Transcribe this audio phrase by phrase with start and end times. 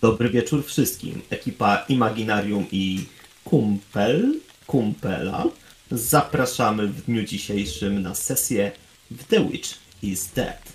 [0.00, 1.22] Dobry wieczór wszystkim.
[1.30, 3.06] Ekipa Imaginarium i
[3.44, 4.34] Kumpel,
[4.66, 5.44] Kumpela
[5.90, 8.72] zapraszamy w dniu dzisiejszym na sesję
[9.10, 9.70] w The Witch
[10.02, 10.72] is Dead.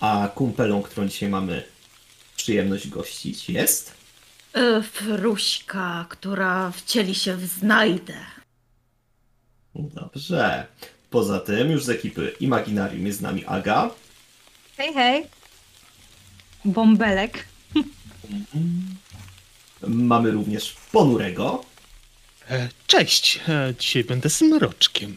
[0.00, 1.62] A kumpelą, którą dzisiaj mamy
[2.36, 3.94] przyjemność gościć jest...
[4.56, 8.14] Y, Fruśka, która wcieli się w znajdę.
[9.74, 10.66] Dobrze.
[11.10, 13.90] Poza tym już z ekipy Imaginarium jest z nami Aga.
[14.76, 15.26] Hej, hej.
[16.64, 17.44] Bąbelek.
[19.88, 21.64] Mamy również Ponurego
[22.50, 25.16] E, Cześć, e, dzisiaj będę smroczkiem.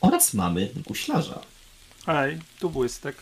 [0.00, 1.40] oraz mamy Guślarza.
[2.06, 3.16] Hej, tu błystek.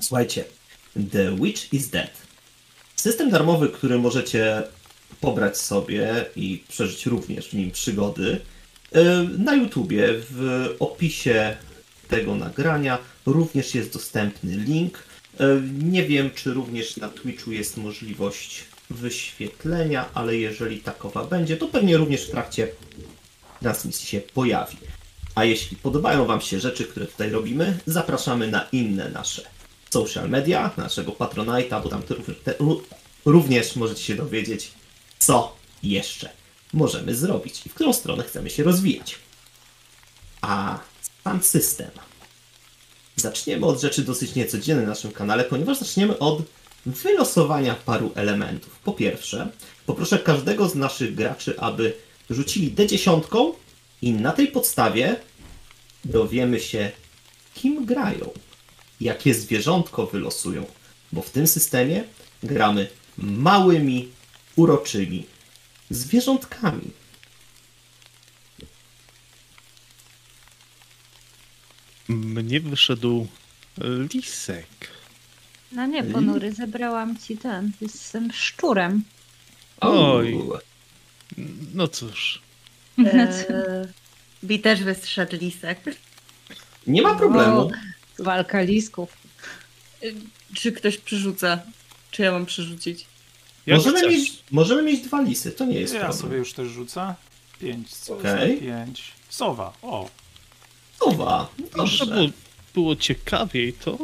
[0.00, 0.44] Słuchajcie,
[1.12, 2.10] The Witch is Dead.
[2.96, 4.62] System darmowy, który możecie
[5.20, 8.40] pobrać sobie i przeżyć również w nim przygody.
[8.92, 11.56] Yy, Na YouTubie w opisie
[12.08, 15.02] tego nagrania również jest dostępny link.
[15.40, 21.68] Yy, Nie wiem, czy również na Twitchu jest możliwość wyświetlenia, ale jeżeli takowa będzie, to
[21.68, 22.68] pewnie również w trakcie
[23.60, 24.76] transmisji się pojawi.
[25.34, 29.42] A jeśli podobają Wam się rzeczy, które tutaj robimy, zapraszamy na inne nasze
[29.90, 32.02] social media, naszego Patronite'a, bo tam
[33.24, 34.70] również możecie się dowiedzieć,
[35.18, 36.28] co jeszcze
[36.72, 39.18] możemy zrobić i w którą stronę chcemy się rozwijać.
[40.40, 40.78] A
[41.24, 41.90] sam system.
[43.20, 46.42] Zaczniemy od rzeczy dosyć niecodziennej na naszym kanale, ponieważ zaczniemy od
[46.86, 48.78] wylosowania paru elementów.
[48.84, 49.48] Po pierwsze,
[49.86, 51.92] poproszę każdego z naszych graczy, aby
[52.30, 53.52] rzucili D10
[54.02, 55.16] i na tej podstawie
[56.04, 56.90] dowiemy się,
[57.54, 58.30] kim grają,
[59.00, 60.64] jakie zwierzątko wylosują,
[61.12, 62.04] bo w tym systemie
[62.42, 64.08] gramy małymi,
[64.56, 65.26] uroczymi
[65.90, 66.99] zwierzątkami.
[72.14, 73.26] Mnie wyszedł
[74.14, 74.66] lisek.
[75.72, 77.72] No nie, ponury, zebrałam ci ten.
[77.80, 79.04] Jestem szczurem.
[79.80, 80.38] Oj.
[81.74, 82.40] No cóż,
[83.06, 83.86] E,
[84.42, 85.80] Mi też wystrzedł lisek.
[86.86, 87.60] Nie ma problemu.
[87.60, 87.70] O,
[88.18, 89.16] walka lisków.
[90.02, 90.14] Y,
[90.54, 91.60] Czy ktoś przerzuca?
[92.10, 93.06] Czy ja mam przerzucić?
[93.66, 94.10] jak możemy, chcesz.
[94.12, 96.20] mieć, możemy mieć dwa lisy, to nie jest Ja problem.
[96.20, 97.14] sobie już też rzucę.
[97.60, 99.02] Pięć, co za pięć.
[99.28, 100.10] Sowa, o.
[101.06, 101.46] Może
[101.76, 102.06] dobrze.
[102.06, 102.28] było,
[102.74, 103.98] było ciekawiej, to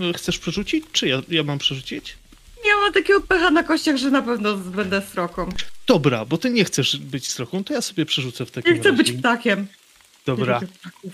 [0.00, 2.16] E, chcesz przerzucić, czy ja, ja mam przerzucić?
[2.64, 5.48] Ja mam takiego pecha na kościach, że na pewno będę sroką.
[5.86, 8.90] Dobra, bo ty nie chcesz być stroką, to ja sobie przerzucę w takim Nie chcę
[8.90, 9.02] razie.
[9.02, 9.66] być ptakiem.
[10.26, 10.60] Dobra.
[11.04, 11.10] Nie.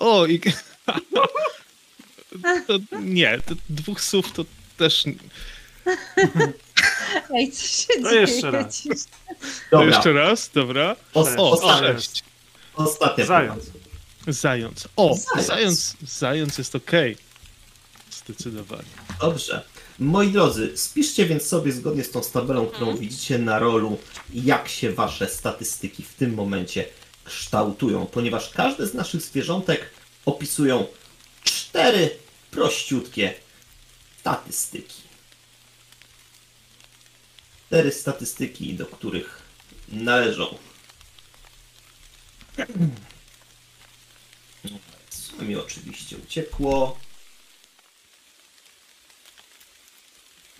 [0.00, 0.40] O, i...
[2.66, 4.44] to, nie, to dwóch słów to
[4.76, 5.04] też...
[7.34, 8.20] Ej, co się To dzieje?
[8.20, 8.82] jeszcze raz.
[8.82, 8.94] Ci- To
[9.70, 10.96] Dobra, jeszcze raz, dobra.
[11.14, 12.24] O, ostatnia, sześć.
[12.76, 13.64] Ostatnia Zając.
[14.28, 14.88] Zając.
[14.96, 15.46] O, Zając.
[15.46, 17.16] zając, zając jest okej.
[18.10, 18.88] Zdecydowanie.
[19.20, 19.62] Dobrze.
[19.98, 23.98] Moi drodzy, spiszcie więc sobie zgodnie z tą tabelą, którą widzicie na rolu,
[24.34, 26.84] jak się wasze statystyki w tym momencie
[27.24, 29.90] kształtują, ponieważ każde z naszych zwierzątek
[30.26, 30.86] opisują
[31.44, 32.10] cztery
[32.50, 33.34] prościutkie
[34.20, 35.02] statystyki.
[37.66, 39.42] Cztery statystyki, do których
[39.88, 40.58] należą.
[45.10, 46.98] Co mi oczywiście uciekło.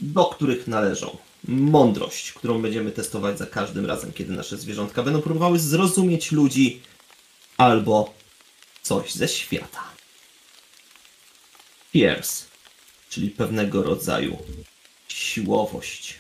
[0.01, 1.19] do których należą
[1.49, 6.83] mądrość, którą będziemy testować za każdym razem, kiedy nasze zwierzątka będą próbowały zrozumieć ludzi
[7.57, 8.15] albo
[8.83, 9.83] coś ze świata.
[11.93, 12.45] Fierce,
[13.09, 14.39] czyli pewnego rodzaju
[15.09, 16.15] siłowość.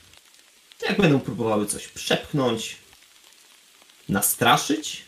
[0.89, 2.77] Jak będą próbowały coś przepchnąć,
[4.09, 5.06] nastraszyć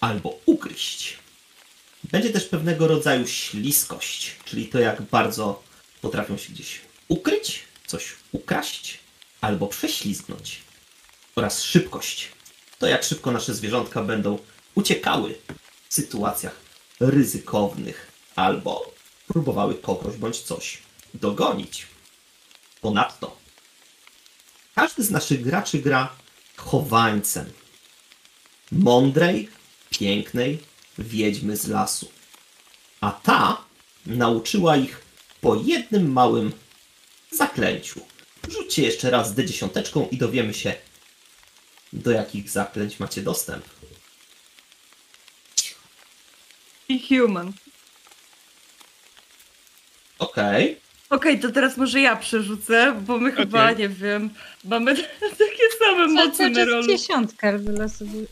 [0.00, 1.18] albo ugryźć.
[2.04, 5.62] Będzie też pewnego rodzaju śliskość, czyli to jak bardzo
[6.00, 8.98] potrafią się gdzieś ukryć, coś ukraść
[9.40, 10.60] albo prześlizgnąć.
[11.36, 12.28] Oraz szybkość.
[12.78, 14.38] To jak szybko nasze zwierzątka będą
[14.74, 15.38] uciekały
[15.88, 16.56] w sytuacjach
[17.00, 18.94] ryzykownych albo
[19.26, 20.78] próbowały kogoś bądź coś
[21.14, 21.86] dogonić.
[22.80, 23.40] Ponadto
[24.80, 26.08] każdy z naszych graczy gra
[26.56, 27.52] chowańcem.
[28.72, 29.48] Mądrej,
[30.00, 30.58] pięknej
[30.98, 32.10] wiedźmy z lasu.
[33.00, 33.64] A ta
[34.06, 35.00] nauczyła ich
[35.40, 36.52] po jednym małym
[37.32, 38.00] zaklęciu.
[38.48, 40.74] Rzućcie jeszcze raz D10 i dowiemy się,
[41.92, 43.64] do jakich zaklęć macie dostęp.
[46.88, 47.52] I human.
[50.18, 50.76] Okej.
[51.10, 53.76] Okej, to teraz może ja przerzucę, bo my chyba, Okej.
[53.76, 54.30] nie wiem,
[54.64, 54.96] mamy
[55.42, 56.86] takie same cały na rolu.
[56.86, 58.26] dziesiątka wylosowuje.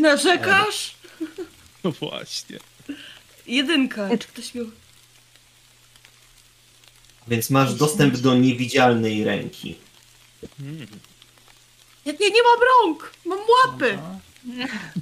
[0.00, 0.94] Narzekasz?
[1.84, 2.58] No właśnie.
[3.46, 4.08] Jedynka.
[4.18, 4.66] Czy ktoś miał...
[7.28, 9.76] Więc masz dostęp do niewidzialnej ręki.
[10.60, 10.86] Mm.
[12.04, 13.12] Jak ja nie mam rąk!
[13.24, 13.98] Mam łapy!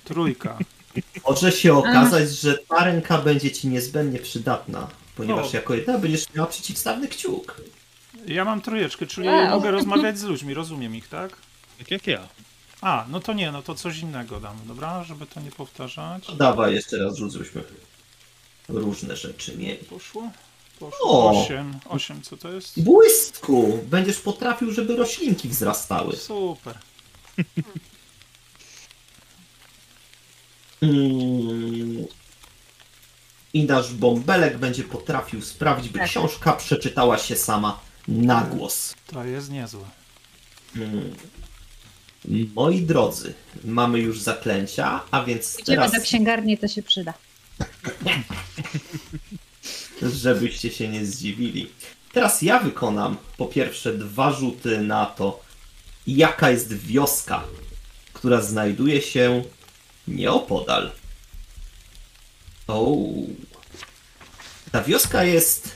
[0.04, 0.58] Trójka.
[1.28, 5.56] Może się okazać, że ta ręka będzie ci niezbędnie przydatna, ponieważ O.
[5.56, 7.60] jako jedyna będziesz miała przeciwstawny kciuk.
[8.26, 9.50] Ja mam trójeczkę, czyli Wow.
[9.50, 11.36] mogę rozmawiać z ludźmi, rozumiem ich, tak?
[11.78, 12.28] Tak jak ja.
[12.80, 15.04] A, no to nie, no to coś innego dam, dobra?
[15.04, 16.36] Żeby to nie powtarzać.
[16.36, 17.62] Dawaj, jeszcze raz rzuć, żebyśmy
[18.68, 19.84] różne rzeczy mieli.
[19.84, 20.22] Poszło?
[20.22, 20.30] O.
[20.80, 21.30] Poszło.
[21.42, 21.78] Osiem.
[21.88, 22.82] Osiem, co to jest?
[22.82, 23.78] Błysku!
[23.90, 26.16] Będziesz potrafił, żeby roślinki wzrastały.
[26.16, 26.78] Super.
[30.82, 32.06] Mm.
[33.52, 36.08] I nasz bąbelek będzie potrafił sprawić, by Tak.
[36.08, 38.94] książka przeczytała się sama na głos.
[39.06, 39.84] To jest niezłe.
[40.76, 41.14] Mm.
[42.28, 43.34] Moi drodzy,
[43.64, 47.14] mamy już zaklęcia, a więc Idziemy teraz, do księgarni, to się przyda.
[50.02, 51.70] żebyście się nie zdziwili.
[52.12, 55.40] Teraz ja wykonam po pierwsze dwa rzuty na to,
[56.06, 57.44] jaka jest wioska,
[58.12, 59.44] która znajduje się
[60.08, 60.92] nieopodal.
[62.66, 62.96] O.
[64.72, 65.74] Ta wioska jest.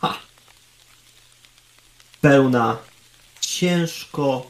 [0.00, 0.18] Ha.
[2.20, 2.78] Pełna
[3.58, 4.46] ciężko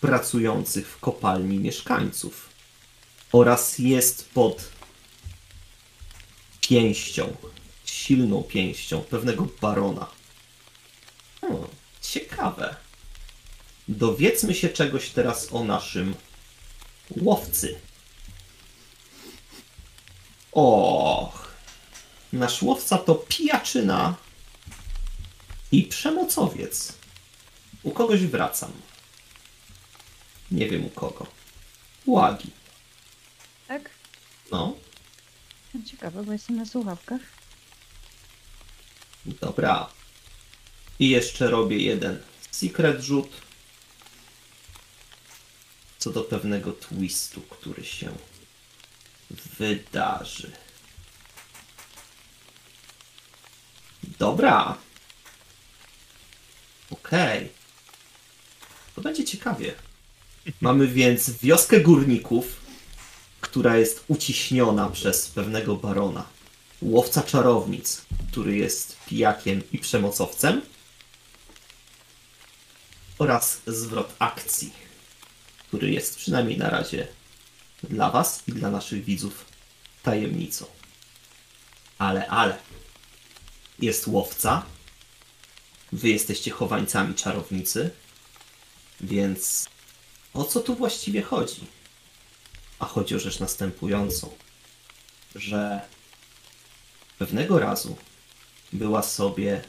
[0.00, 2.48] pracujących w kopalni mieszkańców.
[3.32, 4.68] Oraz jest pod
[6.60, 7.36] pięścią,
[7.84, 10.06] silną pięścią pewnego barona.
[11.40, 11.66] Hmm,
[12.02, 12.76] ciekawe.
[13.88, 16.14] Dowiedzmy się czegoś teraz o naszym
[17.10, 17.80] łowcy.
[20.52, 21.50] Och,
[22.32, 24.14] nasz łowca to pijaczyna
[25.72, 26.99] i przemocowiec.
[27.82, 28.72] U kogoś wracam.
[30.50, 31.26] Nie wiem u kogo.
[32.06, 32.50] Łagi.
[33.68, 33.90] Tak?
[34.50, 34.76] No,
[35.86, 37.20] Ciekawe, bo jestem na słuchawkach.
[39.26, 39.90] Dobra.
[40.98, 43.30] I jeszcze robię jeden secret rzut.
[45.98, 48.12] Co do pewnego twistu, który się
[49.30, 50.50] wydarzy.
[54.02, 54.78] Dobra.
[56.90, 57.59] Okej.
[59.00, 59.74] To będzie ciekawie.
[60.60, 62.60] Mamy więc wioskę górników,
[63.40, 66.24] która jest uciśniona przez pewnego barona
[66.82, 68.02] łowca czarownic,
[68.32, 70.62] który jest pijakiem i przemocowcem,
[73.18, 74.72] oraz zwrot akcji,
[75.68, 77.08] który jest przynajmniej na razie
[77.82, 79.44] dla Was i dla naszych widzów
[80.02, 80.66] tajemnicą.
[81.98, 82.58] Ale, ale,
[83.78, 84.62] jest łowca,
[85.92, 87.90] Wy jesteście chowańcami czarownicy,
[89.00, 89.68] więc
[90.34, 91.66] o co tu właściwie chodzi?
[92.78, 94.30] A chodzi o rzecz następującą,
[95.34, 95.80] że
[97.20, 97.96] Pewnego razu
[98.72, 99.62] była sobie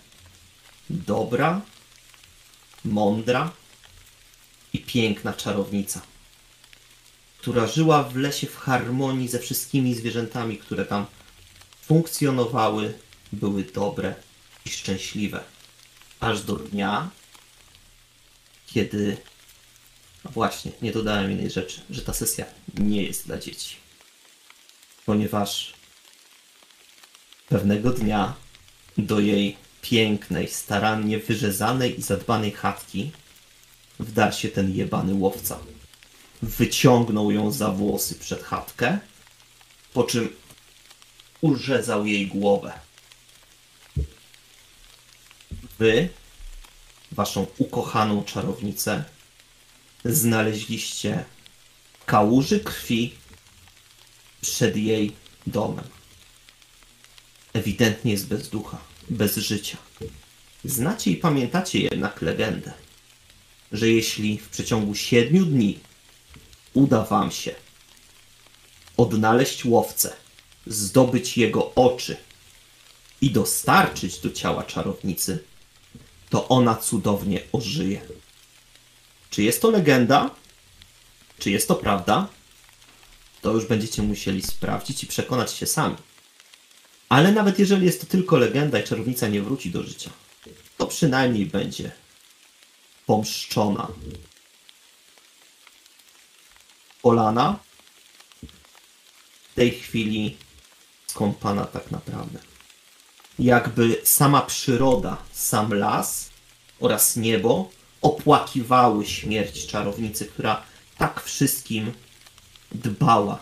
[0.90, 1.62] dobra,
[2.86, 3.52] mądra
[4.74, 6.02] i piękna czarownica,
[7.38, 11.06] która żyła w lesie w harmonii ze wszystkimi zwierzętami, które tam
[11.82, 12.94] funkcjonowały,
[13.32, 14.16] były dobre
[14.66, 15.44] i szczęśliwe.
[16.20, 17.10] Aż do dnia,
[18.74, 19.18] kiedy.
[20.26, 22.46] No właśnie, nie dodałem jednej rzeczy, że ta sesja
[22.78, 23.76] nie jest dla dzieci.
[25.06, 25.74] Ponieważ
[27.52, 28.34] Pewnego dnia
[28.98, 33.12] do jej pięknej, starannie wyrzezanej i zadbanej chatki
[34.00, 35.60] wdarł się ten jebany łowca.
[36.42, 39.00] Wyciągnął ją za włosy przed chatkę,
[39.94, 40.30] po czym
[41.42, 42.74] urzezał jej głowę.
[45.80, 46.10] Wy,
[47.12, 49.04] waszą ukochaną czarownicę,
[50.06, 51.26] znaleźliście
[52.06, 53.14] kałuży krwi
[54.42, 55.12] przed jej
[55.48, 55.86] domem
[57.54, 58.78] ewidentnie jest bez ducha,
[59.10, 59.78] bez życia.
[60.66, 62.74] Znacie i pamiętacie jednak legendę,
[63.72, 65.80] że jeśli w przeciągu siedmiu dni
[66.74, 67.56] uda wam się
[68.98, 70.16] odnaleźć łowcę,
[70.68, 72.18] zdobyć jego oczy
[73.22, 75.44] i dostarczyć do ciała czarownicy,
[76.32, 78.02] to ona cudownie ożyje.
[79.30, 80.30] Czy jest to legenda?
[81.40, 82.28] Czy jest to prawda?
[83.42, 85.96] To już będziecie musieli sprawdzić i przekonać się sami.
[87.10, 90.10] Ale nawet jeżeli jest to tylko legenda i czarownica nie wróci do życia,
[90.78, 91.92] to przynajmniej będzie
[93.06, 93.88] pomszczona.
[97.02, 97.60] Polana
[99.52, 100.38] w tej chwili
[101.08, 102.51] skąpana tak naprawdę.
[103.42, 106.30] Jakby sama przyroda, sam las
[106.80, 107.70] oraz niebo
[108.02, 110.64] opłakiwały śmierć czarownicy, która
[110.98, 111.94] tak wszystkim
[112.72, 113.40] dbała,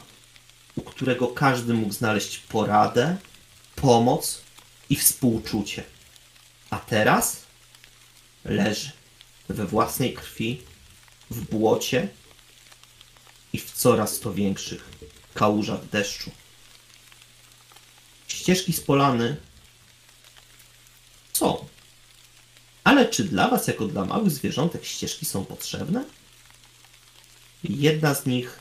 [0.75, 3.17] u którego każdy mógł znaleźć poradę,
[3.75, 4.41] pomoc
[4.89, 5.83] i współczucie.
[6.69, 7.41] A teraz
[8.45, 8.91] leży
[9.49, 10.61] we własnej krwi,
[11.31, 12.07] w błocie
[13.53, 14.89] i w coraz to większych
[15.33, 16.31] kałużach deszczu.
[18.27, 19.48] Ścieżki z polany
[21.39, 21.65] są.
[22.83, 26.05] Ale czy dla Was, jako dla małych zwierzątek, ścieżki są potrzebne?
[27.63, 28.59] Jedna z nich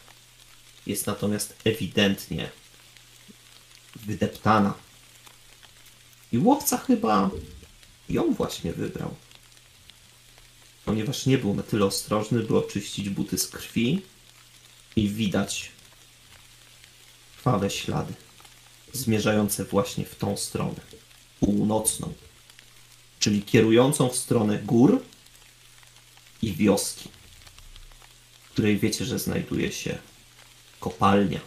[0.87, 2.50] jest natomiast ewidentnie
[3.97, 4.75] wydeptana.
[6.32, 7.30] I łowca chyba
[8.08, 9.14] ją właśnie wybrał.
[10.85, 14.02] Ponieważ nie był na tyle ostrożny, by oczyścić buty z krwi
[14.97, 15.70] i widać
[17.37, 18.14] krwawe ślady
[18.92, 20.80] zmierzające właśnie w tą stronę
[21.40, 22.12] północną,
[23.18, 25.04] czyli kierującą w stronę gór
[26.42, 27.08] i wioski,
[28.42, 29.98] w której wiecie, że znajduje się
[30.80, 31.40] kopalnia.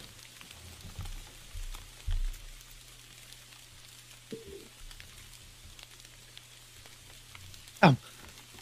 [7.80, 7.96] Tam,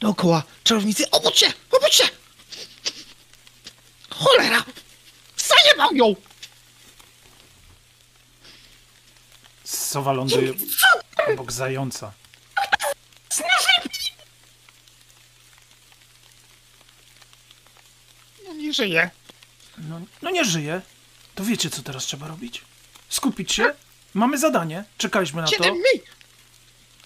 [0.01, 1.11] dookoła czarownicy.
[1.11, 1.53] Obudź się!
[1.71, 2.05] Obudź się!
[4.11, 4.65] Cholera!
[5.37, 6.15] Zajebał ją!
[9.65, 10.55] Sowa ląduje
[11.33, 12.13] obok zająca.
[18.71, 19.11] Nie żyje.
[19.79, 20.81] No, no nie żyje.
[21.35, 22.63] To wiecie, co teraz trzeba robić?
[23.09, 23.75] Skupić się.
[24.15, 24.85] Mamy zadanie.
[24.99, 25.55] Czekaliśmy na to.
[25.55, 26.01] Siedem mi!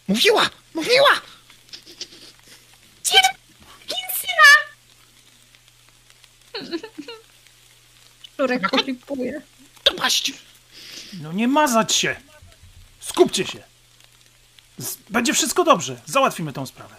[0.09, 0.51] Mówiła!
[0.75, 1.21] Mówiła!
[8.35, 9.43] Szczurek polipuje.
[9.85, 10.33] Dopaść!
[11.13, 12.17] No nie mazać się.
[13.01, 13.63] Skupcie się.
[14.79, 16.01] Z- Będzie wszystko dobrze.
[16.07, 16.97] Załatwimy tą sprawę.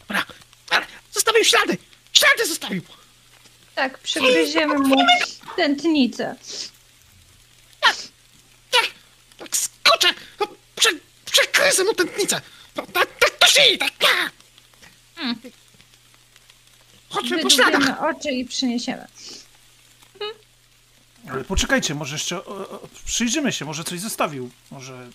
[0.00, 0.24] Dobra,
[0.70, 1.78] dobra, zostawił ślady!
[2.12, 2.82] Ślady zostawił!
[3.76, 4.96] Tak, przygryziemy mu
[5.56, 6.36] tętnicę.
[7.80, 7.96] Tak,
[8.70, 10.08] tak, skoczę!
[10.40, 10.88] No, Prze,
[11.32, 12.40] przekryzę mu tętnicę!
[12.74, 14.32] Tak, tak, to szyi, tak, tak!
[17.10, 18.02] Chodźmy po śladach!
[18.02, 19.06] Oczy i przyniesiemy.
[21.30, 23.64] Ale poczekajcie, może jeszcze o, o, przyjrzymy się.
[23.64, 24.50] Może coś zostawił.
[24.70, 25.10] Może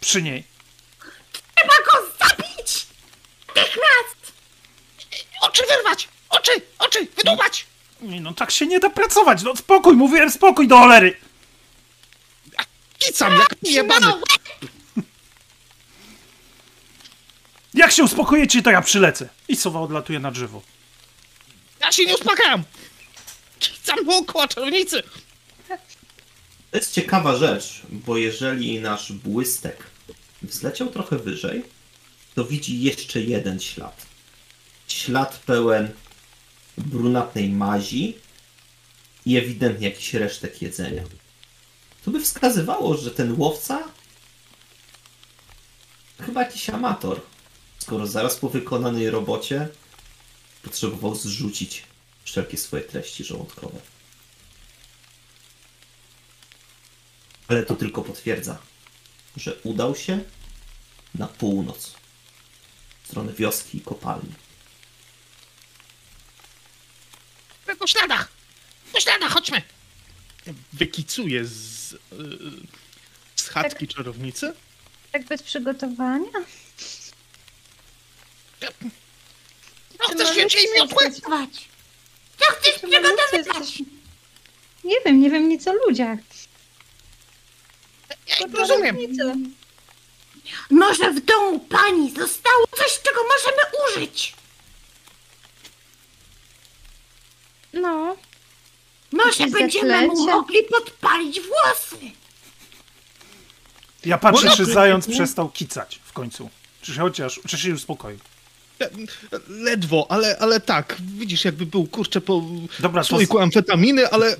[0.00, 0.44] przy niej.
[1.54, 2.86] Trzeba go zabić!
[3.48, 4.32] Natychmiast!
[5.40, 6.08] Oczy wyrwać!
[6.28, 7.66] Oczy, oczy, wydłubać!
[8.00, 9.42] Nie, no tak się nie da pracować.
[9.42, 11.16] No spokój, mówiłem spokój do cholery.
[12.98, 14.12] Kicam jak jebany!
[17.74, 19.28] Jak się uspokoicie, to ja przylecę.
[19.48, 20.62] I sowa odlatuje na drzewo.
[21.80, 22.64] Ja się nie uspokajam!
[23.58, 25.02] Kicam dookoła czarownicy!
[26.70, 29.84] To jest ciekawa rzecz, bo jeżeli nasz błystek
[30.42, 31.64] wzleciał trochę wyżej,
[32.34, 34.06] to widzi jeszcze jeden ślad.
[34.88, 35.92] Ślad pełen
[36.86, 38.16] brunatnej mazi
[39.26, 41.02] i ewidentnie jakiś resztek jedzenia.
[42.04, 43.84] To by wskazywało, że ten łowca
[46.20, 47.20] chyba jakiś amator,
[47.78, 49.68] skoro zaraz po wykonanej robocie
[50.62, 51.82] potrzebował zrzucić
[52.24, 53.78] wszelkie swoje treści żołądkowe.
[57.48, 58.58] Ale to tylko potwierdza,
[59.36, 60.20] że udał się
[61.14, 61.94] na północ,
[63.02, 64.32] w stronę wioski i kopalni.
[67.76, 68.28] Po śladach!
[68.92, 69.62] Po śladach, chodźmy!
[70.72, 71.98] Wykicuję z, yy,
[73.36, 74.52] z chatki czarownicy.
[75.12, 76.30] Tak bez przygotowania?
[80.00, 81.10] No chcesz więcej miotły?
[81.30, 81.68] Wać.
[82.38, 83.82] Co chcesz przygotowywać?
[84.84, 86.18] Nie wiem, nie wiem nic o ludziach.
[88.28, 88.96] Ja Tylko rozumiem.
[90.70, 94.34] Może w domu pani zostało coś, czego możemy użyć?
[97.72, 98.16] No,
[99.12, 100.32] Może Jakieś będziemy mu zaklęcie?
[100.32, 101.96] mogli podpalić włosy.
[104.04, 105.14] Ja patrzę, No, czy no, zając nie.
[105.14, 106.50] przestał kicać w końcu.
[106.82, 108.18] Czy się chociaż, czy się uspokoił.
[109.48, 110.96] Ledwo, ale, ale tak.
[111.00, 112.42] Widzisz, jakby był kurczę po
[112.80, 114.36] Dobra, to słoiku amfetaminy, ale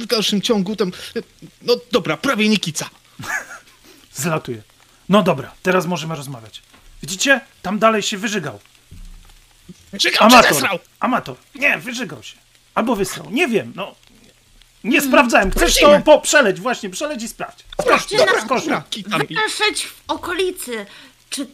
[0.00, 0.92] w dalszym ciągu tam.
[1.62, 2.90] No dobra, prawie nie kica.
[4.14, 4.62] zlatuje.
[5.08, 6.62] No dobra, teraz możemy rozmawiać.
[7.02, 7.40] Widzicie?
[7.62, 8.60] Tam dalej się wyżygał.
[10.00, 10.80] Czekam, Amator.
[11.00, 11.36] Amator.
[11.54, 12.36] Nie, wyżygał się.
[12.74, 13.30] Albo wysrał.
[13.30, 13.94] Nie wiem, no.
[14.84, 15.50] Nie sprawdzałem.
[15.50, 16.02] Chcesz to Prosimy.
[16.04, 17.64] po, przeleć, właśnie, przeleć i sprawdź.
[17.82, 18.64] Skocz, Dobra, skocz.
[19.44, 20.86] Wyszedć w okolicy.
[21.30, 21.46] Czy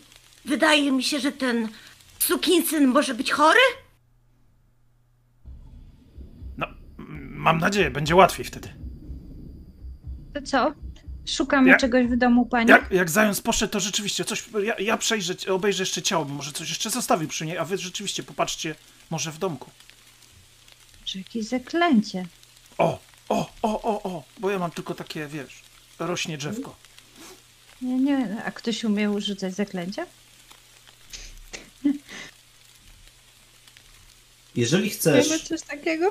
[0.44, 1.68] wydaje mi się, że ten
[2.18, 3.61] sukinsyn może być chory?
[6.56, 6.66] No,
[7.30, 8.75] mam nadzieję, będzie łatwiej wtedy.
[10.35, 10.73] to co?
[11.26, 12.70] Szukamy Ja- czegoś w domu pani?
[12.70, 14.44] Jak, jak zając poszedł, to rzeczywiście coś.
[14.64, 17.78] Ja, ja przejrzę, obejrzę jeszcze ciało, bo może coś jeszcze zostawił przy niej, a wy
[17.78, 18.75] rzeczywiście popatrzcie,
[19.11, 19.70] może w domku.
[21.16, 22.26] Czy jakieś zaklęcie?
[22.78, 25.62] O, o, o, o, o, bo ja mam tylko takie, wiesz,
[25.99, 26.76] rośnie drzewko.
[27.82, 30.06] Ja nie A ktoś umie rzucać zaklęcia?
[34.54, 36.11] Jeżeli chcesz Wiemy coś takiego?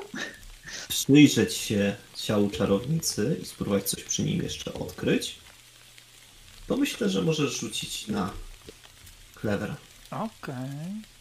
[0.88, 5.38] przyjrzeć się ciału czarownicy i spróbować coś przy nim jeszcze odkryć,
[6.66, 8.32] to myślę, że możesz rzucić na
[9.40, 9.74] clever.
[10.10, 11.15] Okej.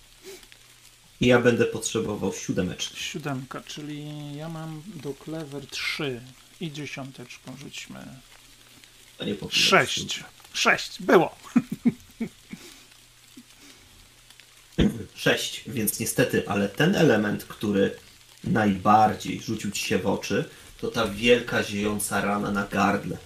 [1.26, 2.98] I ja będę potrzebował siódemeczki.
[2.98, 4.06] Siódemka, czyli
[4.36, 6.22] ja mam do clever 3
[6.62, 8.00] i dziesiąteczką rzućmy.
[9.18, 10.24] To nie Sześć.
[10.54, 11.02] Sześć.
[11.02, 11.36] Było.
[15.16, 17.96] Sześć, więc niestety, ale ten element, który
[18.44, 20.50] najbardziej rzucił ci się w oczy,
[20.82, 23.18] to ta wielka ziejąca rana na gardle.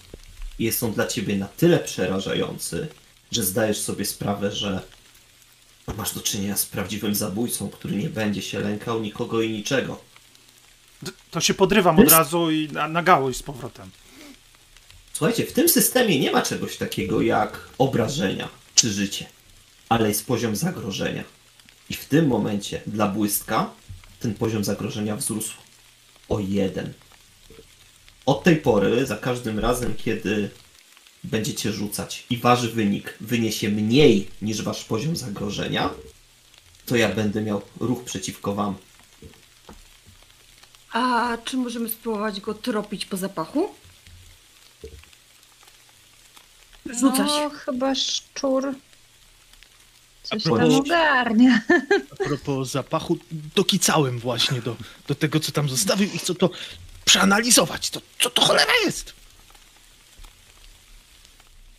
[0.60, 2.88] Jest on dla ciebie na tyle przerażający,
[3.32, 4.82] że zdajesz sobie sprawę, że
[5.98, 10.01] masz do czynienia z prawdziwym zabójcą, który nie będzie się lękał nikogo i niczego.
[11.31, 13.89] To się podrywam od razu i na, na z powrotem.
[15.13, 19.25] Słuchajcie, w tym systemie nie ma czegoś takiego jak obrażenia czy życie,
[19.89, 21.24] ale jest poziom zagrożenia.
[21.89, 23.69] I w tym momencie dla błystka
[24.19, 25.53] ten poziom zagrożenia wzrósł
[26.29, 26.93] o jeden.
[28.25, 30.50] Od tej pory, za każdym razem, kiedy
[31.24, 35.90] będziecie rzucać i wasz wynik wyniesie mniej niż wasz poziom zagrożenia,
[36.86, 38.76] to ja będę miał ruch przeciwko wam.
[40.94, 43.70] A czy możemy spróbować go tropić po zapachu?
[46.86, 47.28] Rzucać.
[47.28, 48.74] No, chyba szczur.
[50.24, 51.62] Coś A tam propos- ogarnia.
[52.12, 53.18] A propos zapachu,
[53.56, 54.76] dokicałem właśnie do,
[55.08, 56.50] do tego, co tam zostawił i chcę to
[57.06, 57.90] przeanalizować.
[57.90, 59.14] To, co to cholera jest?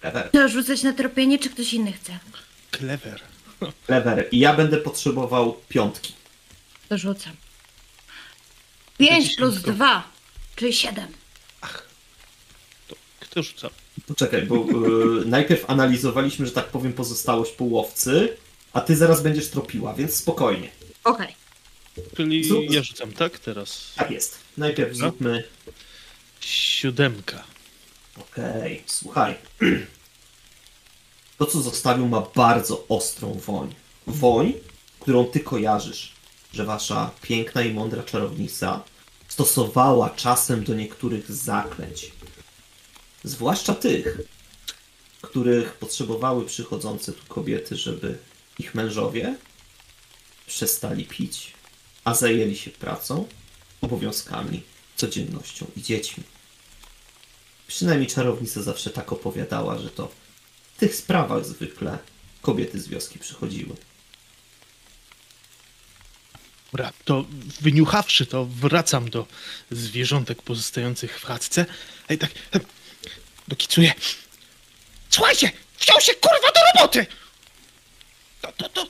[0.01, 0.31] Clever.
[0.31, 2.19] To rzucać na tropienie, czy ktoś inny chce?
[2.79, 3.21] Clever.
[3.87, 4.29] Clever.
[4.33, 6.13] I ja będę potrzebował piątki.
[6.89, 7.33] To rzucam.
[8.99, 9.73] 5 plus dziesiątką.
[9.75, 10.09] 2,
[10.57, 11.07] czyli 7.
[12.89, 13.71] To kto rzuca?
[14.07, 18.37] Poczekaj, bo y, najpierw analizowaliśmy, że tak powiem, pozostałość po łowcy,
[18.73, 20.71] a ty zaraz będziesz tropiła, więc spokojnie.
[21.05, 21.35] Okej.
[22.17, 23.39] Czyli Zrób- ja rzucam, tak?
[23.39, 24.39] Teraz Tak jest.
[24.57, 24.97] Najpierw No.
[24.97, 25.45] zróbmy.
[26.41, 27.45] siódemka.
[28.21, 29.35] Okej, słuchaj.
[31.39, 33.75] To, co zostawił, ma bardzo ostrą woń.
[34.07, 34.53] Woń,
[35.01, 36.13] którą ty kojarzysz,
[36.53, 38.83] że wasza piękna i mądra czarownica
[39.29, 42.13] stosowała czasem do niektórych zaklęć.
[43.25, 44.21] Zwłaszcza tych,
[45.23, 48.19] których potrzebowały przychodzące tu kobiety, żeby
[48.59, 49.37] ich mężowie
[50.47, 51.53] przestali pić,
[52.05, 53.29] a zajęli się pracą,
[53.81, 54.63] obowiązkami,
[54.97, 56.25] codziennością i dziećmi.
[57.71, 60.13] Przynajmniej czarownica zawsze tak opowiadała, że to
[60.77, 61.99] w tych sprawach zwykle
[62.43, 63.77] kobiety z wioski przychodziły.
[66.73, 67.25] Dobra, to
[67.61, 69.27] wyniuchawszy to, wracam do
[69.71, 71.67] zwierzątek pozostających w chatce.
[72.09, 72.63] Ej, tak, tak
[73.49, 73.93] dokicuję.
[75.11, 77.07] Słuchajcie, wziął się kurwa do roboty!
[78.41, 78.87] To, to, to,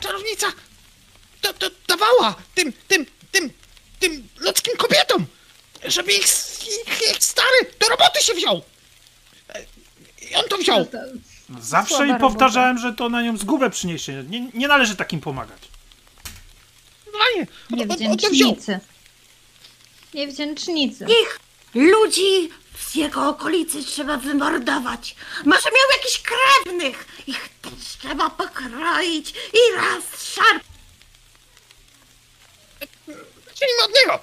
[0.00, 0.52] czarownica,
[1.40, 3.50] to, to dawała tym, tym, tym,
[4.00, 5.26] tym ludzkim kobietom,
[5.84, 6.26] żeby ich,
[6.62, 8.62] ich, ich stary do roboty się wziął.
[10.30, 10.86] I on to wziął.
[11.60, 14.24] Zawsze Słaba i powtarzałem, że to na nią zgubę przyniesie.
[14.28, 15.62] Nie, nie należy takim pomagać.
[17.06, 17.46] Normalnie.
[17.72, 18.56] On, on, on to wziął.
[20.14, 21.06] Niewdzięcznicy.
[21.22, 21.40] Ich
[21.74, 25.16] ludzi z jego okolicy trzeba wymordować.
[25.44, 27.06] Może miał jakichś krewnych.
[27.26, 30.64] Ich też trzeba pokroić i raz szarp.
[33.46, 34.20] Zacznijmy od niego.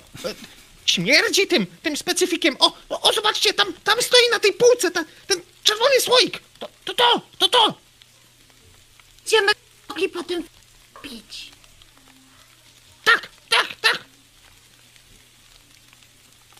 [0.92, 2.56] Śmierdzi tym, tym specyfikiem.
[2.60, 6.40] O, o, o, zobaczcie, tam, tam stoi na tej półce ta, ten czerwony słoik.
[6.60, 7.74] To, to, to, to, to.
[9.20, 9.52] Będziemy
[9.90, 10.44] mogli potem
[11.02, 11.52] pić.
[13.04, 14.06] Tak, tak, tak.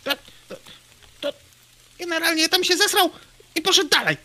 [0.04, 0.12] To,
[0.48, 0.56] to,
[1.22, 1.34] to
[2.00, 3.12] generalnie tam się zesrał
[3.56, 4.18] i poszedł dalej.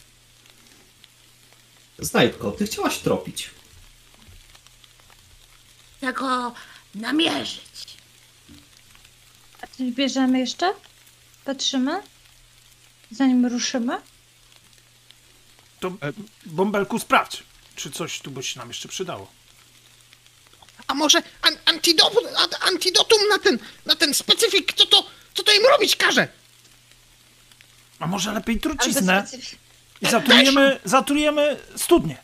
[1.99, 3.51] Znajdko, ty chciałaś tropić.
[6.01, 6.55] Tego
[6.95, 7.96] namierzyć.
[9.79, 10.73] Coś bierzemy jeszcze?
[11.45, 12.03] Patrzymy?
[13.11, 13.97] Zanim ruszymy?
[15.81, 16.13] To E-
[16.47, 17.43] bąbelku sprawdź,
[17.77, 19.31] czy coś tu by się nam jeszcze przydało.
[20.87, 25.53] A może an, antidotum, an, antidotum na ten, na ten specyfik, co to, co to
[25.53, 26.29] im robić każe?
[27.99, 29.27] A może lepiej truciznę
[30.03, 32.17] i zatrujemy, zatrujemy studnię.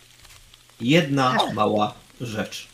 [0.81, 2.67] Jedna mała rzecz.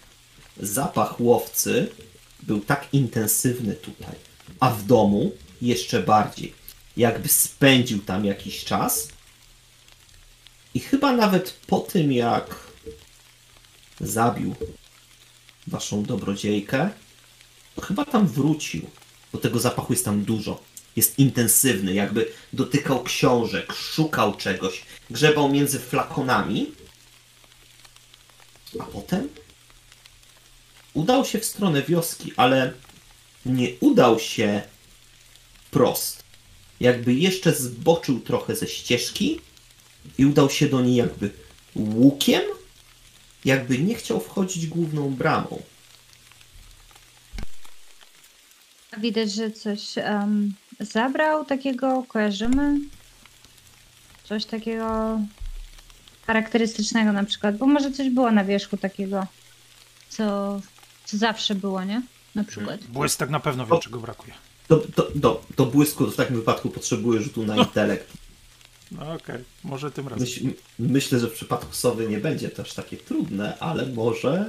[0.56, 1.92] Zapach łowcy
[2.40, 4.14] był tak intensywny tutaj,
[4.61, 6.55] a w domu jeszcze bardziej.
[6.97, 9.09] Jakby spędził tam jakiś czas.
[10.75, 12.57] I chyba nawet po tym, jak
[14.01, 14.55] zabił
[15.66, 16.90] waszą dobrodziejkę,
[17.83, 18.90] chyba tam wrócił,
[19.33, 20.61] bo tego zapachu jest tam dużo.
[20.97, 26.73] jest intensywny, jakby dotykał książek, szukał czegoś, grzebał między flakonami.
[28.79, 29.29] A potem
[30.94, 32.73] udał się w stronę wioski, ale
[33.46, 34.62] nie udał się
[35.70, 36.24] prost.
[36.81, 39.40] Jakby jeszcze zboczył trochę ze ścieżki
[40.18, 41.31] i udał się do niej jakby
[41.77, 42.42] łukiem,
[43.44, 45.62] jakby nie chciał wchodzić główną bramą.
[48.98, 52.81] Widać, że coś em, zabrał takiego, kojarzymy?
[54.24, 55.20] Coś takiego
[56.27, 59.27] charakterystycznego na przykład, bo może coś było na wierzchu takiego,
[60.09, 60.61] co,
[61.05, 62.03] co zawsze było, nie?
[62.34, 62.84] Na przykład.
[62.84, 64.32] Błysk tak na pewno wie, czego brakuje.
[64.68, 68.12] Do, do, do, do błysku w takim wypadku potrzebuje rzutu na intelekt.
[68.92, 70.20] No okej, może tym razem.
[70.20, 70.46] Myśl,
[70.78, 74.46] myślę, że w przypadku sowy nie będzie to aż takie trudne, ale może.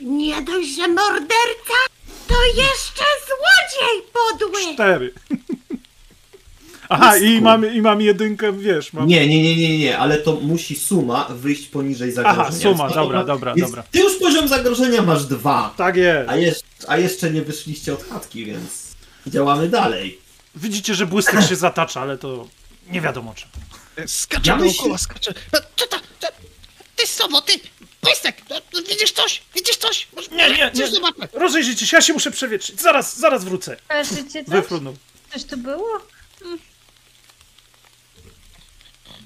[0.00, 1.74] Nie dość, że morderca,
[2.28, 4.74] to jeszcze złodziej podły!
[4.74, 5.14] Cztery.
[6.88, 9.06] Aha, i mam, i mam jedynkę, wiesz, mam...
[9.06, 12.58] Nie, nie, nie, nie, nie, ale to musi suma wyjść poniżej zagrożenia.
[12.62, 13.82] suma, Więc- dobra, dobra, więc dobra.
[13.90, 16.28] Ty już poziom zagrożenia masz dwa, Tak jest.
[16.30, 18.86] a, jeszcze, a jeszcze nie wyszliście od chatki, więc
[19.26, 20.18] działamy dalej.
[20.54, 22.48] Widzicie, że błystek się zatacza, ale to
[22.90, 23.48] nie wiadomo czym.
[24.06, 25.34] Skacze Ja dookoła, myślę- skacze.
[25.52, 26.26] No, co to, to?
[26.96, 27.52] Ty sowo, ty!
[28.02, 28.42] Błystek!
[28.50, 29.42] No, no, widzisz coś?
[29.54, 30.08] Widzisz coś?
[30.16, 30.88] Może, Nie, nie, nie.
[30.88, 31.28] zobaczmy.
[31.32, 32.80] Rozejrzyjcie się, ja się muszę przewietrzyć.
[32.80, 33.76] Zaraz, zaraz wrócę.
[33.88, 34.54] Kojarzycie coś?
[34.54, 34.96] Wyfrunął.
[35.32, 35.86] Coś tu było?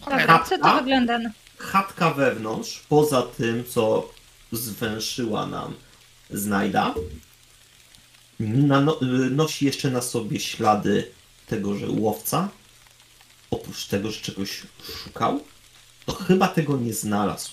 [0.04, 0.80] Dobra, co to A?
[0.80, 1.30] wygląda na...
[1.58, 4.08] Chatka wewnątrz, poza tym, co
[4.52, 5.74] zwęszyła nam
[6.30, 6.94] znajda,
[8.40, 11.10] nano, y, nosi jeszcze na sobie ślady
[11.46, 12.48] tegoże łowca.
[13.50, 14.62] Oprócz tego, że czegoś
[15.04, 15.40] szukał,
[16.06, 17.50] to chyba tego nie znalazł.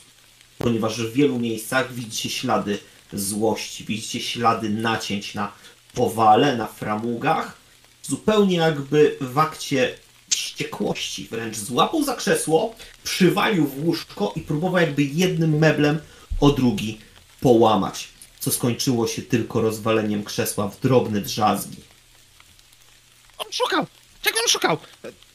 [0.57, 2.79] Ponieważ w wielu miejscach widzicie ślady
[3.13, 5.51] złości, widzicie ślady nacięć na
[5.93, 7.57] powale, na framugach.
[8.03, 9.95] Zupełnie jakby w akcie
[10.37, 11.27] wściekłości.
[11.31, 15.99] Wręcz złapał za krzesło, przywalił w łóżko i próbował jakby jednym meblem
[16.39, 16.99] o drugi
[17.41, 18.07] połamać.
[18.39, 21.77] Co skończyło się tylko rozwaleniem krzesła w drobne drzazgi.
[23.37, 23.87] On szukał!
[24.21, 24.77] Czego on szukał?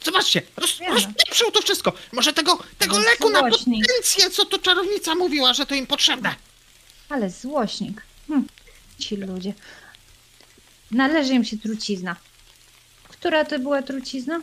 [0.04, 1.92] Zobaczcie, roz, rozpieprzył to wszystko.
[2.12, 6.34] Może tego, tego jest leku na potencję, co to czarownica mówiła, że to im potrzebne.
[7.08, 8.02] Ale złośnik.
[8.28, 8.46] Hm,
[8.98, 9.54] ci ludzie.
[10.90, 12.16] Należy im się trucizna.
[13.08, 14.40] Która to była trucizna?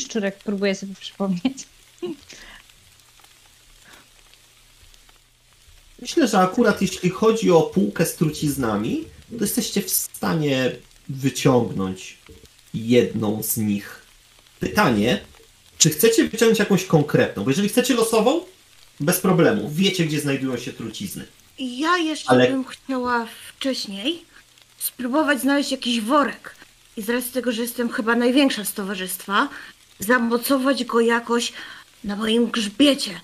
[0.00, 1.58] Szczurek próbuję sobie przypomnieć.
[6.02, 9.04] Myślę, że akurat jeśli chodzi o półkę z truciznami,
[9.38, 10.72] to jesteście w stanie
[11.08, 12.18] wyciągnąć
[12.74, 14.02] jedną z nich.
[14.60, 15.20] Pytanie,
[15.78, 17.44] czy chcecie wyciągnąć jakąś konkretną?
[17.44, 18.40] Bo jeżeli chcecie losową,
[19.00, 19.70] bez problemu.
[19.74, 21.26] Wiecie, gdzie znajdują się trucizny.
[21.58, 24.24] Ja jeszcze Ale- bym chciała wcześniej
[24.78, 26.56] spróbować znaleźć jakiś worek.
[26.96, 29.48] I z racji tego, że jestem chyba największa z towarzystwa,
[29.98, 31.52] zamocować go jakoś
[32.04, 33.20] na moim grzbiecie.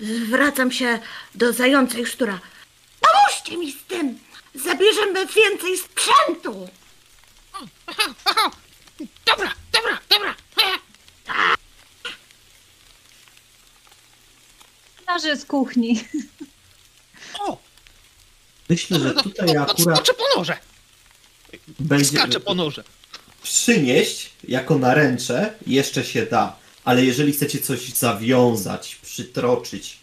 [0.00, 0.98] Zwracam się
[1.34, 2.40] do zającej sztura.
[3.00, 4.18] Pomóżcie mi z tym!
[4.54, 6.68] Zabierzemy więcej sprzętu!
[9.26, 10.34] Dobra, dobra, dobra.
[15.08, 16.04] Noże z kuchni.
[17.40, 17.58] O,
[18.68, 20.58] Myślę, że tutaj akurat podskoczę po noże.
[21.78, 22.84] będzie Skaczę po noże.
[23.42, 29.98] Przynieść jako naręcze jeszcze się da, ale jeżeli chcecie coś zawiązać, przytroczyć,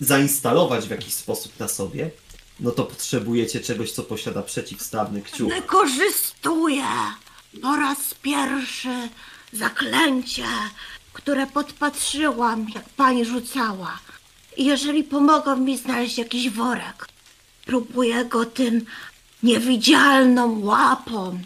[0.00, 2.10] zainstalować w jakiś sposób na sobie,
[2.60, 5.54] no to potrzebujecie czegoś, co posiada przeciwstawny kciuk.
[5.54, 6.84] Wykorzystuję
[7.62, 9.08] po raz pierwszy
[9.52, 10.46] zaklęcie,
[11.12, 13.98] które podpatrzyłam, jak pani rzucała.
[14.56, 17.08] I jeżeli pomogą mi znaleźć jakiś worek,
[17.66, 18.84] próbuję go tym
[19.42, 21.40] niewidzialną łapą,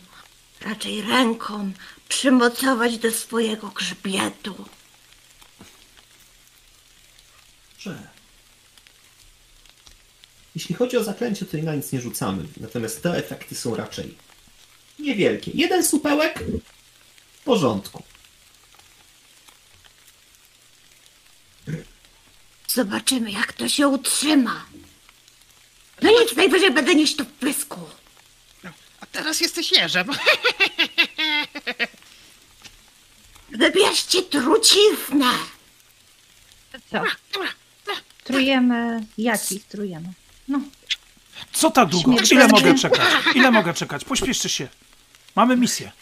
[0.65, 1.73] raczej ręką,
[2.09, 4.65] przymocować do swojego grzbietu.
[7.79, 8.09] Że...
[10.55, 12.45] Jeśli chodzi o zaklęcie, to na nic nie rzucamy.
[12.57, 14.17] Natomiast te efekty są raczej
[14.99, 15.51] niewielkie.
[15.55, 16.45] Jeden supełek
[17.33, 18.03] w porządku.
[22.69, 24.67] Zobaczymy, jak to się utrzyma.
[26.03, 27.81] No nic, najwyżej będę nieść to w pysku.
[29.05, 30.07] A teraz jesteś jeżem.
[33.51, 35.31] Wybierzcie truciznę.
[36.91, 37.03] Co?
[38.25, 39.07] Trujemy.
[39.19, 40.09] Jakich trujemy?
[40.49, 40.61] No,
[41.53, 42.13] Co tak długo?
[42.31, 43.01] Ile mogę czekać?
[43.35, 44.05] Ile mogę czekać?
[44.05, 44.69] Pośpieszcie się.
[45.37, 45.93] Mamy misję.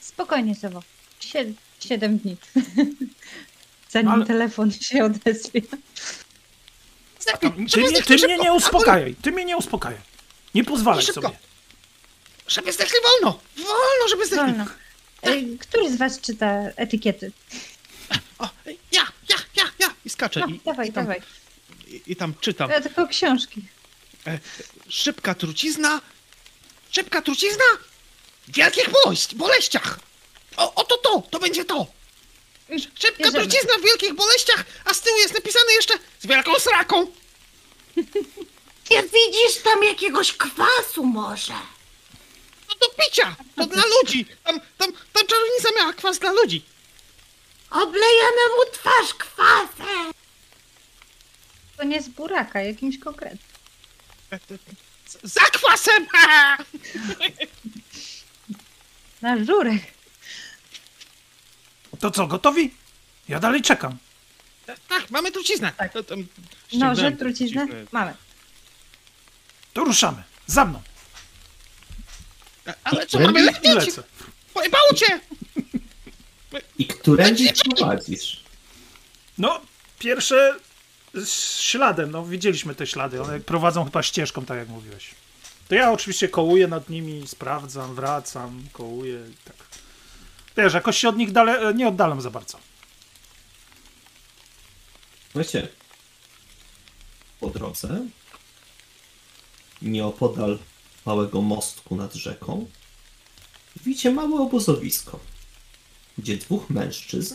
[0.00, 0.82] spokojnie, Sowo.
[1.20, 2.36] Sie- siedem dni.
[3.90, 5.62] Zanim Ale- telefon się odezwie.
[7.40, 9.14] Ty mnie, ty mnie nie uspokajaj.
[9.22, 10.00] Ty mnie nie uspokajaj.
[10.54, 11.30] Nie pozwalaj sobie.
[12.48, 13.40] Żeby zdechli wolno!
[13.56, 14.46] Wolno, żeby zdechli!
[14.52, 14.64] Wolno.
[15.54, 17.32] Y, Który z was czyta etykiety?
[18.38, 18.48] O,
[18.92, 19.94] ja, ja, ja, ja!
[20.04, 20.40] I skaczę.
[20.40, 21.22] No, I, dawaj, i, tam, dawaj.
[21.86, 22.70] i, I tam czytam.
[22.70, 23.62] Ja tylko książki.
[24.88, 26.00] Szybka trucizna!
[26.90, 27.64] Szybka trucizna!
[28.48, 29.98] W wielkich boleść, boleściach!
[30.56, 31.22] O, oto to!
[31.30, 31.86] To będzie to!
[32.94, 33.38] Szybka Bierzemy.
[33.46, 37.06] trucizna w wielkich boleściach, a z tyłu jest napisane jeszcze z wielką sraką!
[38.90, 41.54] Nie widzisz tam jakiegoś kwasu może?
[42.68, 43.36] No do picia!
[43.56, 44.26] To dla ludzi!
[44.44, 46.62] Tam, tam, tam czarownica miała kwas dla ludzi!
[47.70, 50.12] Oblejemy mu twarz kwasem!
[51.76, 53.48] To nie z buraka, jakimś konkretnym.
[55.06, 56.06] Z- Za kwasem!
[59.22, 59.82] Na żurek.
[62.00, 62.74] To co, gotowi?
[63.28, 63.98] Ja dalej czekam.
[64.88, 65.72] tak, mamy truciznę.
[65.76, 65.92] Tak.
[65.92, 66.26] To tam
[66.72, 67.66] Noże, truciznę?
[67.92, 68.14] Mamy.
[69.72, 70.22] To ruszamy.
[70.46, 70.82] Za mną.
[72.84, 73.94] Ale co, mamy lecieć?
[74.54, 75.20] Pojebało cię!
[76.78, 78.44] I którędy prowadzisz?
[79.38, 79.60] No,
[79.98, 80.56] pierwsze
[81.14, 85.10] z śladem, no widzieliśmy te ślady, one prowadzą chyba ścieżką, tak jak mówiłeś.
[85.68, 89.56] To ja oczywiście kołuję nad nimi, sprawdzam, wracam, kołuję i tak.
[90.56, 92.58] Wiesz, jakoś się od nich dale, nie oddalam za bardzo.
[95.32, 95.68] Słuchajcie,
[97.40, 98.06] po drodze,
[99.82, 100.58] nieopodal
[101.08, 102.66] małego mostku nad rzeką,
[103.76, 105.20] widzicie małe obozowisko,
[106.18, 107.34] gdzie dwóch mężczyzn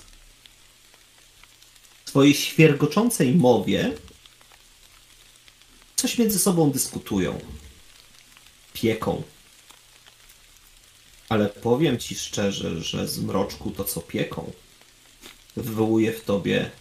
[2.06, 3.98] w swojej świergoczącej mowie
[5.96, 7.40] coś między sobą dyskutują,
[8.74, 9.24] pieką.
[11.30, 14.52] Ale powiem ci szczerze, że z mroczku to, co pieką,
[15.56, 16.72] wywołuje w tobie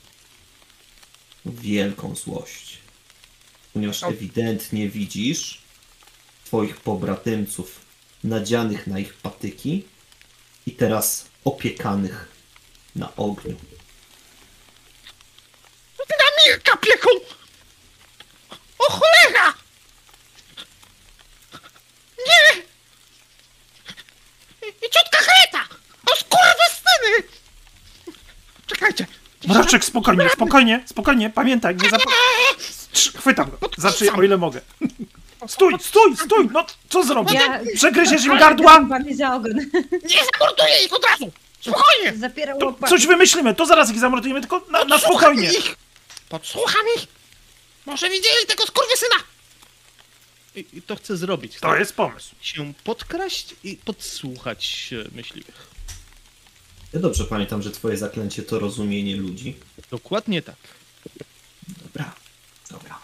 [1.46, 2.78] wielką złość.
[3.72, 5.61] Ponieważ ewidentnie widzisz
[6.52, 7.80] twoich pobratymców
[8.24, 9.84] nadzianych na ich patyki
[10.66, 12.28] i teraz opiekanych
[12.96, 13.56] na ogniu.
[15.98, 17.08] Na Mirka pieką!
[18.78, 19.54] O cholera!
[22.26, 22.62] Nie!
[24.68, 25.64] I, ciotka Greta!
[26.12, 27.38] O skurwysyny!
[28.66, 29.06] Czekajcie!
[29.48, 32.02] Mroczek, spokojnie, spokojnie, spokojnie, pamiętaj, nie zap...
[33.18, 34.60] Chwytam go, znaczy o ile mogę.
[35.52, 37.34] Stój, stój, stój, no co zrobię?
[37.34, 38.86] Ja- Przegryziesz im gardła?
[38.88, 39.52] Pan za ogon.
[40.10, 41.32] Nie zamorduję ich od razu!
[41.60, 42.16] Spokojnie!
[42.18, 42.90] Zapierał To łopatę.
[42.90, 45.48] coś wymyślimy, to zaraz ich zamordujemy, tylko na, na spokojnie.
[45.52, 45.76] ich!
[46.28, 47.06] Podsłucham ich!
[47.86, 49.16] Może widzieli tego skurwysyna!
[50.54, 51.58] I, I to chcę zrobić.
[51.60, 52.34] To jest pomysł.
[52.40, 55.66] się podkraść i podsłuchać e, myśliwych.
[56.92, 59.56] Ja dobrze pamiętam, że twoje zaklęcie to rozumienie ludzi.
[59.90, 60.56] Dokładnie tak.
[61.82, 62.14] Dobra,
[62.70, 62.98] dobra.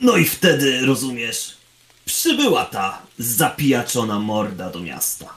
[0.00, 1.56] No i wtedy, rozumiesz,
[2.04, 5.34] przybyła ta zapijaczona morda do miasta.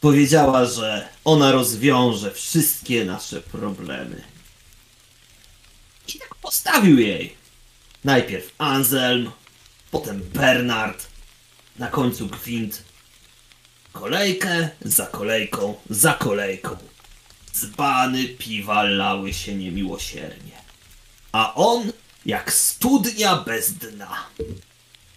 [0.00, 4.22] Powiedziała, że ona rozwiąże wszystkie nasze problemy.
[6.08, 7.36] I tak postawił jej.
[8.04, 9.30] Najpierw Anselm,
[9.90, 11.06] potem Bernard,
[11.78, 12.82] na końcu Gwint.
[13.92, 16.76] Kolejkę za kolejką za kolejką.
[17.54, 20.61] Dzbany piwa lały się niemiłosiernie.
[21.32, 21.92] A on
[22.26, 24.26] jak studnia bez dna.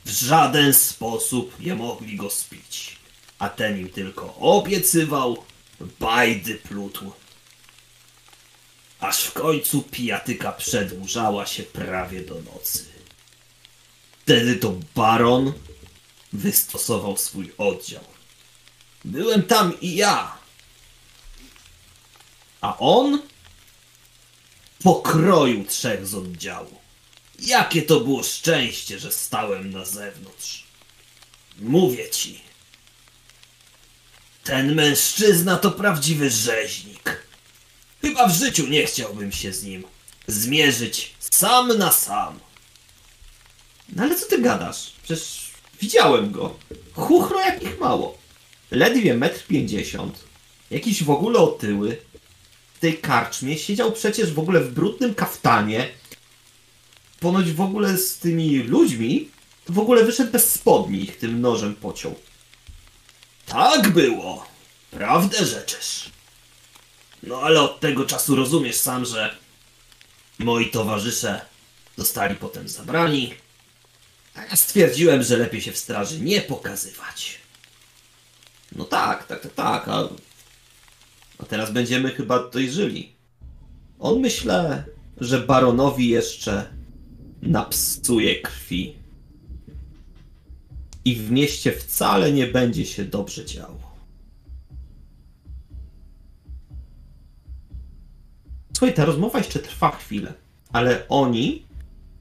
[0.06, 2.98] W żaden sposób nie mogli go spić.
[3.40, 5.46] A ten im tylko obiecywał,
[6.00, 7.12] bajdy plutł.
[9.00, 12.86] Aż w końcu pijatyka przedłużała się prawie do nocy.
[14.22, 15.54] Wtedy to baron
[16.34, 18.04] wystosował swój oddział.
[19.06, 20.38] Byłem tam i ja.
[22.62, 23.22] A on
[24.84, 26.80] pokroił trzech z oddziału.
[27.40, 30.64] Jakie to było szczęście, że stałem na zewnątrz.
[31.60, 32.42] Mówię ci.
[34.44, 37.26] Ten mężczyzna to prawdziwy rzeźnik.
[38.02, 39.84] Chyba w życiu nie chciałbym się z nim
[40.28, 42.40] zmierzyć sam na sam.
[43.90, 44.92] No ale co ty gadasz?
[45.04, 46.56] Przecież widziałem go.
[46.94, 48.18] Chuchro jakich mało.
[48.72, 50.24] Ledwie metr pięćdziesiąt.
[50.72, 51.98] Jakiś w ogóle otyły.
[52.86, 55.90] Tej karczmie siedział przecież w ogóle w brudnym kaftanie.
[57.20, 59.30] Ponoć w ogóle z tymi ludźmi
[59.70, 62.16] w ogóle wyszedł bez spodni ich tym nożem pociął.
[63.46, 64.46] Tak było.
[64.92, 66.10] Prawdę rzeczysz.
[67.24, 69.38] No ale od tego czasu rozumiesz sam, że
[70.40, 71.42] moi towarzysze
[71.98, 73.34] zostali potem zabrani.
[74.36, 77.40] A ja stwierdziłem, że lepiej się w straży nie pokazywać.
[78.72, 80.10] No tak, tak, tak, tak, a,
[81.40, 83.16] a teraz będziemy chyba tutaj.
[84.00, 84.84] On myślę,
[85.18, 86.66] że baronowi jeszcze
[87.42, 88.96] napsuje krwi.
[91.06, 93.96] i w mieście wcale nie będzie się dobrze działo.
[98.78, 100.34] Słuchaj, ta rozmowa jeszcze trwa chwilę,
[100.72, 101.66] ale oni,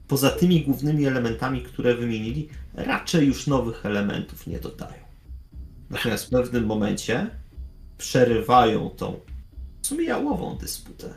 [0.07, 5.05] poza tymi głównymi elementami, które wymienili, raczej już nowych elementów nie dodają.
[5.89, 7.29] Natomiast w pewnym momencie
[7.97, 9.19] przerywają tą
[9.81, 11.13] w sumie jałową dysputę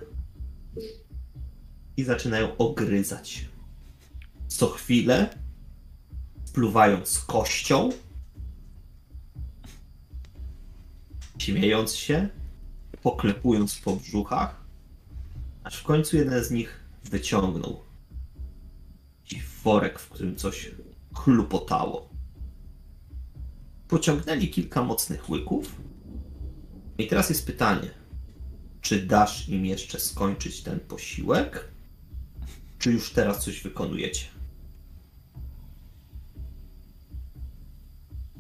[1.97, 3.49] i zaczynają ogryzać.
[4.49, 5.31] Co chwilę,
[6.53, 7.91] pluwając kością,
[11.39, 12.29] śmiejąc się,
[13.03, 14.65] poklepując po brzuchach,
[15.65, 17.81] aż w końcu jeden z nich wyciągnął
[19.33, 20.71] i worek, w którym coś
[21.15, 22.09] chlupotało.
[23.89, 25.77] Pociągnęli kilka mocnych łyków.
[26.99, 27.91] I teraz jest pytanie,
[28.81, 31.69] czy dasz im jeszcze skończyć ten posiłek,
[32.79, 34.25] czy już teraz coś wykonujecie?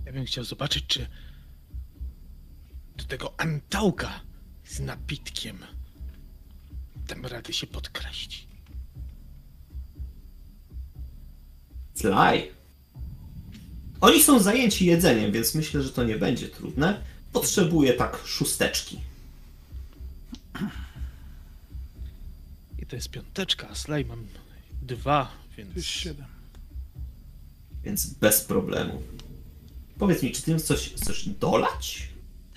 [0.07, 1.07] Ja bym chciał zobaczyć, czy
[2.97, 4.21] do tego antałka
[4.64, 5.59] z napitkiem
[7.09, 8.49] dam rady się podkraść.
[11.94, 12.51] Slaj.
[14.01, 17.05] Oni są zajęci jedzeniem, więc myślę, że to nie będzie trudne.
[17.33, 19.01] Potrzebuję tak szósteczki.
[22.79, 24.27] I to jest piąteczka, a slaj mam
[24.83, 25.87] dwa, więc...
[25.87, 26.27] siedem.
[27.85, 29.03] Więc bez problemu.
[29.99, 32.09] Powiedz mi, czy ty coś chcesz dolać?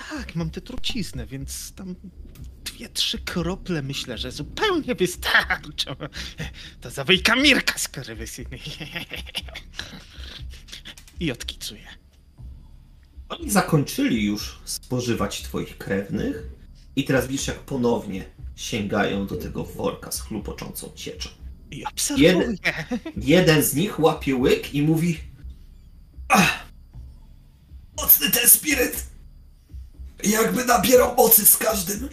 [0.10, 1.96] Tak, mam tę truciznę, więc tam
[2.66, 5.96] dwie, trzy krople myślę, że zupełnie wystarczą.
[6.82, 8.60] To zawyjka Mirka z Karywysyny.
[11.20, 12.01] I odkicuję.
[13.32, 16.44] Oni zakończyli już spożywać twoich krewnych
[16.96, 21.30] i teraz widzisz, jak ponownie sięgają do tego worka z chlupoczącą cieczą.
[21.72, 22.28] I obserwuję.
[22.30, 22.58] Jeden.
[23.18, 25.20] Jeden z nich łapie łyk i mówi
[26.30, 26.66] Ach,
[27.98, 29.06] mocny ten spiryt.
[30.24, 32.10] Jakby nabierał mocy z każdym,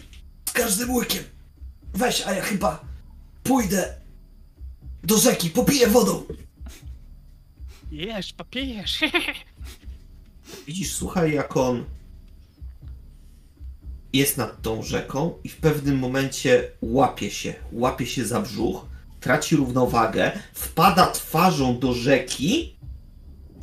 [0.49, 1.23] z każdym łykiem.
[1.93, 2.85] Weź, a ja chyba
[3.43, 3.93] pójdę
[5.03, 6.23] do rzeki, popiję wodą.
[7.91, 8.99] Jesz, papijesz.
[10.67, 11.83] Widzisz, słuchaj, jak on
[14.13, 18.85] jest nad tą rzeką i w pewnym momencie łapie się, łapie się za brzuch,
[19.19, 22.75] traci równowagę, wpada twarzą do rzeki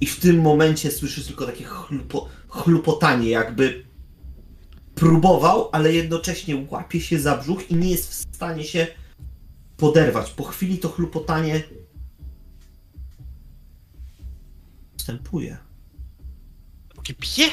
[0.01, 3.85] i w tym momencie słyszysz tylko takie chlupo, chlupotanie, jakby
[4.95, 8.87] próbował, ale jednocześnie łapie się za brzuch i nie jest w stanie się
[9.77, 10.31] poderwać.
[10.31, 11.63] Po chwili to chlupotanie
[14.97, 15.66] wstępuje.
[17.15, 17.49] Pije?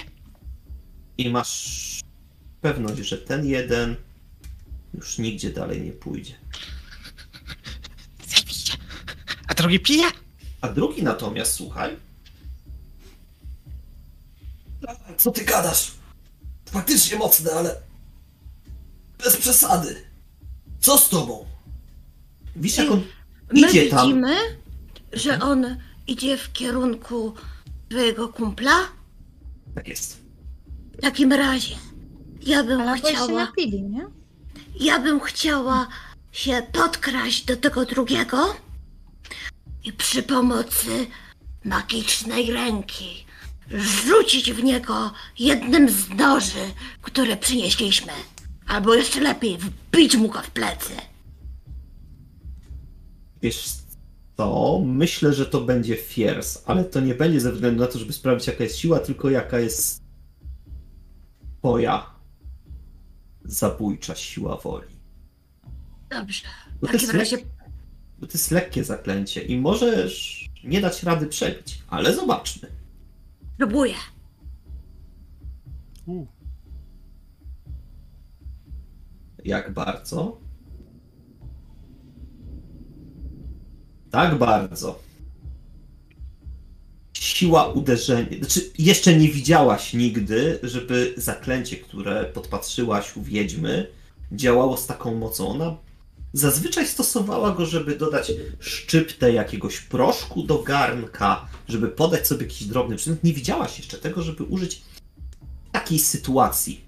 [1.17, 1.99] i masz
[2.61, 3.95] pewność, że ten jeden
[4.93, 6.33] już nigdzie dalej nie pójdzie.
[8.27, 8.77] Zajebiście.
[9.47, 10.03] A drugi pije?
[10.61, 11.97] A drugi natomiast, słuchaj.
[15.17, 15.91] Co ty gadasz?
[16.65, 17.75] Faktycznie mocne, ale
[19.23, 20.03] bez przesady.
[20.79, 21.45] Co z tobą?
[22.55, 23.03] Widzisz, jak on
[23.53, 24.07] My idzie tam.
[24.07, 24.35] widzimy,
[25.13, 27.33] że on idzie w kierunku
[27.89, 28.79] twojego kumpla.
[29.75, 30.23] Tak jest.
[30.97, 31.75] W takim razie
[32.41, 34.05] ja bym Ale bo się chciała, napili, nie?
[34.79, 35.87] ja bym chciała
[36.31, 38.55] się podkraść do tego drugiego
[39.83, 41.07] i przy pomocy
[41.63, 43.25] magicznej ręki
[43.71, 48.11] rzucić w niego jednym z noży, które przynieśliśmy.
[48.67, 50.93] Albo jeszcze lepiej, wbić mu go w plecy.
[53.41, 53.82] Wiesz
[54.37, 54.79] co?
[54.85, 58.47] Myślę, że to będzie fiers, ale to nie będzie ze względu na to, żeby sprawdzić
[58.47, 60.03] jaka jest siła, tylko jaka jest
[61.59, 62.05] twoja
[63.45, 64.87] zabójcza siła woli.
[66.09, 66.41] Dobrze.
[66.81, 67.37] Bo W to takim razie
[68.19, 72.71] Bo to jest lekkie zaklęcie i możesz nie dać rady przebić, ale zobaczmy.
[73.57, 73.95] próbuję.
[76.05, 76.25] U,
[79.45, 80.37] Jak bardzo?
[84.13, 84.99] Tak bardzo.
[87.13, 88.37] Siła uderzenia.
[88.39, 93.87] Znaczy, jeszcze nie widziałaś nigdy, żeby zaklęcie, które podpatrzyłaś u wiedźmy,
[94.31, 95.47] działało z taką mocą.
[95.47, 95.77] Ona
[96.33, 102.95] zazwyczaj stosowała go, żeby dodać szczyptę jakiegoś proszku do garnka, żeby podać sobie jakiś drobny
[102.95, 103.23] przedmiot.
[103.23, 104.81] Nie widziałaś jeszcze tego, żeby użyć
[105.71, 106.81] takiej sytuacji.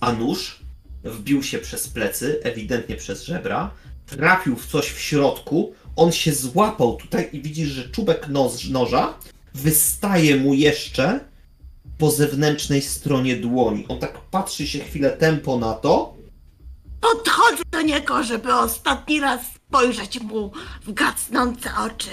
[0.00, 0.60] A nóż
[1.04, 3.70] wbił się przez plecy, ewidentnie przez żebra,
[4.06, 9.14] trafił w coś w środku, on się złapał tutaj i widzisz, że czubek noż, noża
[9.54, 11.20] wystaje mu jeszcze
[11.98, 13.84] po zewnętrznej stronie dłoni.
[13.88, 16.16] On tak patrzy się chwilę tempo na to,
[17.00, 22.10] Podchodzę do niego, żeby ostatni raz spojrzeć mu w gasnące oczy.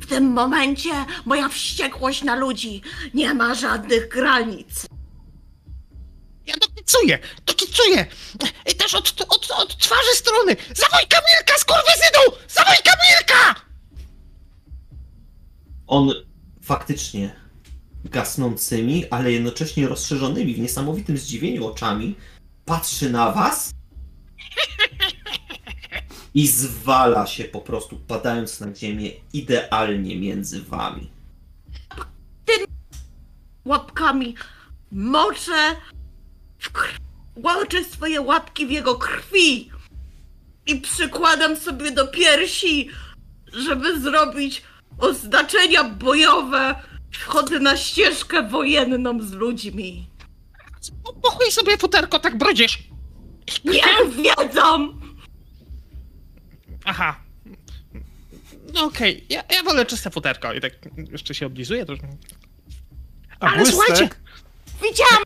[0.00, 0.90] W tym momencie
[1.24, 2.82] moja wściekłość na ludzi
[3.14, 4.86] nie ma żadnych granic.
[6.46, 8.06] Ja dokicuję, dokicuję.
[8.84, 10.56] Też od, od, od twarzy strony.
[10.74, 12.38] Zawój Kamilka, skurwysynu!
[12.48, 13.60] Zawój Kamilka!
[15.86, 16.12] On
[16.62, 17.36] faktycznie
[18.04, 22.14] gasnącymi, ale jednocześnie rozszerzonymi w niesamowitym zdziwieniu oczami
[22.64, 23.70] patrzy na was
[26.34, 31.10] i zwala się po prostu, padając na ziemię idealnie między wami.
[33.64, 34.34] Łapkami
[34.92, 35.76] moczę,
[36.58, 37.03] w kr-
[37.36, 39.70] łączę swoje łapki w jego krwi
[40.66, 42.88] i przykładam sobie do piersi,
[43.52, 44.62] żeby zrobić
[44.98, 46.74] oznaczenia bojowe.
[47.12, 50.08] Wchodzę na ścieżkę wojenną z ludźmi.
[51.22, 52.78] Po chuj sobie futerko tak brodzisz.
[53.64, 53.82] Nie
[54.22, 55.00] wiedzą!
[56.84, 57.20] Aha.
[58.74, 60.72] No okej, ja, ja wolę czyste futerko i tak
[61.12, 61.92] jeszcze się oblizuję, to.
[63.40, 63.74] A Ale błystek?
[63.86, 64.14] słuchajcie-
[64.82, 65.22] Widziałam,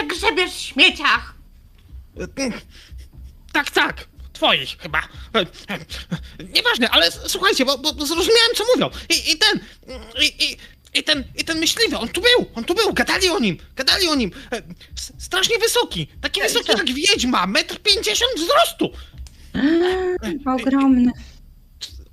[0.00, 1.34] jak grzebiesz w śmieciach.
[3.52, 4.06] Tak, tak.
[4.32, 5.02] Twoich chyba.
[6.54, 8.90] Nieważne, ale słuchajcie, bo, bo zrozumiałem, co mówią.
[9.08, 9.60] I, i ten.
[10.22, 10.56] I, i,
[10.98, 14.08] I ten, I ten myśliwy, on tu był, on tu był, gadali o nim, gadali
[14.08, 14.30] o nim.
[14.52, 14.62] E,
[15.18, 18.90] Strasznie wysoki, taki wysoki jak wiedźma, metr pięćdziesiąt wzrostu.
[20.46, 21.10] Ogromny.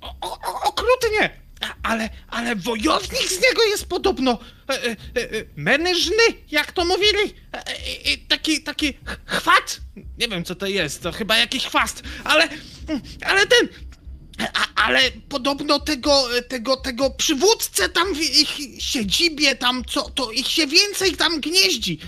[0.00, 1.43] O, o, o, okrutnie.
[1.82, 4.38] Ale, ale wojownik z niego jest podobno
[4.68, 7.34] e, e, e, mężny, jak to mówili.
[7.54, 7.70] E, e,
[8.12, 9.80] e, taki, taki ch- chwat.
[10.18, 12.48] Nie wiem, co to jest, to chyba jakiś chwast, ale,
[13.26, 13.68] ale ten,
[14.54, 18.48] a, ale podobno tego, tego, tego przywódcę tam w ich
[18.82, 21.98] siedzibie, tam co, to ich się więcej tam gnieździ.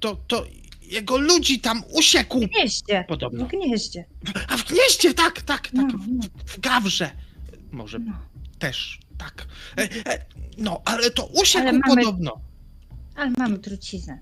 [0.00, 0.46] To, to
[0.82, 2.40] jego ludzi tam usiekł.
[2.40, 3.04] W gnieździe.
[3.08, 3.44] Podobno.
[3.44, 4.04] W gnieździe.
[4.48, 5.72] A w gnieździe, tak, tak, tak.
[5.72, 6.22] No, no.
[6.44, 7.10] W, w gawrze.
[7.72, 8.12] Może No.
[8.58, 9.46] Też, tak.
[9.78, 9.82] E,
[10.12, 10.24] e,
[10.58, 12.40] no, ale to usiekł Ale mamy- podobno.
[13.16, 14.18] Ale mamy truciznę.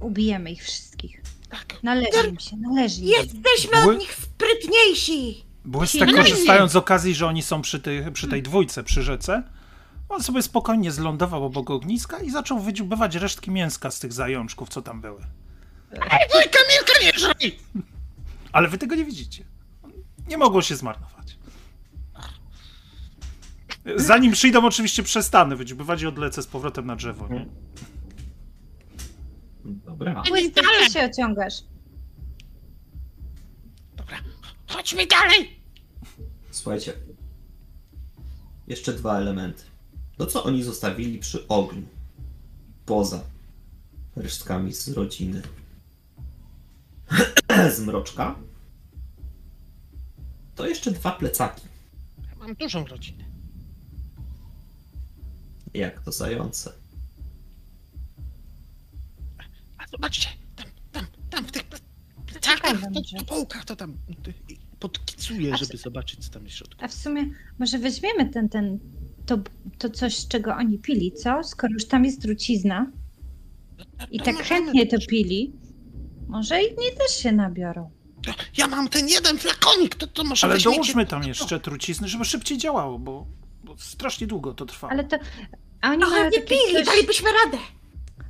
[0.00, 1.22] Ubijemy ich wszystkich.
[1.50, 1.82] Tak.
[1.82, 3.06] Należy im się, należy im.
[3.08, 5.44] Jesteśmy od nich sprytniejsi.
[5.64, 9.42] Błystek korzystając z okazji, że oni są przy tej, przy tej dwójce, przy rzece,
[10.08, 14.82] on sobie spokojnie zlądował obok ogniska i zaczął wydziubywać resztki mięska z tych zajączków, co
[14.82, 15.20] tam były.
[15.92, 17.50] Ej, mój Kamilka nie!
[18.52, 19.44] Ale wy tego nie widzicie.
[20.28, 21.11] Nie mogło się zmarnować.
[23.96, 27.28] Zanim przyjdą, oczywiście przestanę wydziubywać i odlecę z powrotem na drzewo.
[27.28, 27.46] Nie?
[29.64, 30.22] Dobra.
[30.28, 31.54] Błystek, co się ociągasz?
[33.96, 34.16] Dobra,
[34.68, 35.60] chodźmy dalej!
[36.50, 36.92] Słuchajcie.
[38.66, 39.62] Jeszcze dwa elementy.
[40.16, 41.82] To, co oni zostawili przy ogniu.
[42.86, 43.22] Poza
[44.16, 45.42] resztkami z rodziny.
[47.76, 48.34] z mroczka.
[50.54, 51.62] To jeszcze dwa plecaki.
[52.30, 53.24] Ja mam dużą rodzinę.
[55.74, 56.72] Jak to zające.
[59.78, 61.80] A zobaczcie, tam, tam, tam w tych ple-
[62.26, 63.96] plecakach, to, to połkach, to tam
[64.80, 66.84] podkicuję, żeby czy- zobaczyć, co tam jest w środku.
[66.84, 67.26] A w sumie
[67.58, 68.78] może weźmiemy ten, ten,
[69.26, 69.38] to,
[69.78, 71.44] to coś, czego oni pili, co?
[71.44, 72.90] Skoro już tam jest trucizna
[74.10, 75.52] i To tak chętnie to pili,
[76.28, 77.90] może inni też się nabiorą.
[78.56, 82.58] Ja mam ten jeden flakonik, to, to może Ale dołóżmy tam jeszcze trucizny, żeby szybciej
[82.58, 83.26] działało, bo,
[83.74, 84.88] bo strasznie długo to trwa.
[84.88, 85.16] Ale to,
[85.80, 87.58] a oni Trochę mają nie takie pili, coś, dalibyśmy radę.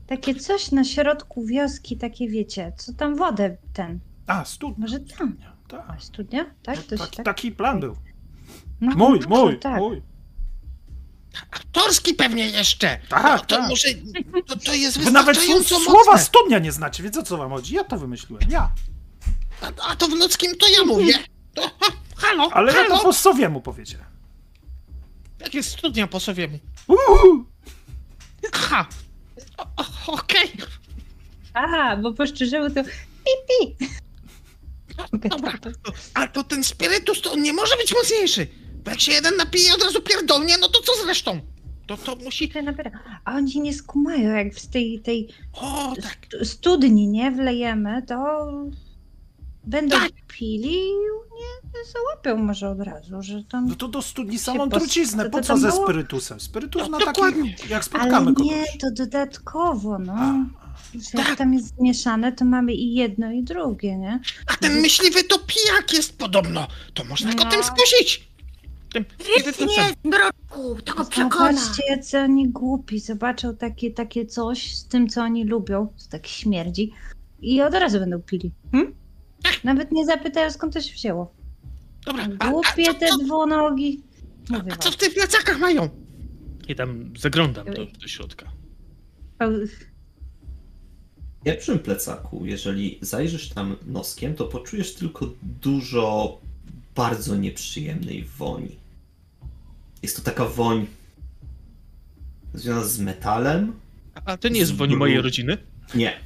[0.06, 4.76] takie coś na środku wioski, takie wiecie, co tam wodę ten, A, studnia.
[4.78, 5.36] może tam.
[5.68, 5.84] Tak.
[5.88, 6.44] A, studnia?
[6.62, 6.82] Tak?
[6.82, 7.24] To się tak?
[7.24, 7.96] taki plan był.
[8.80, 9.78] No, Mój, no, mój, tak.
[9.78, 10.02] mój.
[11.50, 12.98] Aktorski pewnie jeszcze.
[13.08, 13.68] Tak, no, to tak.
[13.68, 13.88] może,
[14.46, 16.18] to, to jest Wy nawet wystarczająco słowa mocne.
[16.24, 17.74] studnia nie znacie, wiecie o co wam chodzi?
[17.74, 18.72] Ja to wymyśliłem, ja.
[19.62, 21.14] A, a to w ludzkim to ja mówię.
[21.54, 22.96] To, ha, halo, Ale ja halo.
[22.98, 24.06] to po sowiemu powiedziałem.
[25.42, 26.58] Jak jest studnia po sowiemu?
[26.88, 27.44] Uhu.
[28.52, 28.86] Aha.
[29.58, 30.50] O, o, Okej.
[31.54, 32.90] A, bo poszczerzyły to pi,
[33.48, 33.86] pi.
[35.28, 35.58] Dobra.
[36.14, 38.46] Ale to ten spirytus to on nie może być mocniejszy.
[38.84, 41.40] Bo jak się jeden napije od razu pierdolnie, no to co z resztą?
[41.86, 42.52] To to musi...
[42.62, 42.90] Nabiera.
[43.24, 46.18] A oni nie skumają, jak z tej, tej O, tak.
[46.26, 48.16] stu- studni nie wlejemy, to
[49.64, 50.10] będą Tak.
[50.38, 50.82] pili
[51.92, 53.66] załapią może od razu, że tam...
[53.68, 55.84] No to do studni samą truciznę, po co ze było?
[55.84, 56.40] spirytusem?
[56.40, 57.50] Spirytus No, na dokładnie.
[57.56, 58.46] taki, jak Ale spotkamy kogoś.
[58.50, 60.12] nie, to dodatkowo, no.
[60.12, 60.44] A,
[60.94, 61.28] Że Tak.
[61.28, 64.20] jak tam jest zmieszane, to mamy i jedno, i drugie, nie?
[64.46, 66.66] A ten myśliwy to pijak jest podobno.
[66.94, 67.50] To można go No.
[67.50, 68.28] tym skusić.
[68.92, 69.04] Tym
[69.60, 71.52] nie, mroczku, to go przekona.
[71.60, 73.00] Zobaczcie, jacy oni głupi.
[73.00, 76.92] Zobaczą takie, takie coś z tym, co oni lubią, co tak śmierdzi
[77.42, 78.52] i od razu będą pili.
[78.72, 78.94] Hm?
[79.64, 81.32] Nawet nie zapytają, skąd to się wzięło.
[82.04, 84.02] Dobra, a, a, Głupie co, te co, dwunogi.
[84.50, 85.88] Mówię a co w tych plecakach mają?
[86.68, 88.52] I tam zaglądam do, do środka.
[89.40, 89.68] W
[91.44, 96.38] pierwszym plecaku, jeżeli zajrzysz tam noskiem, to poczujesz tylko dużo
[96.94, 98.76] bardzo nieprzyjemnej woni.
[100.02, 100.86] Jest to taka woń
[102.54, 103.72] związana z metalem.
[104.24, 105.58] A to nie jest woni mojej rodziny?
[105.94, 106.20] Nie.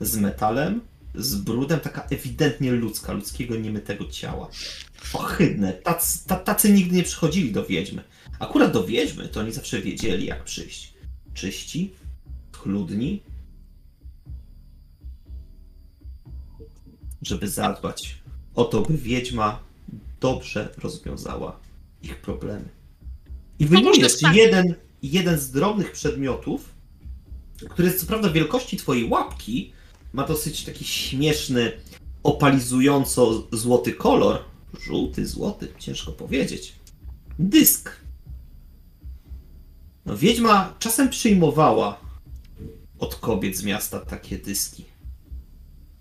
[0.00, 0.80] Z metalem,
[1.16, 4.48] z brudem, taka ewidentnie ludzka, ludzkiego niemytego ciała.
[5.12, 5.72] Ohydne.
[5.72, 8.04] Tacy, ta- tacy nigdy nie przychodzili do wiedźmy.
[8.38, 10.94] Akurat do wiedźmy to oni zawsze wiedzieli, jak przyjść.
[11.34, 11.92] Czyści,
[12.52, 13.22] chludni,
[17.22, 18.18] żeby zadbać
[18.54, 19.60] o to, by wiedźma
[20.20, 21.60] dobrze rozwiązała
[22.02, 22.68] ich problemy.
[23.58, 26.74] I wyjmujesz jeden, jeden z drobnych przedmiotów,
[27.70, 29.72] który jest co prawda wielkości twojej łapki,
[30.12, 31.72] ma dosyć taki śmieszny,
[32.22, 34.38] opalizująco złoty kolor.
[34.80, 36.72] Żółty, złoty, ciężko powiedzieć.
[37.38, 37.90] Dysk.
[40.06, 42.00] No, wiedźma czasem przyjmowała
[42.98, 44.84] od kobiet z miasta takie dyski.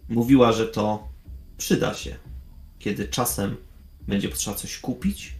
[0.09, 1.07] Mówiła, że to
[1.57, 2.15] przyda się,
[2.79, 3.55] kiedy czasem
[4.07, 5.33] będzie potrzeba coś kupić,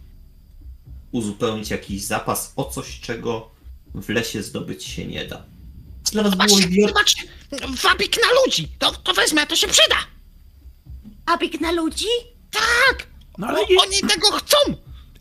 [1.12, 3.50] uzupełnić jakiś zapas o coś, czego
[3.94, 5.44] w lesie zdobyć się nie da.
[6.12, 6.88] Dla was było Zobaczcie, idiot...
[6.88, 7.22] zobaczcie!
[7.82, 8.68] Wabik na ludzi!
[8.78, 9.96] To, to wezmę, to się przyda!
[11.26, 12.06] Abik na ludzi?
[12.50, 13.06] Tak!
[13.38, 14.56] No Bo ale i, oni tego chcą!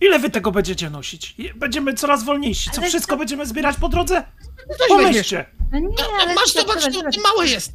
[0.02, 1.36] ile wy tego będziecie nosić?
[1.56, 2.70] Będziemy coraz wolniejsi.
[2.72, 4.24] Co, Ale wszystko to- będziemy zbierać po drodze?
[4.68, 4.90] Coś weźmiesz.
[4.90, 5.46] Pomyślcie.
[5.72, 5.88] No nie,
[6.22, 7.18] ale Masz, zobacz, zobacz, to zobacz.
[7.18, 7.72] małe jest!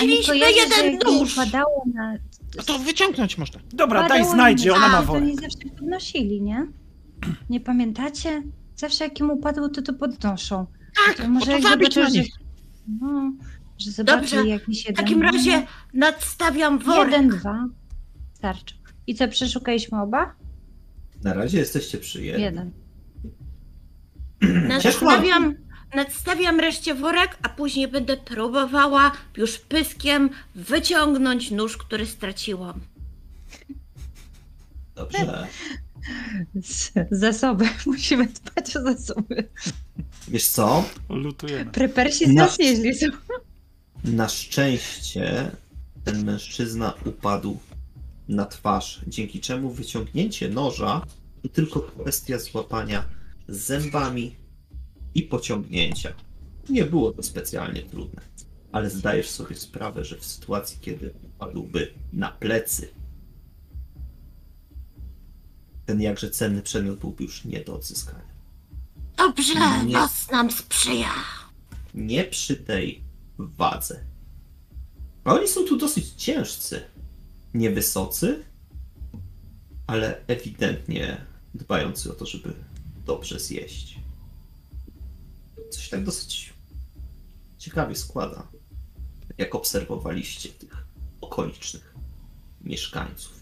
[0.00, 1.34] A nie że jeden nóż.
[1.34, 2.14] padało na...
[2.56, 3.60] No to wyciągnąć można.
[3.72, 5.18] Dobra, daj padało znajdzie, ona na- ma To wolę.
[5.20, 6.66] oni zawsze podnosili, nie?
[7.50, 8.42] Nie pamiętacie?
[8.76, 10.66] Zawsze jak im upadło, to to podnoszą.
[11.06, 12.12] Tak, To bo może to jak zobaczą, na że...
[12.18, 12.32] nich.
[12.88, 13.32] No,
[13.78, 15.04] że zobaczyli Dobrze, jakiś W jeden...
[15.04, 17.12] takim razie nadstawiam worek.
[17.12, 17.68] Jeden, dwa.
[18.34, 18.74] Starczy.
[19.06, 20.34] I co, przeszukaliśmy oba?
[21.24, 22.42] Na razie jesteście przy jednym.
[22.44, 22.70] Jeden.
[24.68, 25.54] Nadstawiam,
[25.94, 32.80] nadstawiam reszcie worek, a później będę próbowała już pyskiem wyciągnąć nóż, który straciłam.
[34.94, 35.46] Dobrze.
[37.10, 37.64] Zasoby.
[37.86, 39.48] Musimy dbać o zasoby.
[40.28, 40.84] Wiesz co?
[41.08, 41.70] Lutujemy.
[41.70, 43.06] Prepersi z Na- nas nieźli są.
[44.04, 45.50] Na szczęście
[46.04, 47.58] ten mężczyzna upadł
[48.28, 51.06] na twarz, dzięki czemu wyciągnięcie noża
[51.42, 53.04] to tylko kwestia złapania
[53.48, 54.36] zębami
[55.14, 56.12] i pociągnięcia.
[56.68, 58.20] Nie było to specjalnie trudne,
[58.72, 62.88] ale zdajesz sobie sprawę, że w sytuacji, kiedy upadłby na plecy,
[65.90, 68.30] ten jakże cenny przedmiot byłby już nie do odzyskania.
[69.16, 69.92] Dobrze, Nie.
[69.98, 71.14] los nam sprzyja.
[71.94, 73.02] nie przy tej
[73.38, 74.04] wadze.
[75.24, 76.82] A oni są tu dosyć ciężcy.
[77.54, 78.42] Niewysocy,
[79.86, 81.24] ale ewidentnie
[81.54, 82.52] dbający o to, żeby
[83.06, 83.98] dobrze zjeść.
[85.70, 86.52] Coś tak dosyć
[87.58, 88.46] ciekawie składa,
[89.38, 90.84] jak obserwowaliście tych
[91.20, 91.94] okolicznych
[92.60, 93.39] mieszkańców.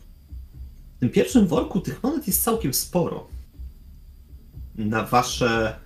[0.99, 3.29] W tym pierwszym worku tych monet jest całkiem sporo.
[4.75, 5.81] Na wasze,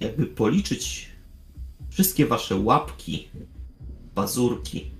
[0.00, 1.08] jakby policzyć
[1.90, 3.28] wszystkie wasze łapki,
[4.14, 4.90] pazurki,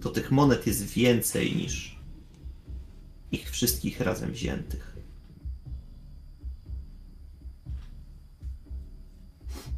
[0.00, 1.98] to tych monet jest więcej niż
[3.32, 4.96] ich wszystkich razem wziętych.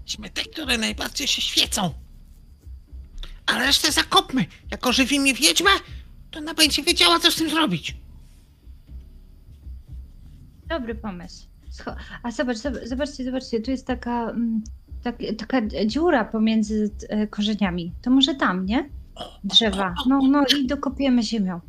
[0.06, 1.94] Weźmy te, które najbardziej się świecą.
[3.46, 4.46] A resztę zakopmy.
[4.70, 5.70] Jak ożywi mnie wiedźma,
[6.30, 8.01] to ona będzie wiedziała, co z tym zrobić.
[10.72, 11.46] Dobry pomysł.
[11.72, 14.62] Scho- A zobacz, zob- zobaczcie, zobaczcie, tu jest taka, mm,
[15.02, 17.92] tak, taka dziura pomiędzy e, korzeniami.
[18.02, 18.88] To może tam, nie?
[19.44, 19.94] Drzewa.
[20.08, 21.60] No, no i dokopiemy ziemią.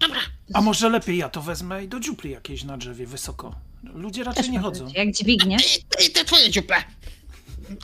[0.00, 0.20] Dobra,
[0.54, 3.54] A może lepiej ja to wezmę i do dziupli jakiejś na drzewie wysoko.
[3.82, 4.84] Ludzie raczej Też nie może chodzą.
[4.84, 5.56] być, Jak dźwignie.
[6.00, 6.76] i, i te twoje dziuple.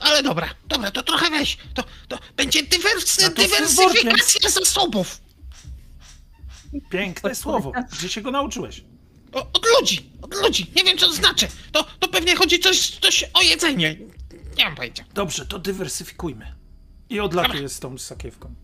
[0.01, 1.59] Ale dobra, dobra, to trochę weź.
[1.75, 5.21] To, to będzie dywers, No to dywersyfikacja zasobów.
[6.91, 7.73] Piękne słowo.
[7.99, 8.85] Gdzie się go nauczyłeś?
[9.33, 10.66] O, od ludzi, od ludzi.
[10.76, 11.47] Nie wiem, co to znaczy.
[11.72, 13.97] To, to pewnie chodzi coś, coś o jedzenie.
[14.59, 15.05] Nie mam pojęcia.
[15.14, 16.53] Dobrze, to dywersyfikujmy.
[17.11, 18.55] I odlatuję z tą sakiewką.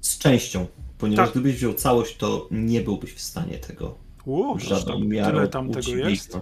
[0.00, 0.66] Z częścią,
[0.98, 1.34] ponieważ Tak.
[1.34, 3.94] gdybyś wziął całość, to nie byłbyś w stanie tego
[4.26, 6.36] w aż żadną tam, miarą tyle tam tego jest.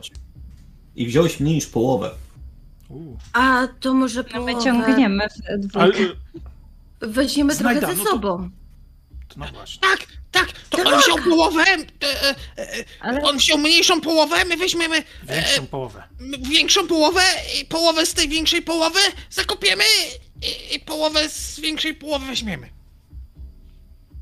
[0.96, 2.10] I wziąłeś mniej niż połowę.
[3.32, 5.24] A to może No połowę wyciągniemy
[5.72, 6.14] w Ale, dwójkę.
[7.00, 8.50] weźmiemy trochę Znajda, ze no to- sobą.
[9.34, 9.80] To no właśnie.
[9.80, 11.02] Tak, tak, to on Tak.
[11.04, 11.76] wziął połowę, e,
[12.06, 16.02] e, e, Ale on wziął mniejszą połowę, my weźmiemy Większą połowę.
[16.20, 17.22] m- większą połowę
[17.60, 19.84] i połowę z tej większej połowy zakopiemy
[20.42, 22.70] i, i połowę z większej połowy weźmiemy.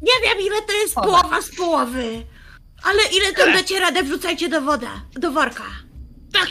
[0.03, 1.19] Nie wiem ile to jest Połowa.
[1.21, 2.27] połowa z połowy.
[2.83, 5.65] Ale ile tam dacie radę, wrzucajcie do woda, do worka.
[6.33, 6.49] Tak,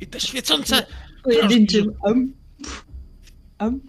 [0.00, 0.86] I te świecące...
[1.24, 1.92] Pojedynczym.
[2.06, 2.32] Am.
[3.58, 3.80] Am.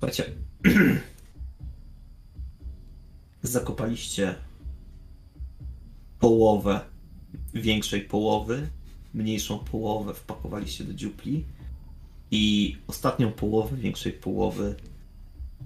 [0.00, 0.32] Słuchajcie.
[3.42, 4.34] Zakopaliście
[6.18, 6.80] połowę
[7.54, 8.68] większej połowy,
[9.14, 11.44] mniejszą połowę wpakowaliście do dziupli
[12.30, 14.74] i ostatnią połowę większej połowy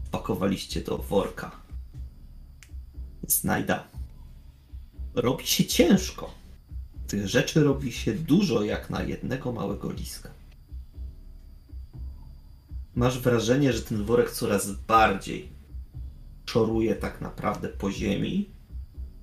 [0.05, 1.51] wpakowaliście do worka.
[3.29, 3.85] Znajda.
[5.15, 6.35] Robi się ciężko.
[7.07, 10.34] Tych rzeczy robi się dużo jak na jednego małego liska.
[12.95, 15.49] Masz wrażenie, że ten worek coraz bardziej
[16.47, 18.51] szoruje tak naprawdę po ziemi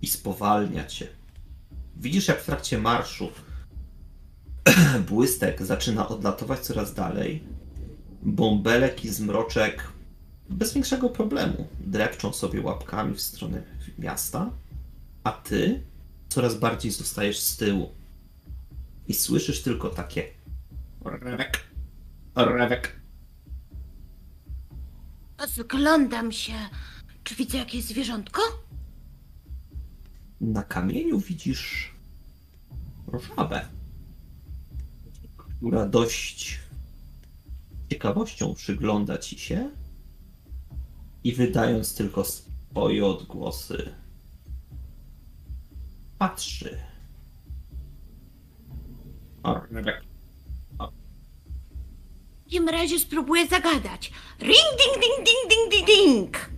[0.01, 1.07] i spowalnia cię.
[1.95, 3.31] Widzisz, jak w trakcie marszu
[5.09, 7.43] błystek zaczyna odlatować coraz dalej.
[8.23, 9.87] Bąbelek i zmroczek
[10.49, 13.63] bez większego problemu drepczą sobie łapkami w stronę
[13.99, 14.49] miasta,
[15.23, 15.83] a ty
[16.29, 17.89] coraz bardziej zostajesz z tyłu.
[19.07, 20.27] I słyszysz tylko takie
[21.05, 21.59] rewek,
[22.35, 23.00] rewek,
[25.47, 26.53] Zglądam się.
[27.23, 28.41] Czy widzę jakieś zwierzątko?
[30.41, 31.93] Na kamieniu widzisz
[33.37, 33.65] żabę,
[35.37, 36.59] która dość
[37.89, 39.69] ciekawością przygląda ci się
[41.23, 43.93] i wydając tylko swoje odgłosy,
[46.17, 46.77] patrzy.
[49.43, 50.03] Orrek.
[50.03, 50.10] W
[52.51, 54.11] takim razie spróbuję zagadać.
[54.39, 56.49] Ring, ding, ding, ding, ding, ding, ding.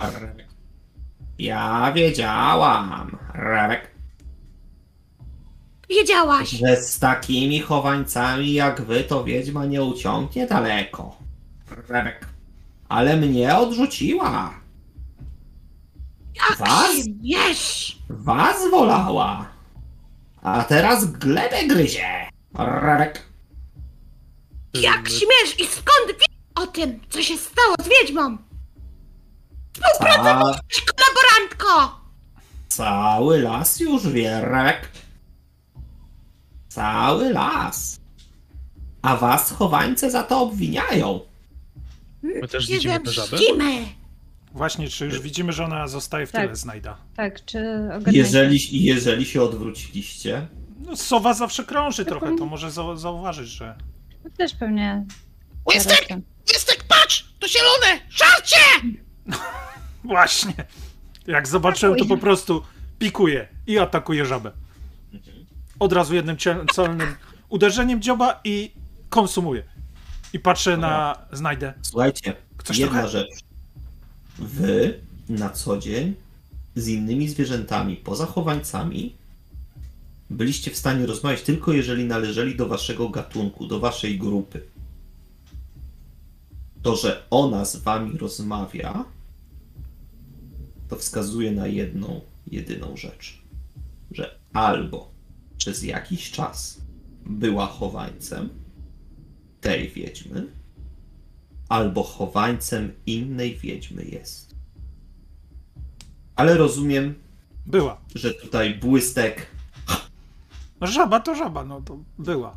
[0.00, 0.48] Rewek.
[1.38, 3.90] Ja wiedziałam, Rewek,
[5.88, 6.50] Wiedziałaś.
[6.50, 11.16] że z takimi chowańcami jak wy to wiedźma nie uciągnie daleko.
[11.88, 12.26] Rewek.
[12.88, 14.54] Ale mnie odrzuciła.
[16.34, 16.96] Jak Was?
[16.96, 17.98] się wiesz?
[18.08, 19.46] Was wolała.
[20.42, 22.30] A teraz glebę gryzie.
[22.66, 23.22] Rewek.
[24.74, 28.38] Jak śmiesz i skąd wiesz o tym, co się stało z wiedźmą?
[29.98, 30.04] Ca...
[30.96, 32.00] Kolaborantko!
[32.68, 34.42] Cały las już wie.
[36.68, 38.00] Cały las.
[39.02, 41.20] A was chowańce za to obwiniają.
[42.22, 43.10] My też Się widzimy żabę?
[43.12, 43.86] zemścimy.
[44.54, 46.42] Właśnie, czy już widzimy, że ona zostaje w Tak.
[46.42, 46.96] tyle znajda?
[47.16, 48.18] Tak, czy ogarniacie?
[48.18, 50.46] Jeżeli, jeżeli się odwróciliście,
[50.80, 53.74] No, sowa zawsze krąży trochę, to może zau- zauważyć, że...
[54.24, 55.04] No Też pewnie.
[55.68, 56.08] Łystek!
[56.52, 57.34] Łystek, patrz!
[57.38, 58.00] To zielone!
[58.10, 58.56] Żarcie!
[60.04, 60.54] Właśnie!
[61.26, 62.62] Jak zobaczyłem, to po prostu
[62.98, 64.52] pikuje i atakuje żabę.
[65.78, 67.14] Od razu jednym cie- celnym
[67.48, 68.72] uderzeniem dzioba i
[69.08, 69.62] konsumuje.
[70.32, 71.74] I patrzę na znajdę.
[71.82, 73.28] Słuchajcie, Coś jedna trochę- rzecz.
[74.38, 76.14] Wy na co dzień
[76.76, 79.14] z innymi zwierzętami, poza chowańcami,
[80.30, 84.62] byliście w stanie rozmawiać tylko jeżeli należeli do waszego gatunku, do waszej grupy.
[86.82, 89.04] To, że ona z wami rozmawia,
[90.88, 93.42] to wskazuje na jedną, jedyną rzecz.
[94.10, 95.10] Że albo
[95.58, 96.80] przez jakiś czas
[97.26, 98.48] była chowańcem
[99.60, 100.46] tej wiedźmy,
[101.68, 104.54] albo chowańcem innej wiedźmy jest.
[106.36, 107.14] Ale rozumiem,
[107.66, 108.00] Była.
[108.14, 109.46] że tutaj błystek.
[110.80, 112.56] No, żaba to żaba, no to była.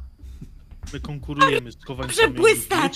[0.94, 2.18] My konkurujemy z chowańcami.
[2.18, 2.92] Przebłystak!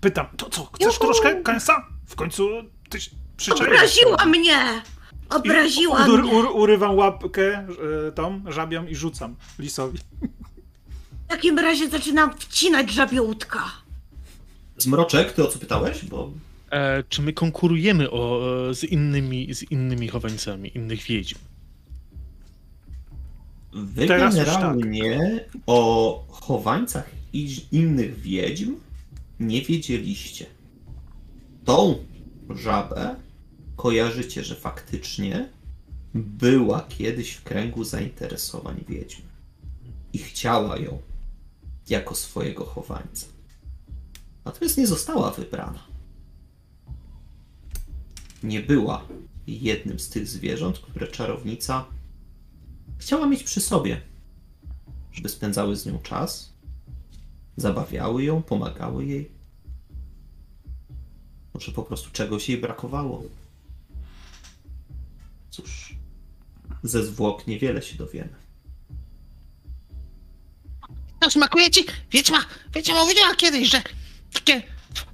[0.00, 0.98] Pytam, to co, chcesz Juhu!
[1.04, 1.86] troszkę kęsa?
[2.06, 2.48] W końcu
[2.90, 3.68] ty się przyczaiłeś.
[3.68, 4.82] Obraziła mnie!
[5.30, 6.24] Obraziła mnie!
[6.24, 7.58] ur, urywam łapkę
[8.08, 9.98] e, tą żabią i rzucam lisowi.
[11.26, 13.64] W takim razie zaczynam wcinać żabie łódka.
[14.78, 16.04] Zmroczek, ty o co pytałeś?
[16.04, 16.30] Bo
[16.70, 18.40] E, czy my konkurujemy o,
[18.70, 21.34] e, z, innymi, z innymi chowańcami, innych wiedźm?
[23.76, 28.74] Wy Teraz generalnie o chowańcach i innych wiedźm
[29.40, 30.46] nie wiedzieliście.
[31.64, 31.98] Tą
[32.50, 33.16] żabę
[33.76, 35.48] kojarzycie, że faktycznie
[36.14, 39.22] była kiedyś w kręgu zainteresowań wiedźm
[40.12, 40.98] i chciała ją
[41.88, 43.26] jako swojego chowańca.
[44.44, 45.86] Natomiast nie została wybrana.
[48.42, 49.06] Nie była
[49.46, 51.84] jednym z tych zwierząt, które czarownica
[52.98, 54.00] chciała mieć przy sobie,
[55.12, 56.52] żeby spędzały z nią czas,
[57.56, 59.30] zabawiały ją, pomagały jej.
[61.54, 63.22] Może po prostu czegoś jej brakowało.
[65.50, 65.94] Cóż,
[66.82, 68.34] ze zwłok niewiele się dowiemy.
[71.20, 71.84] No smakuje ci?
[72.10, 72.44] Wiedźma,
[72.74, 73.82] Wiedźma mówiła kiedyś, że
[74.32, 74.62] takie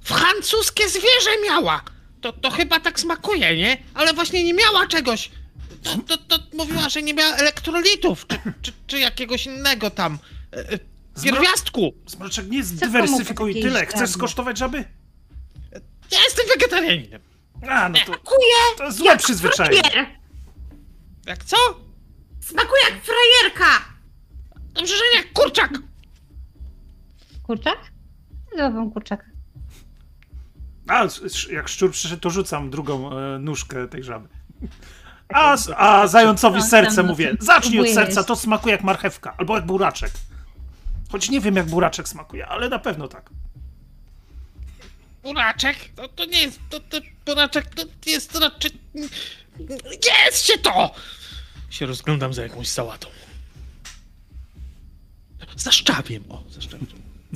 [0.01, 1.83] francuskie zwierzę miała.
[2.21, 3.77] to, to chyba tak smakuje, nie?
[3.93, 5.31] Ale właśnie nie miała czegoś.
[5.83, 10.19] To, to, to mówiła, że nie miała elektrolitów, czy, czy, czy jakiegoś innego tam.
[10.53, 10.79] e, e,
[11.23, 11.93] Pierwiastku!
[12.07, 13.85] Zmroczek, nie zdywersyfikuj tyle.
[13.85, 14.77] Chcesz skosztować żaby?
[16.11, 17.21] Ja jestem wegetarianinem.
[17.69, 19.81] A, no to, Smakuje to złe przyzwyczajenie.
[19.83, 20.07] frajer.
[21.25, 21.57] Jak co?
[22.41, 23.85] Smakuje jak frajerka.
[24.73, 25.71] Dobrze, że nie, kurczak!
[27.43, 27.77] Kurczak?
[28.57, 29.25] Złapam kurczaka.
[30.87, 31.07] A,
[31.51, 34.27] jak szczur przyszedł, to rzucam drugą e, nóżkę tej żaby.
[35.29, 37.35] A, a zającowi No, serce mówię.
[37.39, 39.33] Zacznij od serca, to smakuje jak marchewka.
[39.37, 40.11] Albo jak buraczek.
[41.11, 43.29] Choć nie wiem, jak buraczek smakuje, ale na pewno tak.
[45.23, 45.77] Buraczek?
[45.95, 48.71] To, to nie jest, to, to buraczek to jest raczej...
[50.27, 50.91] Jest się to!
[51.69, 53.07] Się rozglądam za jakąś sałatą.
[55.55, 56.87] Za szczawiem, o, za szczawiem.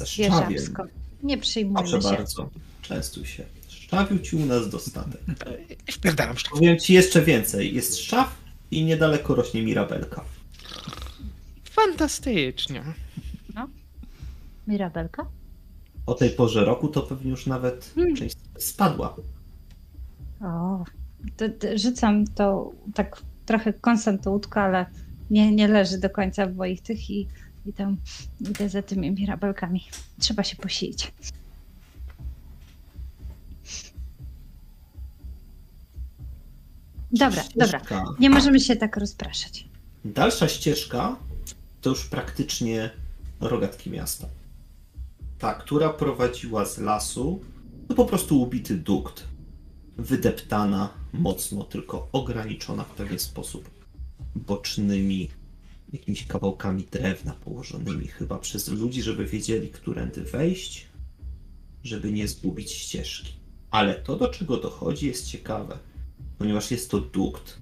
[0.06, 0.46] Szczawiem.
[0.48, 0.84] Zwierzęsko.
[1.24, 2.16] Nie przyjmujmy Proszę się.
[2.16, 2.50] bardzo.
[2.82, 3.46] Częstuj się.
[3.88, 5.22] Szczawiu ci u nas dostatek.
[5.92, 6.54] Wpierdalam szczaw.
[6.54, 7.76] Powiem ci jeszcze więcej.
[7.76, 8.36] Jest szczaw
[8.72, 10.24] i niedaleko rośnie mirabelka.
[11.64, 12.84] Fantastycznie.
[14.68, 15.26] Mirabelka?
[16.06, 18.16] O tej porze roku to pewnie już nawet Hmm.
[18.16, 19.16] część spadła.
[20.42, 20.84] O,
[21.38, 24.86] to, to, rzucam to tak trochę kąsem to łódko, ale
[25.30, 27.28] nie, nie leży do końca w moich tych i,
[27.66, 27.98] i tam
[28.42, 29.84] idę za tymi mirabelkami.
[30.20, 31.14] Trzeba się posilić.
[37.12, 37.80] Dobra, dobra.
[37.80, 38.06] Ścieżka.
[38.20, 39.68] Nie możemy się tak rozpraszać.
[40.06, 41.16] Dalsza ścieżka
[41.82, 42.90] to już praktycznie
[43.40, 44.28] rogatki miasta.
[45.40, 47.42] Ta, która prowadziła z lasu,
[47.88, 49.24] to po prostu ubity dukt.
[49.98, 53.70] Wydeptana mocno, tylko ograniczona w pewien sposób
[54.36, 55.30] bocznymi
[55.94, 60.88] jakimiś kawałkami drewna położonymi chyba przez ludzi, żeby wiedzieli, którędy wejść,
[61.84, 63.34] żeby nie zgubić ścieżki.
[63.72, 65.78] Ale to, do czego dochodzi, jest ciekawe,
[66.38, 67.62] ponieważ jest to dukt,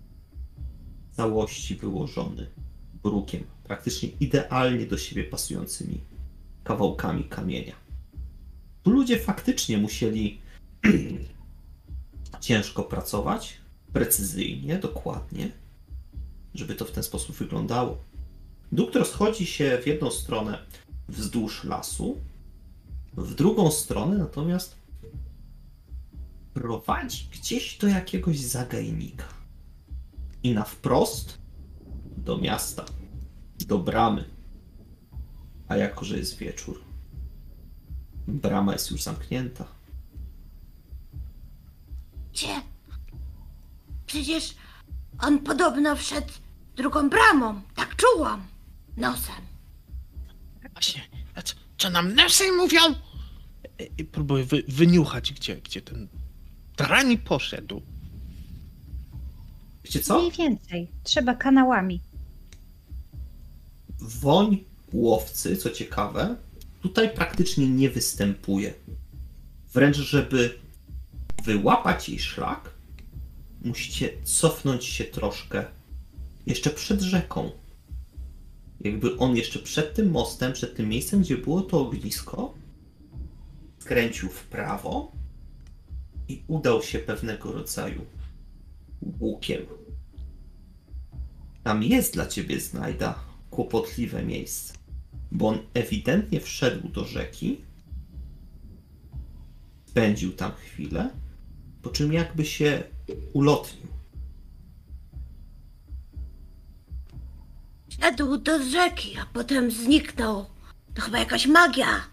[1.12, 2.48] całości wyłożony
[3.04, 6.00] brukiem, praktycznie idealnie do siebie pasującymi
[6.64, 7.76] kawałkami kamienia.
[8.84, 10.42] Tu ludzie faktycznie musieli
[12.42, 13.58] ciężko pracować,
[13.94, 15.52] precyzyjnie, dokładnie,
[16.54, 17.98] żeby to w ten sposób wyglądało.
[18.72, 20.58] Dukt rozchodzi się w jedną stronę
[21.08, 22.18] wzdłuż lasu,
[23.14, 24.76] w drugą stronę natomiast
[26.56, 29.28] prowadzi gdzieś do jakiegoś zagajnika
[30.44, 31.38] i na wprost
[32.18, 32.86] do miasta,
[33.68, 34.30] do bramy.
[35.68, 36.82] A jako, że jest wieczór,
[38.28, 39.66] brama jest już zamknięta.
[42.34, 42.62] Gdzie?
[44.06, 44.56] Przecież
[45.20, 46.34] on podobno wszedł
[46.76, 47.62] drugą bramą.
[47.76, 48.48] Tak czułam.
[48.98, 49.46] Nosem.
[50.74, 51.02] Właśnie,
[51.36, 52.80] a co, co nam nosy mówią?
[53.98, 56.08] I próbuję wy, wyniuchać, gdzie, gdzie ten
[56.78, 57.82] drani poszedł.
[59.84, 60.20] Wiecie co?
[60.20, 60.88] Mniej więcej.
[61.04, 62.02] Trzeba kanałami.
[64.00, 64.64] Woń
[64.94, 66.36] łowcy, co ciekawe,
[66.82, 68.74] tutaj praktycznie nie występuje.
[69.74, 70.60] Wręcz, żeby
[71.44, 72.72] wyłapać jej szlak,
[73.64, 75.66] musicie cofnąć się troszkę
[76.46, 77.52] jeszcze przed rzeką.
[78.82, 82.54] Jakby on jeszcze przed tym mostem, przed tym miejscem, gdzie było to ognisko,
[83.80, 85.12] skręcił w prawo
[86.28, 88.06] i udał się pewnego rodzaju
[89.20, 89.62] łukiem.
[91.64, 93.20] Tam jest dla ciebie znajda
[93.50, 94.74] kłopotliwe miejsce,
[95.32, 97.62] bo on ewidentnie wszedł do rzeki,
[99.86, 101.10] spędził tam chwilę,
[101.82, 102.84] po czym jakby się
[103.34, 103.88] ulotnił.
[107.90, 110.46] Szedł do rzeki, a potem zniknął.
[110.94, 112.10] To chyba jakaś magia.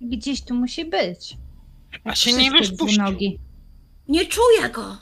[0.00, 1.43] Gdzieś tu musi być.
[2.04, 2.86] A się nie rozpuścił.
[2.86, 3.38] dwunogi.
[4.08, 4.96] Nie czuję go.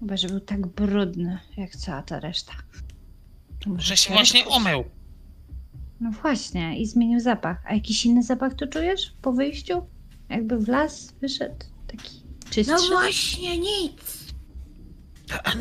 [0.00, 2.52] Chyba, że był tak brudny, jak cała ta reszta.
[3.64, 4.84] To może Że się właśnie umył.
[6.00, 7.62] No właśnie, i zmienił zapach.
[7.66, 9.86] A jakiś inny zapach tu czujesz po wyjściu?
[10.28, 12.88] Jakby w las wyszedł taki No czystszy?
[12.90, 14.26] właśnie nic.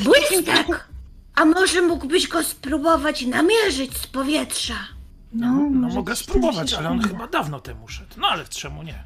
[0.03, 0.89] Błystek!
[1.35, 4.75] A może mógłbyś go spróbować namierzyć z powietrza?
[5.33, 8.15] No, No, może mogę tam spróbować, ale on chyba dawno temu szedł.
[8.17, 9.03] No ale czemu nie?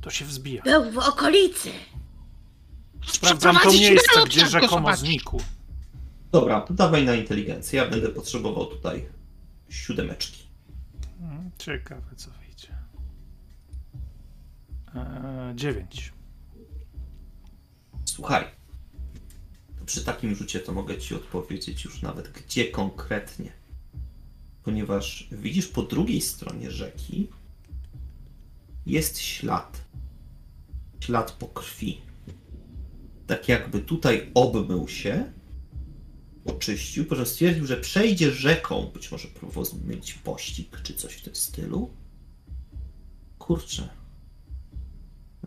[0.00, 0.62] To się wzbija.
[0.62, 1.70] Był w okolicy.
[3.06, 5.00] Sprawdzam to Przeprowadzić miejsce, nalot, gdzie go rzekomo zobaczyć.
[5.00, 5.42] znikł.
[6.32, 7.82] Dobra, to dawaj na inteligencję.
[7.82, 9.06] Ja będę potrzebował tutaj
[9.68, 10.42] siódemeczki.
[11.20, 12.68] Mm, Ciekawe, co wyjdzie.
[14.94, 16.12] Eee, dziewięć.
[18.04, 18.44] Słuchaj,
[19.78, 23.52] to przy takim rzucie to mogę ci odpowiedzieć już nawet gdzie konkretnie.
[24.62, 27.28] Ponieważ widzisz po drugiej stronie rzeki
[28.86, 29.79] jest ślad.
[31.00, 32.00] Ślad po krwi,
[33.26, 35.32] tak jakby tutaj obmył się,
[36.44, 41.22] oczyścił, po czym stwierdził, że przejdzie rzeką, być może próbował zmienić pościg, czy coś w
[41.22, 41.90] tym stylu.
[43.38, 43.88] Kurczę.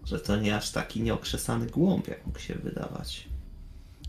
[0.06, 3.28] Że to nie aż taki nieokrzesany głąb, jak mógł się wydawać.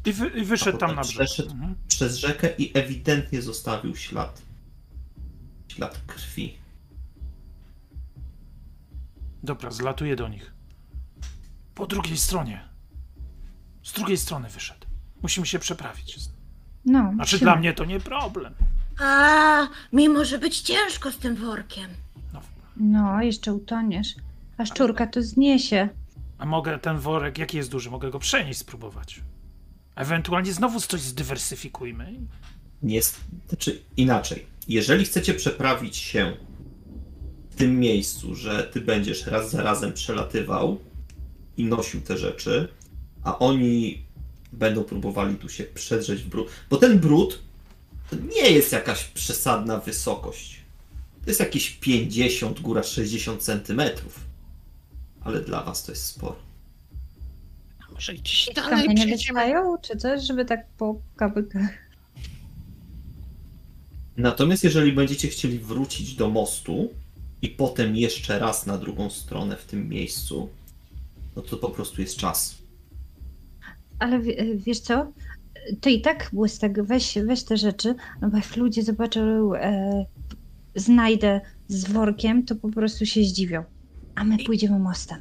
[0.04, 1.14] I, wy, i wyszedł tam na brzeg.
[1.26, 1.74] przeszedł Mhm.
[1.88, 4.42] przez rzekę i ewidentnie zostawił ślad.
[5.68, 6.54] Ślad krwi.
[9.42, 10.53] Dobra, zlatuję do nich.
[11.74, 12.60] Po drugiej stronie.
[13.82, 14.86] Z drugiej strony wyszedł.
[15.22, 16.16] Musimy się przeprawić.
[16.84, 17.38] No, Znaczy musimy.
[17.40, 18.54] dla mnie to nie problem.
[19.00, 21.90] A, mi może być ciężko z tym workiem.
[22.32, 22.40] No,
[22.76, 24.14] No, jeszcze utoniesz.
[24.58, 25.88] A szczurka to zniesie.
[26.38, 29.20] a mogę ten worek, jaki jest duży, mogę go przenieść, spróbować.
[29.94, 32.14] Ewentualnie znowu coś zdywersyfikujmy.
[32.82, 34.46] Nie, jest- znaczy inaczej.
[34.68, 36.36] Jeżeli chcecie przeprawić się
[37.50, 40.78] w tym miejscu, że ty będziesz raz za razem przelatywał
[41.56, 42.68] i nosił te rzeczy,
[43.24, 44.02] a oni
[44.52, 46.48] będą próbowali tu się przedrzeć w brud.
[46.70, 47.38] Bo ten brud
[48.10, 50.60] to nie jest jakaś przesadna wysokość.
[51.24, 54.20] To jest jakieś 50, góra 60 centymetrów.
[55.20, 56.36] Ale dla was to jest sporo.
[57.88, 59.16] A może gdzieś Tam dalej nie przejdziemy?
[59.16, 61.70] wystają, czy coś, żeby tak po kabykach.
[64.16, 66.90] Natomiast jeżeli będziecie chcieli wrócić do mostu
[67.42, 70.48] i potem jeszcze raz na drugą stronę w tym miejscu,
[71.36, 72.54] no to po prostu jest czas.
[73.98, 75.12] Ale wie- wiesz co?
[75.80, 80.04] To i tak błystek, weź, weź te rzeczy, no bo jak ludzie zobaczą, e,
[80.74, 83.64] znajdę z workiem, to po prostu się zdziwią.
[84.14, 85.18] A my pójdziemy mostem.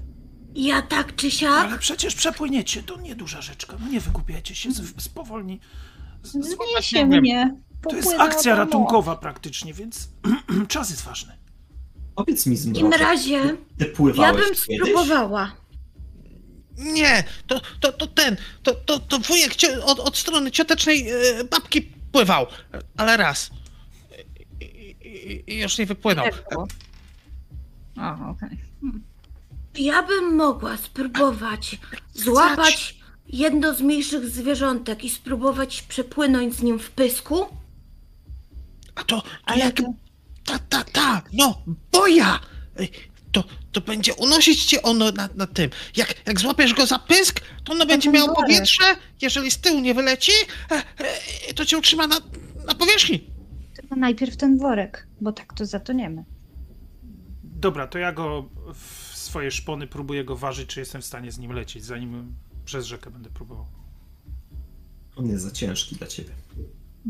[0.56, 1.66] Ja tak czy siak?
[1.68, 3.78] Ale przecież przepłyniecie, to nieduża rzeczka.
[3.82, 5.60] No nie wykupiajcie się, z- spowolni.
[6.24, 7.58] Zniesie mnie.
[7.90, 10.10] To jest akcja ratunkowa praktycznie, więc
[10.68, 11.34] czas jest ważny.
[12.16, 14.90] Powiedz mi W takim zmroczek, razie ty ja pływałeś bym kiedyś?
[14.90, 15.52] spróbowała.
[16.78, 21.44] Nie, to, to, to ten, to, to, to wujek cio, od, od strony ciotecznej e,
[21.44, 22.48] babki pływał,
[22.98, 23.52] ale raz.
[24.62, 24.66] I,
[25.08, 26.26] i, i już nie wypłynął.
[26.26, 26.68] Jak było?
[27.98, 28.58] O, okej.
[29.76, 31.78] Ja bym mogła spróbować
[32.14, 32.96] złapać
[33.28, 37.46] jedno z mniejszych zwierzątek i spróbować przepłynąć z nim w pysku.
[38.96, 39.76] A to, to Ale jak...
[39.78, 39.94] to-
[40.46, 41.62] Ta, ta, ta, no,
[41.92, 42.40] boja!
[42.80, 42.92] Ej,
[43.74, 45.70] To, to będzie unosić cię ono na, na tym.
[45.96, 48.84] Jak, jak złapiesz go za pysk, to ono będzie ten miało powietrze,
[49.22, 50.32] jeżeli z tyłu nie wyleci,
[50.72, 50.84] e,
[51.50, 52.20] e, to cię utrzyma na,
[52.66, 53.24] na powierzchni.
[53.76, 56.24] Tylko najpierw ten worek, bo tak to zatoniemy.
[57.44, 61.38] Dobra, to ja go w swoje szpony próbuję go ważyć, czy jestem w stanie z
[61.38, 63.68] nim lecieć, zanim przez rzekę będę próbował.
[65.16, 66.30] On jest za ciężki dla ciebie.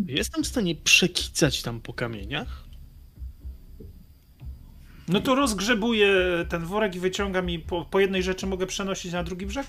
[0.07, 2.63] Jestem w stanie przekicać tam po kamieniach?
[5.07, 6.11] No to rozgrzebuję
[6.49, 9.67] ten worek i wyciągam i po, po jednej rzeczy mogę przenosić na drugi brzeg?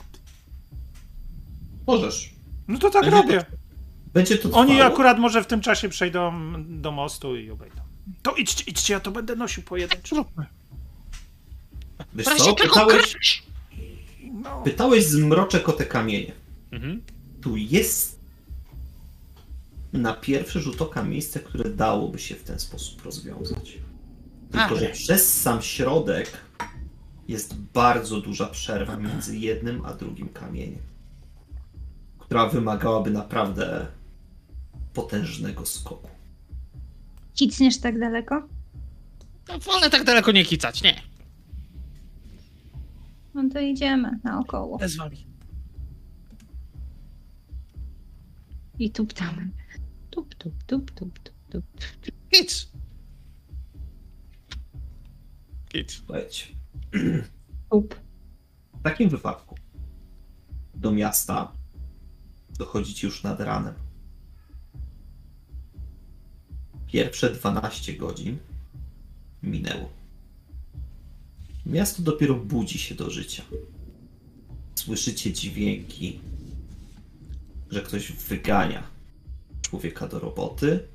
[1.86, 2.34] Możesz.
[2.68, 3.44] No to tak Będzie robię.
[4.14, 4.62] Będzie to trwało.
[4.62, 6.32] Oni akurat może w tym czasie przejdą
[6.68, 7.76] do mostu i obejdą.
[8.22, 10.14] To idźcie, idźcie, ja to będę nosił pojedynczo.
[10.14, 10.46] Zróbmy.
[12.14, 13.42] Wiesz co, pytałeś.
[14.32, 16.32] No, pytałeś zmroczek o te kamienie.
[16.72, 17.02] Mhm.
[17.40, 18.20] Tu jest
[19.92, 23.78] na pierwszy rzut oka miejsce, które dałoby się w ten sposób rozwiązać.
[24.54, 24.80] Tylko, Ale.
[24.80, 26.32] że przez sam środek
[27.28, 30.82] jest bardzo duża przerwa między jednym a drugim kamieniem,
[32.18, 33.86] która wymagałaby naprawdę
[34.92, 36.08] potężnego skoku.
[37.34, 38.48] Kicniesz tak daleko?
[39.48, 41.02] No, wolę tak daleko nie kicać, nie.
[43.34, 44.78] No to idziemy naokoło.
[44.78, 45.26] Bez wami.
[48.78, 49.50] I tuptamy.
[50.10, 51.64] Tup, tup, tup, tup, tup, tup.
[52.30, 52.73] Kic.
[55.88, 56.46] Słuchajcie,
[58.74, 59.54] w takim wypadku
[60.74, 61.52] do miasta
[62.58, 63.74] dochodzicie już nad ranem.
[66.86, 68.38] Pierwsze 12 godzin
[69.42, 69.88] minęło.
[71.66, 73.42] Miasto dopiero budzi się do życia.
[74.74, 76.20] Słyszycie dźwięki,
[77.70, 78.82] że ktoś wygania
[79.62, 80.88] człowieka do roboty.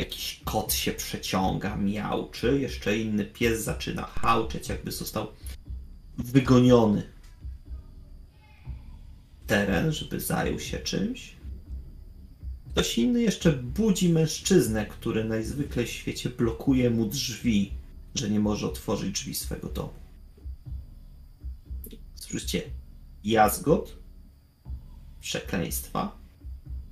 [0.00, 5.26] Jakiś kot się przeciąga, miauczy, jeszcze inny pies zaczyna hałczeć, jakby został
[6.18, 7.02] wygoniony
[9.46, 11.36] teren, żeby zajął się czymś.
[12.70, 17.72] Ktoś inny jeszcze budzi mężczyznę, który najzwyklej w świecie blokuje mu drzwi,
[18.14, 19.92] że nie może otworzyć drzwi swego domu.
[22.14, 22.62] Słyszycie
[23.24, 23.96] jazgot,
[25.20, 26.18] przekleństwa,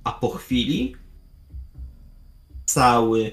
[0.03, 0.95] a po chwili
[2.73, 3.31] cały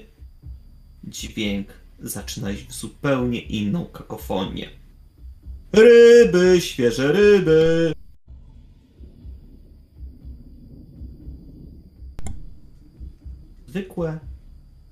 [1.03, 1.67] dźwięk
[1.99, 4.69] zaczyna iść w zupełnie inną kakofonię.
[5.71, 7.93] Ryby, świeże ryby!
[13.67, 14.19] Zwykłe,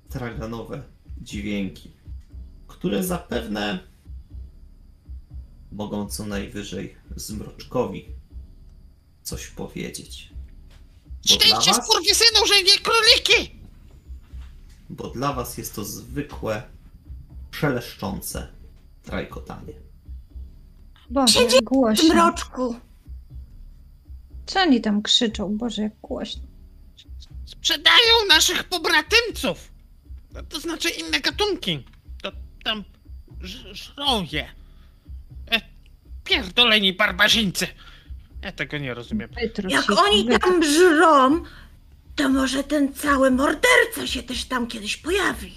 [0.08, 0.82] traganowe
[1.22, 1.90] dźwięki,
[2.66, 3.78] które zapewne
[5.72, 8.06] mogą co najwyżej zmroczkowi
[9.22, 10.32] coś powiedzieć.
[11.26, 11.86] Szczęście was...
[11.86, 13.65] skurwysynu, że nie króliki!
[14.90, 16.62] Bo dla was jest to zwykłe,
[17.50, 18.48] szeleszczące
[19.02, 19.72] trajkotanie.
[21.10, 22.14] Boże, Siedzi jak W głośno.
[22.14, 22.76] mroczku.
[24.46, 25.56] Co oni tam krzyczą?
[25.56, 26.42] Boże, jak głośno.
[27.44, 29.72] Sprzedają naszych pobratymców!
[30.34, 31.84] To, to znaczy inne gatunki.
[32.22, 32.32] To
[32.64, 32.84] tam
[33.42, 34.48] ż- żrą je.
[35.50, 35.60] E,
[36.24, 37.66] pierdoleni barbarzyńcy!
[38.42, 39.30] Ja tego nie rozumiem.
[39.42, 40.42] Wytruć Jak oni wytruć.
[40.42, 41.42] tam żrą,
[42.16, 45.52] to może ten cały morderca się też tam kiedyś pojawi.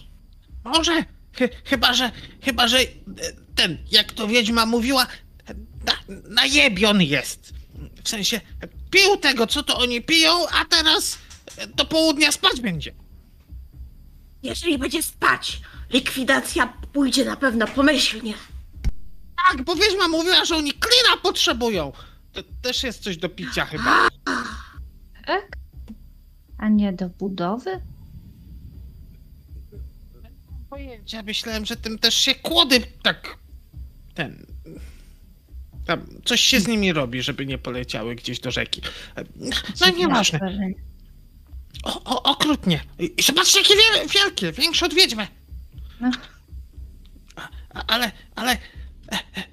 [0.64, 1.04] Może,
[1.38, 2.86] chy, chyba że, chyba że e,
[3.56, 5.08] ten, jak to wiedźma mówiła,
[5.86, 5.94] na,
[6.30, 7.54] najebion jest.
[8.04, 8.42] W sensie,
[8.92, 11.18] pił tego, co to oni piją, a teraz
[11.58, 12.94] e, do południa spać będzie.
[14.44, 18.34] Jeżeli będzie spać, likwidacja pójdzie na pewno pomyślnie.
[19.48, 21.94] Tak, bo wiedźma mówiła, że oni klina potrzebują.
[22.34, 24.08] To też jest coś do picia chyba.
[25.26, 25.59] Tak?
[26.60, 27.82] A nie do budowy?
[30.70, 33.38] Pojęcia, myślałem, że tym też się kłody tak,
[34.14, 34.46] ten,
[35.86, 38.82] tam coś się z nimi robi, żeby nie poleciały gdzieś do rzeki.
[39.82, 40.40] No nieważne.
[41.84, 42.84] O, o, okrutnie.
[43.18, 45.28] I zobaczcie, jakie wie, wielkie, większe od wiedźmy.
[46.02, 46.12] No.
[47.88, 48.58] Ale, ale,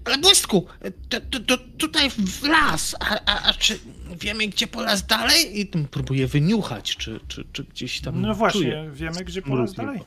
[0.04, 3.78] ale błysku, e, to, to, to tutaj w las, a, a, a czy
[4.20, 5.61] wiemy, gdzie po las dalej?
[5.61, 8.90] I tym próbuję wyniuchać, czy, czy, czy gdzieś tam No właśnie, czuję.
[8.92, 9.76] wiemy, gdzie po raz Mrówki.
[9.76, 10.00] dalej.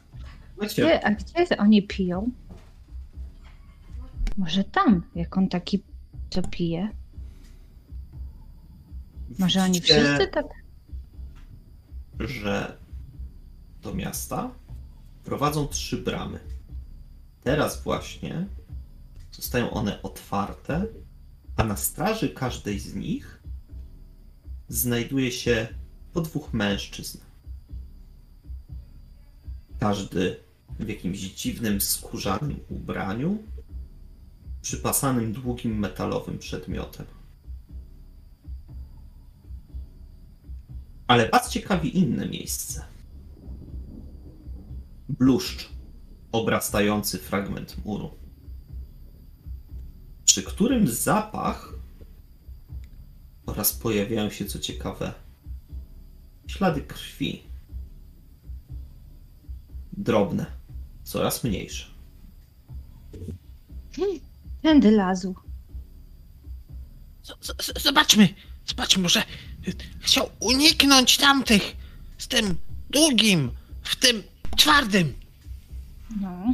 [0.61, 2.31] Gdzie, a gdzie oni piją?
[4.37, 5.83] Może tam, jak on taki
[6.29, 6.89] co pije?
[9.39, 10.45] Może oni wszyscy tak?
[12.19, 12.77] że
[13.81, 14.51] do miasta
[15.23, 16.39] prowadzą trzy bramy.
[17.41, 18.47] Teraz właśnie
[19.39, 20.85] zostają one otwarte,
[21.55, 23.43] a na straży każdej z nich
[24.67, 25.67] znajduje się
[26.13, 27.17] po dwóch mężczyzn.
[29.79, 30.39] Każdy
[30.79, 33.37] w jakimś dziwnym, skórzanym ubraniu,
[34.61, 37.05] przypasanym długim metalowym przedmiotem.
[41.07, 42.85] Ale was ciekawi inne miejsce.
[45.09, 45.69] Bluszcz
[46.31, 48.18] obrastający fragment muru,
[50.29, 51.73] przy którym zapach
[53.45, 55.13] oraz pojawiają się, co ciekawe,
[56.47, 57.43] ślady krwi.
[59.93, 60.45] Drobne,
[61.03, 61.85] coraz mniejsze.
[64.61, 65.35] Tędy lazł.
[67.23, 68.29] Z- z- Zobaczmy,
[68.67, 69.23] zobaczmy, może
[69.99, 71.75] chciał uniknąć tamtych
[72.17, 72.55] z tym
[72.89, 73.51] długim,
[73.83, 74.23] w tym
[74.57, 75.13] twardym.
[76.21, 76.53] No.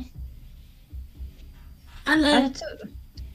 [2.05, 2.65] Ale, Ale co?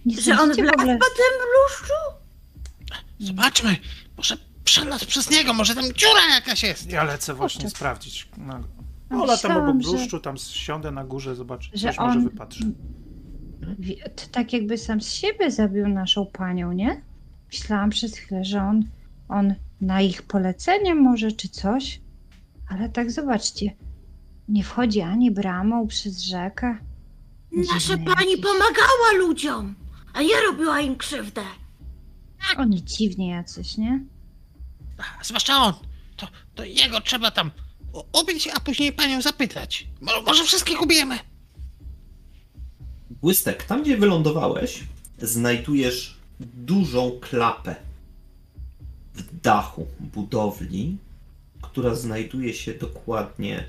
[0.07, 1.95] Nie że on wlazł po tym bluszczu?
[3.19, 3.77] Zobaczmy,
[4.17, 6.91] może przelazł przez niego, może tam dziura jakaś jest.
[6.91, 7.77] Ja lecę właśnie Kurczę.
[7.77, 8.29] sprawdzić.
[8.39, 8.55] No,
[9.11, 12.25] A latam obok myślałam, że- bluszczu, tam siądę na górze, zobaczę, że coś może on-
[12.29, 12.65] wypatrzę.
[14.17, 17.03] To Tak jakby sam z siebie zabił naszą panią, nie?
[17.53, 18.85] Myślałam przez chwilę, że on,
[19.29, 22.01] on na ich polecenie może czy coś.
[22.69, 23.77] Ale tak zobaczcie,
[24.49, 26.79] nie wchodzi ani bramą przez rzekę.
[27.53, 28.45] Nasza pani jakiś.
[28.45, 29.75] pomagała ludziom,
[30.13, 31.43] a nie robiła im krzywdę.
[32.57, 34.01] Oni dziwnie jacyś, nie?
[34.99, 35.75] A, Zwłaszcza on.
[36.17, 37.51] To, to jego trzeba tam
[38.23, 39.87] ubić, a później panią zapytać.
[40.01, 41.19] Mo- Może wszystkich ubijemy.
[43.11, 44.81] Błystek, tam gdzie wylądowałeś,
[45.19, 47.77] znajdujesz dużą klapę
[49.15, 50.97] w dachu budowli,
[51.63, 53.65] która znajduje się dokładnie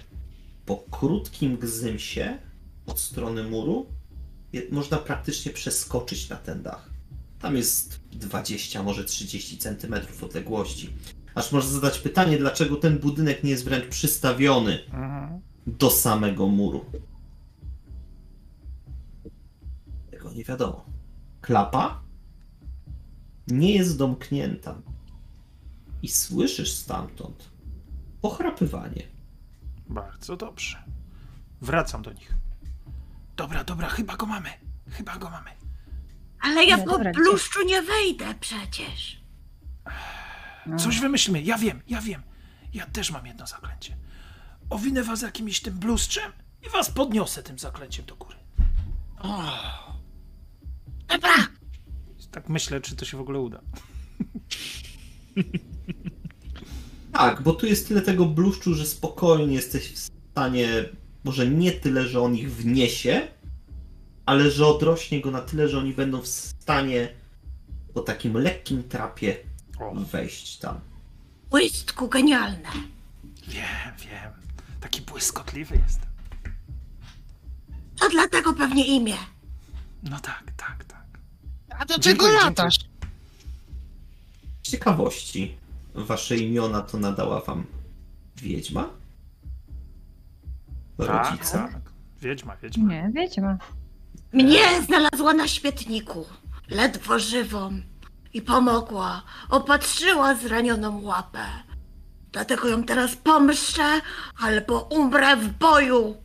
[0.65, 2.37] po krótkim gzymsie
[2.85, 3.85] od strony muru.
[4.72, 6.89] Można praktycznie przeskoczyć na ten dach.
[7.39, 10.93] Tam jest 20, może 30 centymetrów odległości.
[11.36, 15.41] Aż można zadać pytanie, dlaczego ten budynek nie jest wręcz przystawiony Mhm.
[15.68, 16.86] do samego muru.
[20.12, 20.86] Tego nie wiadomo.
[21.41, 22.02] Klapa
[23.47, 24.82] nie jest domknięta.
[26.02, 27.49] I słyszysz stamtąd
[28.22, 29.04] pochrapywanie.
[29.89, 30.84] Bardzo dobrze.
[31.62, 32.36] Wracam do nich.
[33.41, 34.49] Dobra, dobra, chyba go mamy.
[34.89, 35.49] Chyba go mamy.
[36.41, 37.21] Ale ja No po dobra, gdzie?
[37.21, 39.21] bluszczu nie wejdę przecież.
[40.65, 40.77] No.
[40.77, 42.21] Coś wymyślmy, ja wiem, ja wiem.
[42.73, 43.97] Ja też mam jedno zaklęcie.
[44.69, 46.31] Owinę was jakimś tym blustrzem
[46.67, 48.35] i was podniosę tym zaklęciem do góry.
[49.19, 49.43] O.
[51.07, 51.33] Dobra,
[52.31, 53.61] Tak myślę, czy to się w ogóle uda.
[57.11, 60.67] Tak, bo tu jest tyle tego bluszczu, że spokojnie jesteś w stanie,
[61.24, 63.28] może nie tyle, że on ich wniesie,
[64.26, 67.09] ale że odrośnie go na tyle, że oni będą w stanie
[67.93, 69.38] po takim lekkim trapie
[70.11, 70.80] wejść tam.
[71.49, 72.69] Błystku genialne.
[73.47, 74.32] wiem, wiem.
[74.82, 75.99] Taki błyskotliwy jest.
[77.99, 79.17] To dlatego pewnie imię.
[80.03, 81.05] No tak, tak, tak.
[81.69, 82.76] A do czego latasz?
[84.63, 85.57] Z ciekawości,
[85.95, 87.65] wasze imiona to nadała wam
[88.36, 89.01] wiedźma?
[91.08, 91.58] Rodzica?
[91.58, 91.91] Tak, tak.
[92.22, 92.89] Wiedźma, wiedźma.
[92.93, 93.58] Nie, wiedźma.
[94.34, 96.26] Mnie znalazła na śmietniku,
[96.70, 97.82] ledwo żywą.
[98.34, 101.45] I pomogła, opatrzyła zranioną łapę.
[102.32, 104.02] Dlatego ją teraz pomszczę,
[104.41, 106.16] albo umrę w boju.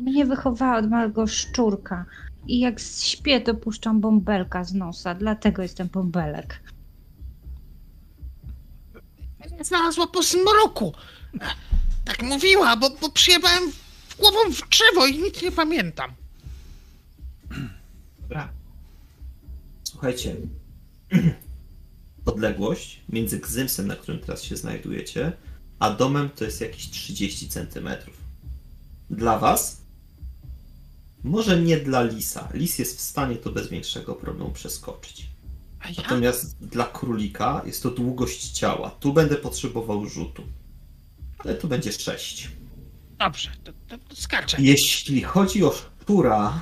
[0.00, 2.04] Mnie wychowała od małego szczurka.
[2.46, 5.14] I jak śpię, to puszczam bąbelka z nosa.
[5.14, 6.62] Dlatego jestem bąbelek.
[9.60, 10.92] Znalazła po zmroku.
[12.06, 13.72] Tak mówiła, bo, bo przyjebałem
[14.18, 16.12] głową w drzewo i nic nie pamiętam.
[18.20, 18.48] Dobra.
[19.84, 20.36] Słuchajcie.
[22.26, 25.32] Odległość między Gzymsem, na którym teraz się znajdujecie,
[25.78, 27.88] a domem to jest jakieś 30 cm.
[29.10, 29.80] Dla was?
[31.24, 32.48] Może nie dla Lisa.
[32.54, 35.26] Lis jest w stanie to bez większego problemu przeskoczyć.
[35.84, 35.90] Ja?
[36.02, 38.90] Natomiast dla królika jest to długość ciała.
[38.90, 40.42] Tu będę potrzebował rzutu.
[41.38, 42.50] Ale to będzie 6.
[43.18, 44.56] Dobrze, to, to, to skaczę.
[44.60, 46.60] Jeśli chodzi o szczura,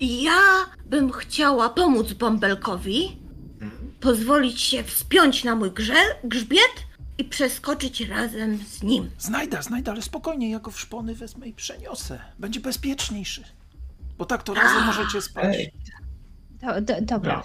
[0.00, 0.40] I ja
[0.86, 3.16] bym chciała pomóc bąbelkowi,
[4.00, 6.72] pozwolić się wspiąć na mój grze, grzbiet
[7.18, 9.10] i przeskoczyć razem z nim.
[9.18, 12.20] Znajdę, znajdę, ale spokojnie, ja go w szpony wezmę i przeniosę.
[12.38, 13.44] Będzie bezpieczniejszy.
[14.18, 15.44] Bo tak to razem możecie spać.
[15.56, 15.72] Ej.
[16.50, 17.42] Do, do, dobra,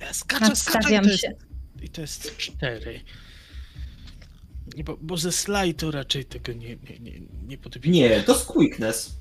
[0.00, 1.34] Ja Skaczę, skaczę i nadstawiam to jest, się.
[1.82, 3.00] i to jest cztery.
[4.76, 8.08] Nie, Bo, bo ze slajdu raczej tego nie, nie, nie, nie podbiję.
[8.08, 9.14] nie, to jest quickness.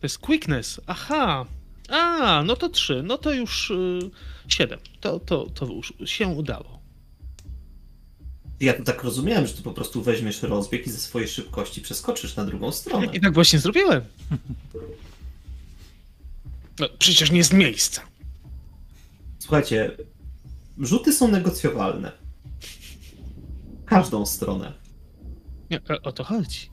[0.00, 0.80] To jest quickness.
[0.86, 1.46] Aha.
[1.88, 3.02] A, no to trzy.
[3.06, 3.98] No to już y,
[4.48, 4.78] siedem.
[5.00, 6.82] To, to, to już się udało.
[8.60, 12.36] Ja to tak rozumiałem, że ty po prostu weźmiesz rozbieg i ze swojej szybkości przeskoczysz
[12.36, 13.06] na drugą stronę.
[13.06, 14.02] I tak właśnie zrobiłem.
[16.78, 18.02] No, przecież nie z miejsca.
[19.38, 19.96] Słuchajcie,
[20.78, 22.12] rzuty są negocjowalne.
[23.92, 24.72] Każdą stronę.
[25.70, 26.70] Nie, o to chodzi.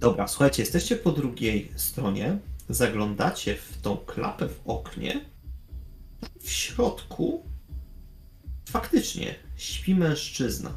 [0.00, 2.38] Dobra, słuchajcie, jesteście po drugiej stronie,
[2.68, 5.24] zaglądacie w tą klapę w oknie.
[6.40, 7.44] W środku
[8.68, 10.70] faktycznie śpi mężczyzna.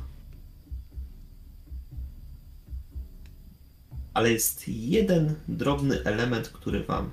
[4.13, 7.11] Ale jest jeden drobny element, który wam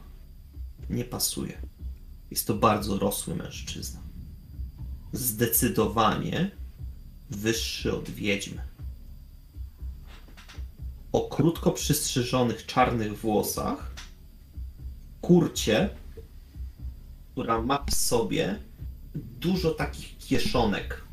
[0.91, 1.59] nie pasuje.
[2.31, 4.01] Jest to bardzo rosły mężczyzna.
[5.13, 6.51] Zdecydowanie
[7.31, 8.77] wyższy od wiedźmy
[11.17, 13.91] o krótko przystrzyżonych czarnych włosach,
[15.21, 15.91] kurcie,
[17.33, 18.59] która ma w sobie
[19.15, 21.05] dużo takich kieszonek.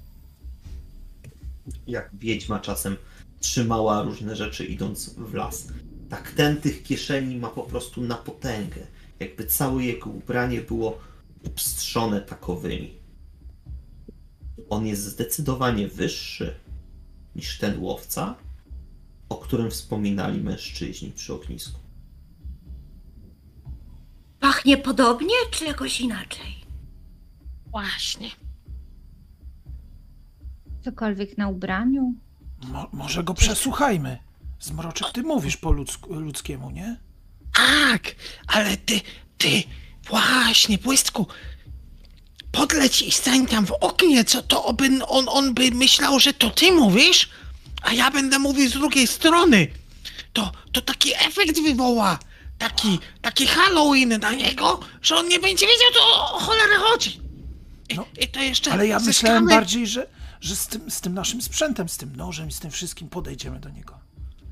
[1.88, 2.98] Jak wiedźma czasem
[3.40, 5.68] trzymała różne rzeczy idąc w las.
[6.10, 8.88] Tak ten tych kieszeni ma po prostu na potęgę.
[9.20, 11.00] Jakby całe jego ubranie było
[11.44, 13.03] upstrzone takowymi.
[14.74, 16.56] On jest zdecydowanie wyższy
[17.36, 18.36] niż ten łowca,
[19.30, 21.80] o którym wspominali mężczyźni przy ognisku.
[24.40, 26.66] Pachnie podobnie, czy jakoś inaczej?
[27.68, 28.30] Właśnie.
[30.84, 32.14] Cokolwiek na ubraniu?
[32.68, 34.18] Mo może go przesłuchajmy.
[34.60, 36.98] Zmroczek, ty mówisz po ludzk ludzkiemu, nie?
[37.54, 38.16] Tak,
[38.48, 39.02] ale ty,
[39.38, 39.64] ty,
[40.10, 41.28] właśnie, błystku.
[42.54, 46.50] Podleć i stań tam w oknie, co to oby on, on by myślał, że to
[46.50, 47.30] ty mówisz,
[47.82, 49.68] a ja będę mówił z drugiej strony.
[50.34, 52.20] To, to taki efekt wywoła.
[52.58, 57.20] Taki, taki Halloween na niego, że on nie będzie wiedział, to o cholerę chodzi.
[57.90, 60.08] I, No, i to jeszcze Ale ja myślałem bardziej, że,
[60.42, 63.60] że z, tym, z tym naszym sprzętem, z tym nożem i z tym wszystkim podejdziemy
[63.60, 64.00] do niego.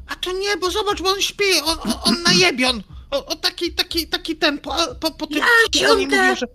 [0.07, 3.35] A to nie, bo zobacz, bo on śpi, on, on, on najebie, on, o, o
[3.35, 5.45] taki, taki, taki ten, po, po, po tym, Ja
[5.79, 6.47] co oni mówią, że...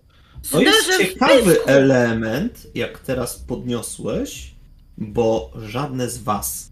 [0.51, 4.55] To jest Zderzę w ciekawy element, jak teraz podniosłeś,
[4.99, 6.71] bo żadne z was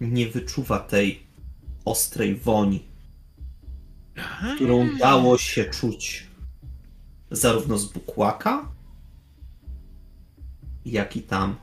[0.00, 1.22] nie wyczuwa tej
[1.84, 2.84] ostrej woni,
[4.56, 6.26] którą dało się czuć
[7.30, 8.68] zarówno z bukłaka,
[10.86, 11.56] jak i tam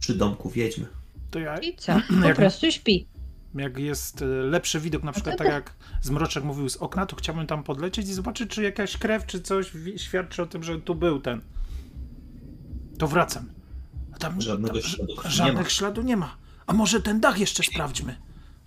[0.00, 0.86] przy domku wiedźmy.
[1.30, 2.00] To ja, I co?
[2.20, 3.06] Po Jak- prostu śpi.
[3.60, 5.72] Jak jest e, lepszy widok, na przykład tak jak
[6.02, 9.70] Zmroczek mówił z okna, to chciałbym tam podlecieć i zobaczyć, czy jakaś krew, czy coś
[9.76, 11.40] wi- świadczy o tym, że tu był ten.
[12.98, 13.48] To wracam.
[14.12, 15.70] A tam Żadnego tam śladu nie Żadnych ma.
[15.70, 16.36] śladu nie ma.
[16.66, 18.16] A może ten dach jeszcze sprawdźmy?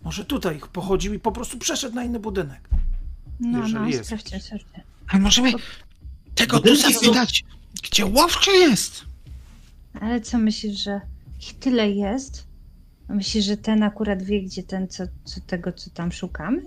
[0.04, 2.70] Może tutaj pochodził i po prostu przeszedł na inny budynek.
[3.40, 4.84] No, Jeżeli no, jest sprawdźcie, sprawdźcie.
[5.08, 5.52] Ale możemy
[6.36, 7.44] tego są- zapytać,
[7.84, 9.06] gdzie łowczy jest.
[10.02, 11.02] Ale co myślisz, że
[11.42, 12.48] ich tyle jest?
[13.10, 16.62] Myślisz, że ten akurat wie, gdzie ten, co, co tego, co tam szukamy?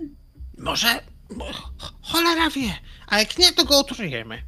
[0.57, 0.87] Może,
[1.37, 2.73] bo ch- cholera wie,
[3.07, 4.41] a jak nie, to go otrujemy.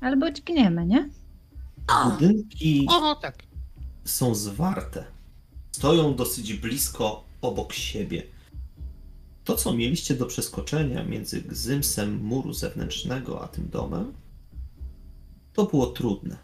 [0.00, 1.08] Albo dźgniemy, nie?
[2.04, 3.34] Budynki O, tak.
[4.04, 5.04] są zwarte.
[5.72, 8.22] Stoją dosyć blisko obok siebie.
[9.44, 14.12] To, co mieliście do przeskoczenia między gzymsem muru zewnętrznego a tym domem,
[15.52, 16.36] to było trudne.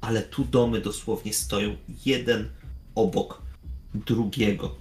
[0.00, 2.48] Ale tu domy dosłownie stoją jeden
[2.94, 3.42] obok
[3.94, 4.76] drugiego.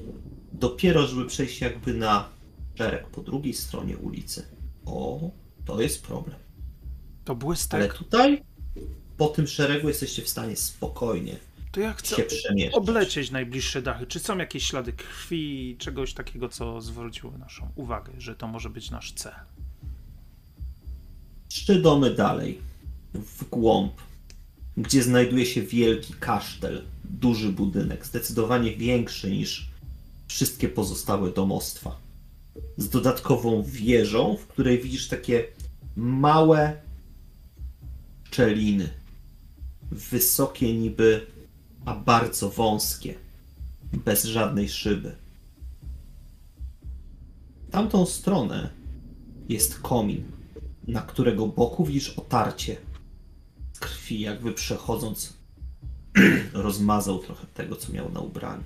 [0.53, 2.29] Dopiero, żeby przejść jakby na
[2.75, 4.45] szereg po drugiej stronie ulicy.
[4.85, 5.29] O,
[5.65, 6.35] to jest problem.
[7.25, 7.93] To Ale błystek.
[7.93, 8.41] tutaj,
[9.17, 11.35] po tym szeregu, jesteście w stanie spokojnie
[11.71, 12.75] To ja chcę się przemieszczać.
[12.81, 14.07] oblecieć najbliższe dachy.
[14.07, 18.91] Czy są jakieś ślady krwi, czegoś takiego, co zwróciło naszą uwagę, że to może być
[18.91, 19.33] nasz cel?
[21.49, 22.59] Trzy domy dalej,
[23.13, 23.93] w głąb,
[24.77, 29.69] gdzie znajduje się wielki kasztel, duży budynek, zdecydowanie większy niż
[30.27, 31.99] wszystkie pozostałe domostwa.
[32.77, 35.43] Z dodatkową wieżą, w której widzisz takie
[35.95, 36.81] małe
[38.35, 38.89] szczeliny.
[39.91, 41.27] Wysokie niby,
[41.85, 43.15] a bardzo wąskie,
[44.05, 45.15] bez żadnej szyby.
[47.71, 48.69] Tamtą stronę
[49.49, 50.23] jest komin,
[50.87, 52.77] na którego boku widzisz otarcie
[53.79, 55.33] krwi, jakby przechodząc,
[56.53, 58.63] rozmazał trochę tego, co miał na ubraniu.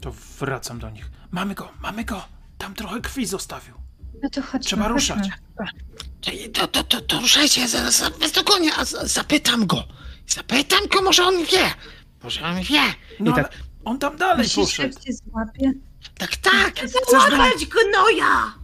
[0.00, 1.10] To wracam do nich.
[1.30, 2.24] Mamy go, mamy go!
[2.58, 3.74] Tam trochę krwi zostawił.
[4.22, 4.60] No to chodźmy.
[4.60, 4.94] Trzeba chodźmy.
[5.14, 5.28] ruszać.
[6.52, 9.84] To, to, to, to ruszajcie, zaraz za- was dogonię, a za- zapytam go.
[10.28, 11.70] Zapytam go, może on wie.
[12.22, 12.80] Może on wie.
[13.20, 13.52] No I tak,
[13.84, 15.00] on tam dalej poszedł.
[15.00, 15.72] cię złapie?
[16.18, 17.18] tak, tak, Chcesz do...
[17.18, 18.54] Łapać gnoja!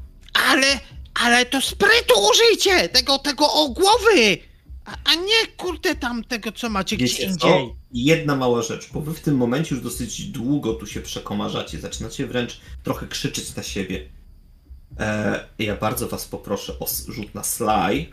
[0.49, 0.67] ale,
[1.15, 4.39] ale to sprytu użyjcie, tego, tego o głowy.
[4.85, 7.39] A, a nie, kurde, tam tego, co macie gdzie Wiecie indziej.
[7.39, 7.75] co?
[7.93, 12.27] Jedna mała rzecz, bo wy w tym momencie już dosyć długo tu się przekomarzacie, zaczynacie
[12.27, 14.09] wręcz trochę krzyczeć na siebie.
[14.99, 18.07] E, ja bardzo was poproszę o rzut na sly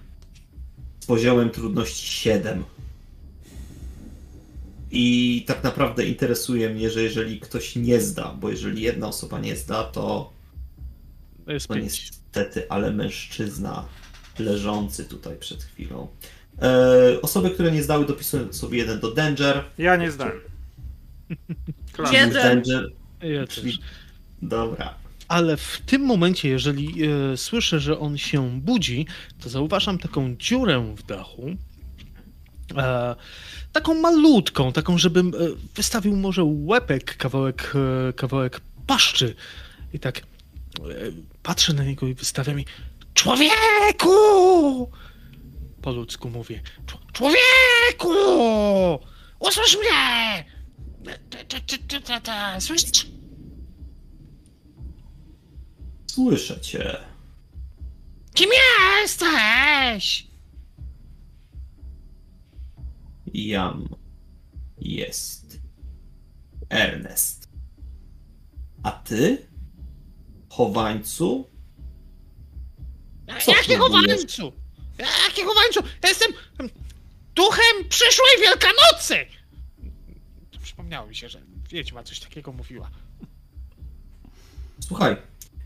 [0.99, 2.63] z poziomem trudności 7.
[4.91, 9.55] I tak naprawdę interesuje mnie, że jeżeli ktoś nie zda, bo jeżeli jedna osoba nie
[9.55, 10.33] zda, to
[11.45, 12.11] To jest to pięć.
[12.35, 13.85] Niestety, ale mężczyzna
[14.39, 16.07] leżący tutaj przed chwilą.
[16.61, 19.63] E, osoby, które nie zdały, dopisują sobie jeden do Danger.
[19.77, 20.39] Ja nie zdałem.
[21.93, 22.09] Klas.
[22.09, 22.91] Gdzie- Już Danger.
[23.21, 23.71] Ja Czyli...
[23.77, 23.87] też.
[24.41, 24.93] Dobra.
[25.27, 29.05] Ale w tym momencie, jeżeli e, słyszę, że on się budzi,
[29.43, 31.49] to zauważam taką dziurę w dachu.
[32.77, 33.15] E,
[33.71, 35.31] taką malutką, taką, żebym e,
[35.75, 37.73] wystawił może łepek, kawałek,
[38.09, 39.35] e, kawałek paszczy.
[39.93, 40.21] I tak
[41.43, 42.65] patrzę na niego i wystawiam mi
[43.13, 44.91] Człowieku!
[45.81, 46.61] Po ludzku mówię.
[46.85, 48.09] "Czł- Człowieku!
[49.39, 50.45] Usłysz mnie!
[52.59, 53.07] Słyszysz?
[56.07, 56.97] Słyszę cię.
[58.33, 58.49] Kim
[59.01, 60.27] jesteś?
[63.33, 63.89] Jam
[64.77, 65.59] jest
[66.69, 67.49] Ernest.
[68.83, 69.47] A ty?
[70.55, 71.49] Chowańcu?
[73.45, 74.17] Co Jakiego próbujesz?
[74.17, 74.51] wańcu?
[75.27, 75.79] Jakiego wańcu?
[76.03, 76.69] Ja jestem em,
[77.35, 79.15] duchem przyszłej Wielkanocy!
[80.63, 82.89] Przypomniało mi się, że wiedźma coś takiego mówiła.
[84.79, 85.17] Słuchaj,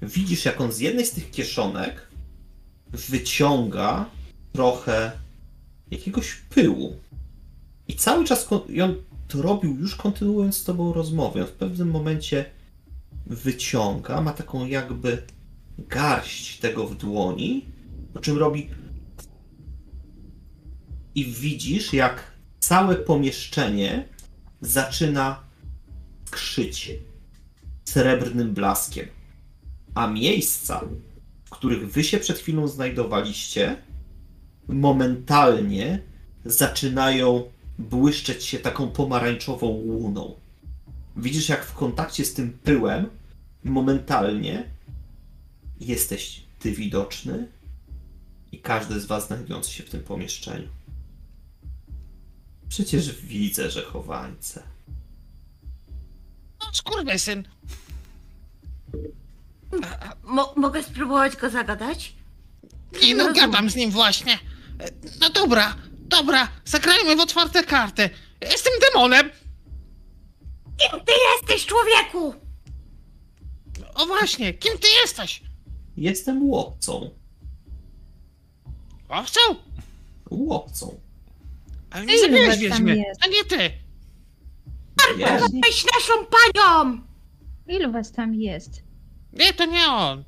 [0.01, 2.07] widzisz jak on z jednej z tych kieszonek
[2.87, 4.05] wyciąga
[4.53, 5.11] trochę
[5.91, 6.99] jakiegoś pyłu.
[7.87, 8.95] I cały czas i on
[9.27, 11.41] to robił już kontynuując z tobą rozmowę.
[11.41, 12.59] On w pewnym momencie
[13.30, 15.23] wyciąga, ma taką jakby
[15.77, 17.65] garść tego w dłoni,
[18.14, 18.69] po czym robi
[21.15, 24.07] i widzisz jak całe pomieszczenie
[24.61, 25.39] zaczyna
[26.31, 26.91] krzyć
[27.84, 29.07] srebrnym blaskiem.
[29.95, 30.81] A miejsca,
[31.45, 33.77] w których wy się przed chwilą znajdowaliście,
[34.68, 36.01] momentalnie
[36.45, 37.43] zaczynają
[37.80, 40.35] błyszczeć się taką pomarańczową łuną.
[41.18, 43.10] Widzisz, jak w kontakcie z tym pyłem,
[43.64, 44.69] momentalnie
[45.80, 47.48] jesteś ty widoczny
[48.52, 50.68] i każdy z was znajdujący się w tym pomieszczeniu.
[52.69, 54.64] Przecież widzę, że chowańce.
[56.61, 57.44] No, skurwysyn.
[60.23, 62.14] Mo- mogę spróbować go zagadać?
[63.02, 63.52] Nie no, Rozumiem.
[63.52, 64.40] gadam z nim właśnie.
[65.22, 68.10] No dobra, dobra, zagrajmy w otwarte karty.
[68.41, 69.30] Jestem demonem.
[70.77, 72.36] Kim ty jesteś, człowieku?
[73.99, 75.43] O właśnie, kim ty jesteś?
[75.97, 77.09] Jestem łowcą.
[79.09, 79.39] Owcą?
[80.30, 80.99] Łowcą.
[81.91, 83.23] Ale nie zabiłeś was tam wiedźmy, jest?
[83.23, 83.71] a nie ty.
[85.65, 87.01] Weź naszą panią!
[87.67, 88.84] Ilu was tam jest?
[89.34, 90.23] Nie, to nie on.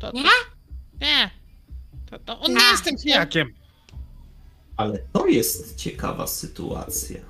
[0.00, 0.22] To, Nie?
[1.00, 1.30] Nie.
[2.10, 2.70] To, to on nie A.
[2.70, 3.54] jest tym pijakiem.
[4.76, 7.20] ale to jest ciekawa sytuacja.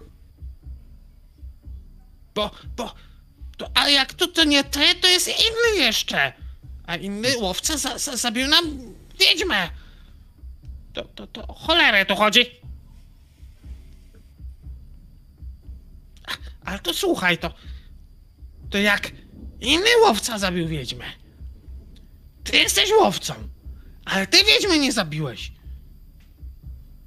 [2.34, 2.94] Bo, bo,
[3.56, 6.32] to, a jak to, to nie ty, to jest inny jeszcze.
[6.86, 9.70] A inny łowca za, za, zabił nam wiedźmę.
[10.92, 12.46] To, to, to o cholerę tu chodzi.
[16.26, 16.32] A,
[16.70, 17.54] ale to słuchaj, to,
[18.70, 19.12] to jak
[19.60, 21.04] inny łowca zabił wiedźmę.
[22.44, 23.34] Ty jesteś łowcą,
[24.04, 25.52] ale ty wiedźmy nie zabiłeś.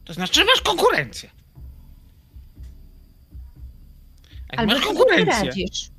[0.06, 1.30] To znaczy, masz konkurencję.
[4.52, 5.44] Jak Albo masz konkurencję.
[5.46, 5.90] radzisz.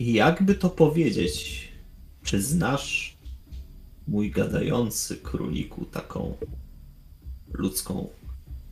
[0.00, 1.68] I jakby to powiedzieć,
[2.24, 3.16] czy znasz
[4.08, 6.36] mój gadający króliku taką
[7.52, 8.08] ludzką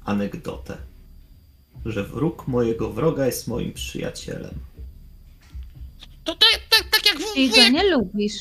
[0.04, 0.76] anegdotę,
[1.86, 4.54] że wróg mojego wroga jest moim przyjacielem.
[6.24, 8.34] To tak, tak, tak jak w- Czyli go wujek, nie lubisz.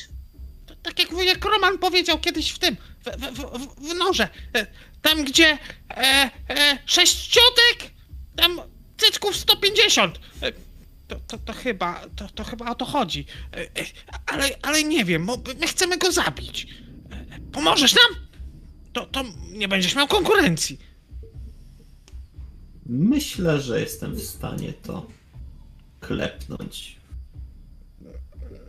[0.65, 4.68] to tak jak wujek Roman powiedział kiedyś w tym, w, w, w, w norze, e,
[5.01, 5.57] tam gdzie
[5.89, 7.91] e, e, sześć ciotek,
[8.35, 8.61] tam
[8.97, 10.19] cycków 150.
[10.41, 10.66] E,
[11.07, 13.25] To, to, to chyba, to, to chyba o to chodzi.
[13.53, 13.85] E, e,
[14.25, 16.67] Ale, ale nie wiem, bo my chcemy go zabić.
[17.11, 18.27] E, Pomożesz nam?
[18.93, 20.79] To, to nie będziesz miał konkurencji.
[22.85, 25.07] Myślę, że jestem w stanie to
[25.99, 26.97] klepnąć.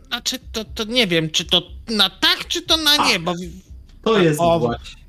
[0.07, 3.33] Znaczy, to, to nie wiem, czy to na tak, czy to na nie, bo...
[4.03, 4.59] To jest O.
[4.59, 5.01] właśnie.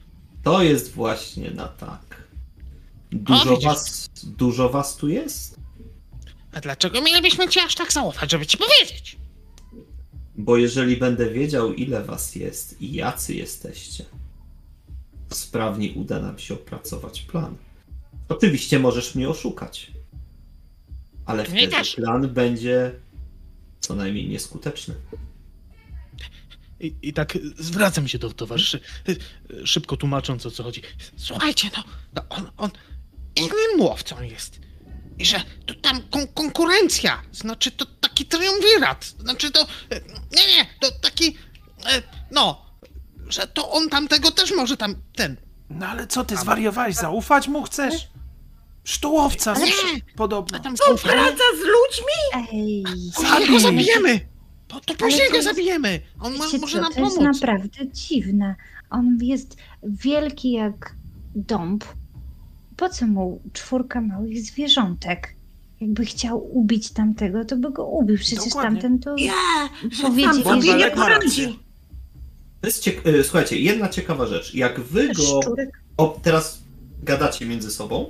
[0.43, 2.23] To jest właśnie na tak.
[3.13, 3.65] Dużo widzisz.
[3.65, 5.61] was, dużo was tu jest?
[6.53, 9.17] A dlaczego mielibyśmy cię aż tak zaufać, żeby ci powiedzieć?
[10.37, 14.05] Bo jeżeli będę wiedział, ile was jest i jacy jesteście,
[15.31, 17.57] sprawniej uda nam się opracować plan.
[18.29, 19.91] Oczywiście możesz mnie oszukać,
[21.27, 21.95] ale wtedy też.
[21.95, 22.93] plan będzie
[23.81, 24.95] co najmniej nieskuteczny.
[26.81, 28.81] I, I tak zwracam się do towarzyszy,
[29.65, 30.83] szybko tłumacząc o co chodzi.
[31.17, 32.71] Słuchajcie, no, no on, on
[33.37, 34.61] innym łowcą jest.
[35.21, 40.01] I że to tam kon konkurencja, znaczy to taki triumvirat, znaczy to, e,
[40.37, 41.37] nie, nie, to taki,
[41.87, 42.67] e, no,
[43.29, 45.37] że to on tamtego też może tam, ten,
[45.71, 46.97] No ale co ty zwariowałeś?
[46.97, 48.09] Zaufać mu chcesz?
[48.85, 49.73] Sztułowca nie,
[50.17, 50.59] podobno.
[50.59, 52.49] a tam Praca z ludźmi?
[52.53, 52.85] Ej,
[53.15, 54.21] Później go zabijemy!
[54.69, 56.01] To, to później to go jest- zabijemy!
[56.21, 57.41] On ma, może co, nam to jest pomóc.
[57.41, 58.55] naprawdę dziwne.
[58.91, 60.95] On jest wielki jak
[61.35, 61.85] dąb.
[62.81, 65.35] Po co mu czwórka małych zwierzątek?
[65.81, 68.17] Jakby chciał ubić tamtego, to by go ubił.
[68.19, 68.81] Przecież Dokładnie.
[68.81, 69.15] tamten to...
[69.15, 69.33] Nie,
[69.91, 71.59] że Powiedzieć, sam sobie nie poradzi.
[72.61, 74.55] To jest ciek- e, Słuchajcie, jedna ciekawa rzecz.
[74.55, 75.41] Jak wy go
[75.97, 76.59] o, teraz
[77.03, 78.07] gadacie między sobą,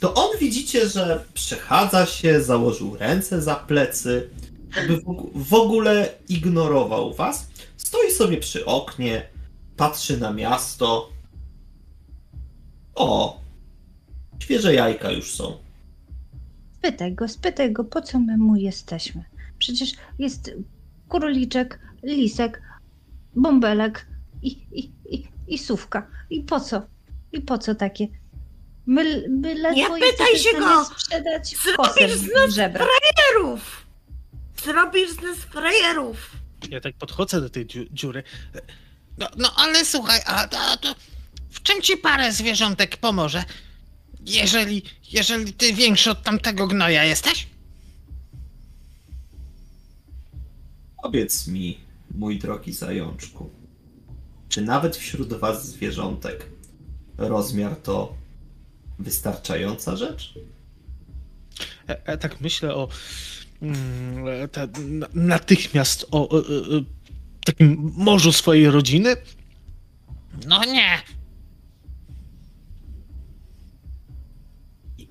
[0.00, 4.28] to on widzicie, że przechadza się, założył ręce za plecy,
[4.76, 5.00] jakby
[5.34, 7.46] w ogóle ignorował was.
[7.76, 9.22] Stoi sobie przy oknie,
[9.76, 11.17] patrzy na miasto.
[12.98, 13.40] O,
[14.42, 15.58] świeże jajka już są.
[16.78, 19.24] Spytaj go, spytaj go, po co my mu jesteśmy.
[19.58, 20.50] Przecież jest
[21.08, 22.62] króliczek, lisek,
[23.36, 24.06] bąbelek
[24.42, 26.06] i, i, i, i sówka.
[26.30, 26.82] I po co?
[27.32, 28.06] I po co takie?
[28.86, 30.84] My, my ledwo Nie pytaj się go!
[30.84, 32.86] sprzedać Zrobisz z nas żebra.
[32.86, 33.86] Frajerów!
[34.64, 36.32] Zrobisz z nas frajerów!
[36.70, 38.22] Ja tak podchodzę do tej dziu- dziury.
[39.18, 40.42] No, no ale słuchaj, a,
[40.72, 40.94] a to
[41.50, 43.44] w czym ci parę zwierzątek pomoże?
[44.26, 47.46] Jeżeli, jeżeli ty większy od tamtego gnoja jesteś?
[51.02, 51.78] Powiedz mi,
[52.14, 53.50] mój drogi zajączku,
[54.48, 56.46] czy nawet wśród was zwierzątek
[57.18, 58.14] rozmiar to
[58.98, 60.34] wystarczająca rzecz?
[61.88, 62.88] Ja, ja tak myślę o
[63.62, 66.82] mm, e, te, na, natychmiast o, o, o, o
[67.44, 69.16] takim morzu swojej rodziny.
[70.46, 70.98] No nie.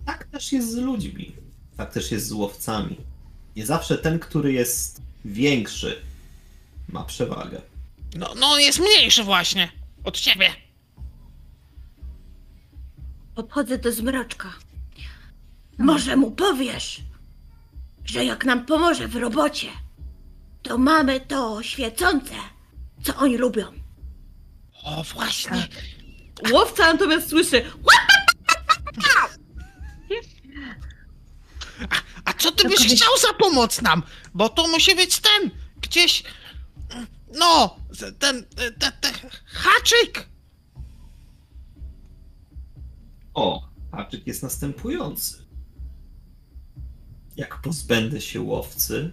[0.08, 1.36] Tak też jest z ludźmi.
[1.78, 2.98] Tak też jest z łowcami.
[3.56, 6.02] Nie zawsze ten, który jest większy,
[6.90, 7.62] ma przewagę.
[8.16, 9.72] No, no on jest mniejszy właśnie
[10.04, 10.50] od ciebie.
[13.36, 14.54] Podchodzę do zmroczka.
[15.78, 17.02] Może mu powiesz,
[18.06, 19.68] że jak nam pomoże w robocie,
[20.64, 22.36] to mamy to świecące,
[23.04, 23.66] co oni lubią.
[24.84, 25.68] O właśnie.
[26.52, 27.64] Łowca natomiast słyszy
[32.38, 34.03] co ty Tylko byś chciał za pomoc nam?
[34.34, 35.51] Bo to musi być ten,
[35.81, 36.23] gdzieś,
[37.39, 37.80] no,
[38.19, 38.45] ten,
[38.80, 39.14] ten, ten
[39.45, 40.30] haczyk.
[43.34, 45.47] O, haczyk jest następujący.
[47.38, 49.11] Jak pozbędę się łowcy,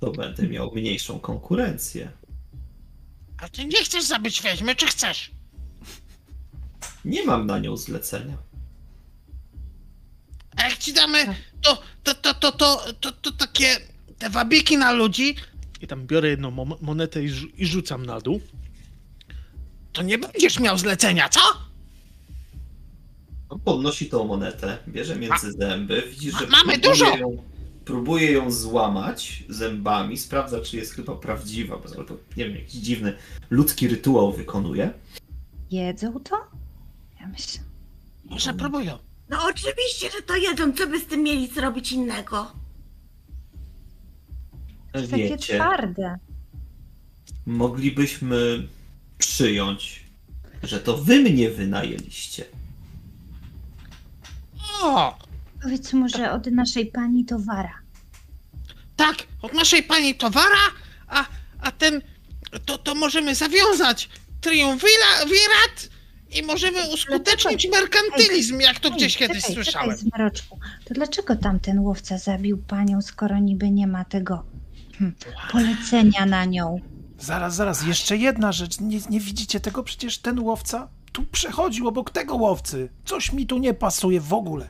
[0.00, 2.12] to będę miał mniejszą konkurencję.
[3.36, 5.30] A ty nie chcesz zabić wiedźmy, czy chcesz?
[7.04, 8.38] Nie mam na nią zlecenia.
[10.56, 11.26] A jak ci damy
[11.62, 13.76] to, to, to, to, to, to, to takie,
[14.18, 15.34] te wabiki na ludzi,
[15.80, 18.40] I tam biorę jedną mo- monetę i, rzu- i rzucam na dół.
[19.92, 21.40] to nie będziesz miał zlecenia, co?
[23.48, 27.16] On podnosi tą monetę, bierze między zęby, widzi, że Ma- mamy próbuje dużo!
[27.16, 27.42] Ją,
[27.84, 33.16] próbuje ją złamać zębami, sprawdza, czy jest chyba prawdziwa, bo to, nie wiem, jakiś dziwny
[33.50, 34.90] ludzki rytuał wykonuje.
[35.70, 36.36] Jedzą to?
[37.20, 37.60] Ja myślę.
[38.24, 38.98] Może próbują.
[39.28, 42.52] No oczywiście, że to jedzą, co by z tym mieli zrobić innego?
[44.92, 46.18] Takie Wiecie, twarde.
[47.46, 48.68] moglibyśmy
[49.18, 50.04] przyjąć,
[50.62, 52.44] że to wy mnie wynajęliście.
[54.82, 55.18] O,
[55.62, 57.74] Powiedz mu, że od naszej pani towara.
[58.96, 60.64] tak, od naszej pani towara,
[61.08, 61.24] a,
[61.60, 62.02] a ten,
[62.66, 64.08] to, to możemy zawiązać
[64.40, 65.88] triumvirat
[66.34, 69.90] i możemy uskutecznić merkantylizm, jak to gdzieś kiedyś czekaj, słyszałem.
[69.90, 70.58] Czekaj, zmaroczku.
[70.84, 74.44] To dlaczego tamten łowca zabił panią, skoro niby nie ma tego
[74.98, 75.14] hm,
[75.52, 76.80] polecenia na nią?
[77.18, 78.80] Zaraz, zaraz, jeszcze jedna rzecz.
[78.80, 79.82] Nie, nie widzicie tego?
[79.82, 82.88] Przecież ten łowca tu przechodził obok tego łowcy.
[83.04, 84.68] Coś mi tu nie pasuje w ogóle.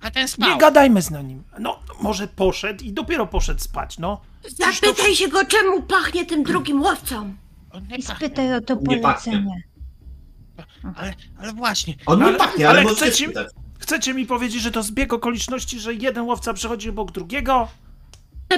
[0.00, 0.58] A ten Nie spał.
[0.58, 1.42] gadajmy z na nim.
[1.58, 4.20] No, może poszedł i dopiero poszedł spać, no.
[4.42, 7.34] Przecież to Zapytaj się go, czemu pachnie tym drugim łowcą.
[7.72, 8.26] On nie I pachnie.
[8.26, 9.62] spytaj o to Nie polecenie.
[10.96, 13.46] Ale, ale właśnie, On nie Ale- pachnie, ale, ale chcecie- spytać.
[13.78, 17.68] Chcecie mi powiedzieć, że to zbieg okoliczności, że jeden łowca przechodzi obok drugiego?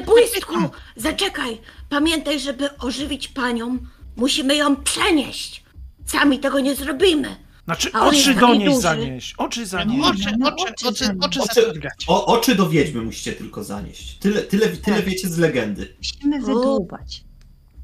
[0.07, 0.55] Błystku,
[0.97, 1.61] zaczekaj.
[1.89, 3.79] Pamiętaj, żeby ożywić panią,
[4.17, 5.65] musimy ją przenieść.
[6.07, 7.37] Sami tego nie zrobimy.
[7.65, 8.81] Znaczy, A oczy donieść duży.
[8.81, 9.35] zanieść.
[9.39, 10.09] Oczy zanieść.
[10.09, 11.73] oczy, no, oczy, oczy oczy, oczy Oczy,
[12.07, 14.19] o, oczy do wiedźmy musicie tylko zanieść.
[14.19, 15.05] Tyle, tyle, tyle Tak.
[15.05, 15.97] wiecie z legendy.
[15.99, 17.25] Musimy wydłubać.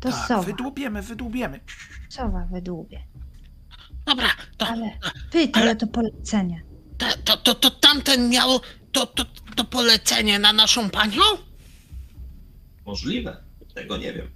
[0.00, 0.42] To Tak, sowa.
[0.42, 1.60] wydłubiemy, wydłubiemy.
[2.08, 3.00] Sowa wydłubie.
[4.10, 4.28] Dobra,
[4.58, 4.98] to, Ale
[5.30, 6.62] pytaj o to polecenie.
[6.98, 8.60] to, to, to, to tamten miał
[8.92, 9.24] to, to,
[9.56, 11.22] to polecenie na naszą panią?
[12.86, 13.36] Możliwe.
[13.74, 14.30] Tego nie wiem.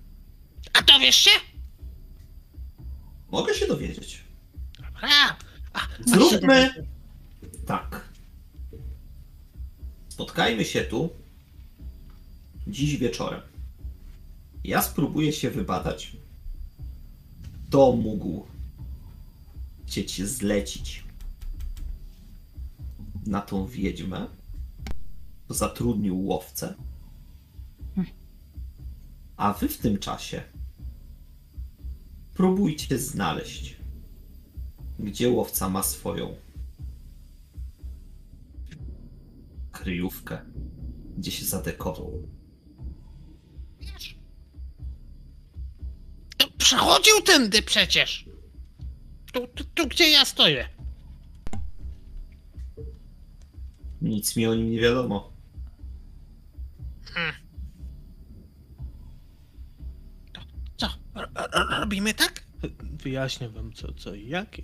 [0.72, 1.30] A dowiesz się?
[3.30, 4.20] Mogę się dowiedzieć.
[4.78, 5.36] Dobra.
[5.72, 6.86] A, Zróbmy
[7.66, 8.08] tak.
[10.08, 11.10] Spotkajmy się tu
[12.66, 13.40] dziś wieczorem.
[14.64, 16.12] Ja spróbuję się wybadać,
[17.68, 18.46] kto mógł
[19.94, 21.04] chcieć zlecić
[23.26, 24.26] na tą wiedźmę,
[25.44, 26.74] kto zatrudnił łowcę.
[29.36, 30.42] A wy w tym czasie
[32.34, 33.76] próbujcie znaleźć
[34.98, 36.36] gdzie łowca ma swoją
[39.72, 40.38] kryjówkę,
[41.18, 42.28] gdzie się zadekował.
[43.80, 44.18] wiesz,
[46.36, 48.33] to przechodził tędy przecież.
[49.34, 50.68] Tu, tu, tu gdzie ja stoję.
[54.02, 55.32] Nic mi o nim nie wiadomo.
[60.76, 62.44] Co, ro- ro- robimy tak?
[63.02, 64.56] Wyjaśnię wam co, co i jak.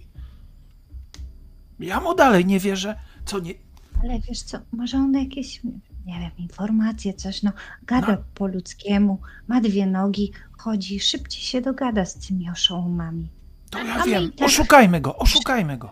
[1.79, 2.99] Ja mu dalej nie wierzę.
[3.25, 3.55] Co nie...
[4.03, 5.65] Ale wiesz co, może on jakieś,
[6.07, 7.53] nie wiem, informacje, coś, no,
[7.83, 8.25] gada No.
[8.35, 9.19] po ludzkiemu,
[9.49, 13.29] ma dwie nogi, chodzi, szybciej się dogada z tymi oszołomami.
[13.71, 14.25] To A ja my wiem.
[14.25, 15.91] i tak- Oszukajmy go, oszukajmy go.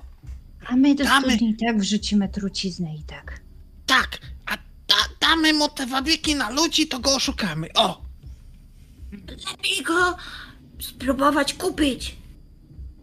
[0.66, 1.26] A my do Damy.
[1.26, 3.40] studni i tak wrzucimy truciznę i tak.
[3.86, 4.56] Tak, a
[4.88, 7.68] da, damy mu te wabiki na ludzi, to go oszukamy.
[7.74, 8.02] O,
[9.52, 10.16] Lepiej go
[10.80, 12.16] spróbować kupić.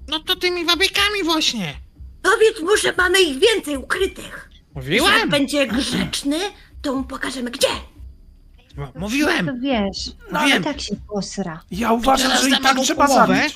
[0.08, 1.74] no to tymi wabikami właśnie.
[2.22, 4.50] Powiedz mu, że mamy ich więcej ukrytych.
[4.76, 6.40] Jak Mówiłem, będzie grzeczny,
[6.82, 7.68] to mu pokażemy gdzie.
[8.96, 9.46] Mówiłem.
[9.46, 11.62] To wiesz, No, ale i tak się posra.
[11.72, 13.36] Ja uważam, teraz że i damy tak mu trzeba połowę.
[13.38, 13.56] zabić.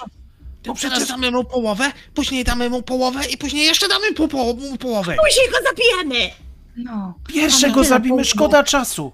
[0.65, 4.27] Bo Teraz przecież damy mu połowę, później damy mu połowę i później jeszcze damy mu,
[4.27, 5.15] po, mu połowę.
[5.27, 6.31] Później go zabijemy.
[6.77, 9.11] No, pierwszego Mamy zabimy, tyle szkoda czasu.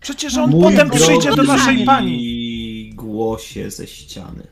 [0.00, 2.92] Przecież on Mój potem przyjdzie do naszej pani.
[2.94, 4.46] głosie ze ściany.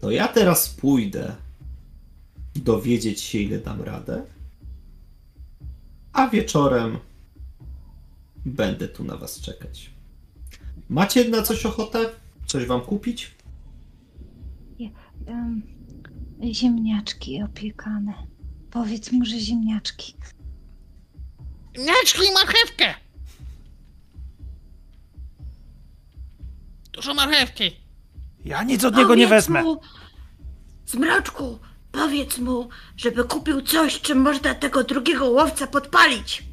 [0.00, 1.34] To ja teraz pójdę
[2.56, 4.22] dowiedzieć się, ile dam radę,
[6.12, 6.98] a wieczorem
[8.46, 9.90] będę tu na was czekać.
[10.88, 11.98] Macie na coś ochotę?
[12.46, 13.30] Coś wam kupić?
[16.52, 18.14] Ziemniaczki opiekane.
[18.70, 20.14] Powiedz mu, że ziemniaczki.
[21.78, 22.94] Miaczki i marchewkę!
[26.92, 27.76] Dużo marchewki.
[28.44, 29.62] Ja nic od niego nie Powiedz wezmę.
[29.62, 29.80] Mu,
[30.86, 31.58] Zmroczku,
[31.92, 36.44] powiedz mu, żeby kupił coś, czym można tego drugiego łowca podpalić.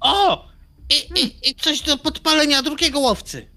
[0.00, 0.48] O!
[0.90, 3.48] I, i, I coś do podpalenia drugiego łowcy.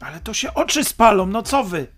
[0.00, 1.93] Ale to się oczy spalą, no co wy?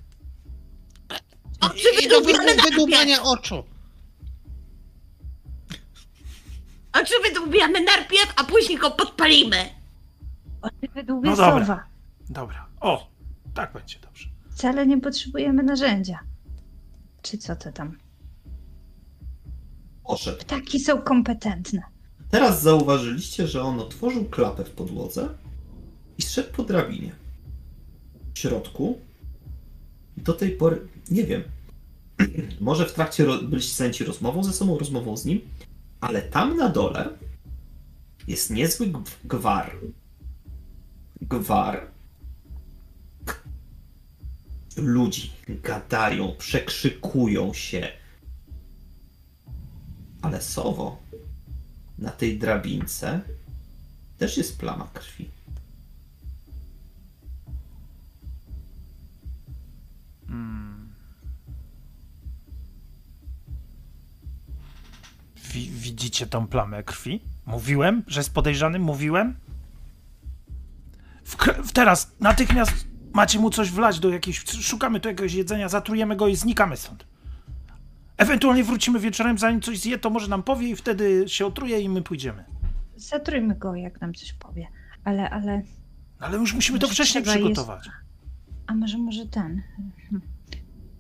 [1.61, 2.71] Oczy I, i do wydłubiamy wy- najpierw.
[2.71, 3.65] wydłubania oczu.
[6.93, 9.57] Oczy wydłubiamy najpierw, a później go podpalimy.
[10.63, 11.61] Oczy wydłubie No dobra.
[11.67, 11.85] sowa.
[12.31, 12.67] Dobra.
[12.81, 13.11] O,
[13.55, 14.29] tak będzie dobrze.
[14.51, 16.19] Wcale nie potrzebujemy narzędzia.
[17.23, 17.99] Czy co to tam?
[20.05, 20.39] Poszedł.
[20.39, 21.83] Ptaki są kompetentne.
[22.31, 25.29] Teraz zauważyliście, że on otworzył klapę w podłodze
[26.19, 27.13] i zszedł po drabinie.
[28.35, 29.01] W środku
[30.17, 31.43] do tej pory, nie wiem,
[32.61, 35.41] może w trakcie ro- byliście zajęci rozmową ze sobą, rozmową z nim,
[36.01, 37.09] ale tam na dole
[38.29, 39.77] jest niezły gw- gwar.
[41.21, 41.87] Gwar
[44.77, 47.89] ludzi gadają, przekrzykują się.
[50.23, 50.99] Ale Sowo,
[51.99, 53.21] na tej drabince
[54.19, 55.31] też jest plama krwi.
[65.53, 67.21] Wi- widzicie tą plamę krwi?
[67.47, 68.83] Mówiłem, że jest podejrzanym?
[68.83, 69.37] Mówiłem?
[71.25, 72.73] W, teraz, natychmiast
[73.15, 74.45] macie mu coś wlać do jakiejś...
[74.61, 77.07] Szukamy tu jakiegoś jedzenia, zatrujemy go i znikamy stąd.
[78.17, 81.89] Ewentualnie wrócimy wieczorem, zanim coś zje, to może nam powie i wtedy się otruje i
[81.89, 82.45] my pójdziemy.
[82.97, 84.67] Zatrójmy go, jak nam coś powie.
[85.05, 85.63] Ale, ale...
[86.19, 87.89] Ale już musimy to wcześniej trzeba jest- przygotować.
[88.67, 89.63] A może, może ten...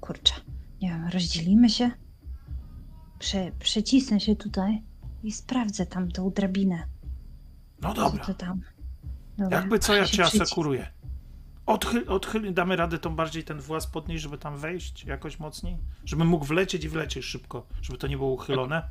[0.00, 0.34] Kurczę.
[0.82, 1.90] Nie wiem, rozdzielimy się?
[3.18, 4.82] Prze, przecisnę się tutaj
[5.22, 6.86] i sprawdzę tam tą drabinę.
[7.80, 8.24] No Co dobra.
[8.24, 8.60] to tam?
[9.38, 10.92] Dobra, Jakby co, ja cię asekuruję.
[11.66, 15.78] Odchyl, odchyl, damy radę tą bardziej ten włas podnieść, żeby tam wejść jakoś mocniej?
[16.04, 18.82] Żebym mógł wlecieć i wlecieć szybko, żeby to nie było uchylone?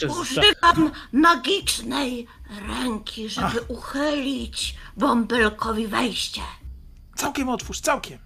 [0.00, 0.18] Dach.
[0.18, 2.26] Używam magicznej
[2.68, 6.40] ręki, żeby uchylić bąbelkowi wejście.
[7.16, 8.18] Całkiem otwórz, całkiem.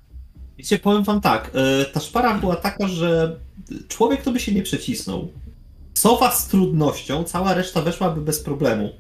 [0.59, 3.41] Wiecie, powiem wam tak, e, ta szpara była taka, że
[3.89, 5.33] człowiek to by się nie przecisnął.
[5.95, 8.91] Sowa z trudnością, cała reszta weszłaby bez problemu.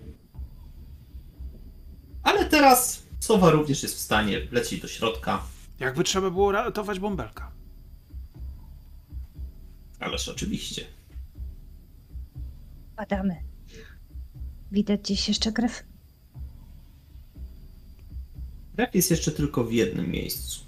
[2.22, 5.42] Ale teraz Sowa również jest w stanie wlecieć do środka.
[5.80, 7.52] Jakby trzeba było ratować bąbelka.
[10.00, 10.84] Ależ oczywiście.
[12.96, 13.36] Badamy.
[14.72, 15.82] Widać gdzieś jeszcze krew?
[18.78, 20.60] Krew jest jeszcze tylko w jednym miejscu.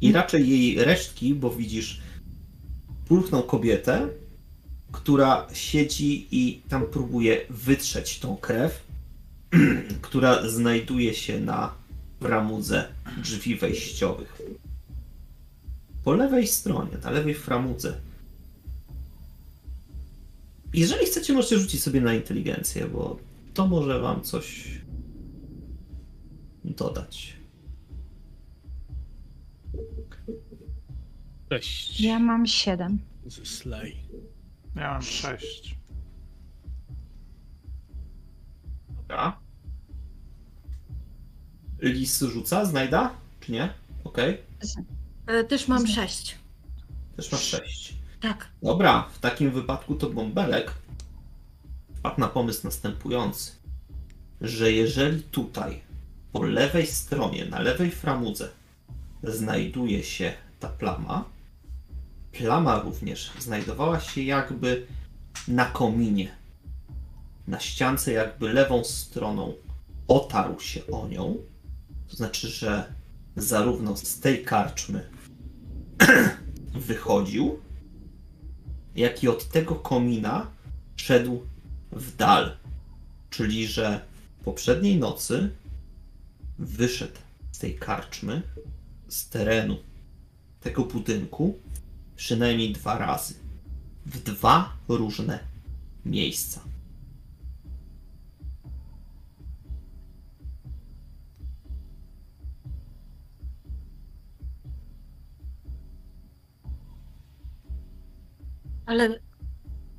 [0.00, 2.00] I raczej jej resztki, bo widzisz
[3.08, 4.08] pulchną kobietę,
[4.92, 8.82] która siedzi i tam próbuje wytrzeć tą krew,
[10.02, 11.74] która znajduje się na
[12.20, 12.88] framudze
[13.22, 14.42] drzwi wejściowych.
[16.04, 18.00] Po lewej stronie, na lewej framudze.
[20.74, 23.18] Jeżeli chcecie, możecie rzucić sobie na inteligencję, bo
[23.54, 24.64] to może wam coś
[26.64, 27.36] dodać.
[31.50, 32.00] Cześć.
[32.00, 32.98] Ja mam siedem.
[33.26, 33.96] Ze Slay.
[34.76, 35.76] Ja mam sześć.
[38.96, 39.38] Dobra.
[41.82, 43.14] Lis rzuca, znajda?
[43.40, 43.74] Czy nie?
[44.04, 44.38] Okej.
[45.26, 46.38] E, Też mam sześć.
[47.16, 47.94] Też masz 6.
[48.20, 48.48] Tak.
[48.62, 50.74] Dobra, w takim wypadku to bąbelek
[51.94, 53.52] wpadł na pomysł następujący.
[54.40, 55.80] Że jeżeli tutaj,
[56.32, 58.48] po lewej stronie, na lewej framudze,
[59.22, 61.24] znajduje się ta plama,
[62.32, 64.86] plama również znajdowała się jakby
[65.48, 66.36] na kominie.
[67.48, 69.54] Na ściance jakby lewą stroną
[70.08, 71.36] otarł się o nią.
[72.08, 72.92] To znaczy, że
[73.36, 75.10] zarówno z tej karczmy
[76.88, 77.58] wychodził,
[78.94, 80.46] jak i od tego komina
[80.96, 81.42] szedł
[81.92, 82.56] w dal.
[83.30, 84.00] Czyli, że
[84.44, 85.50] poprzedniej nocy
[86.62, 87.18] wyszedł
[87.52, 88.42] z tej karczmy,
[89.08, 89.76] z terenu
[90.60, 91.58] tego budynku
[92.16, 93.34] przynajmniej dwa razy.
[94.06, 95.38] W dwa różne
[96.04, 96.60] miejsca.
[108.86, 109.20] Ale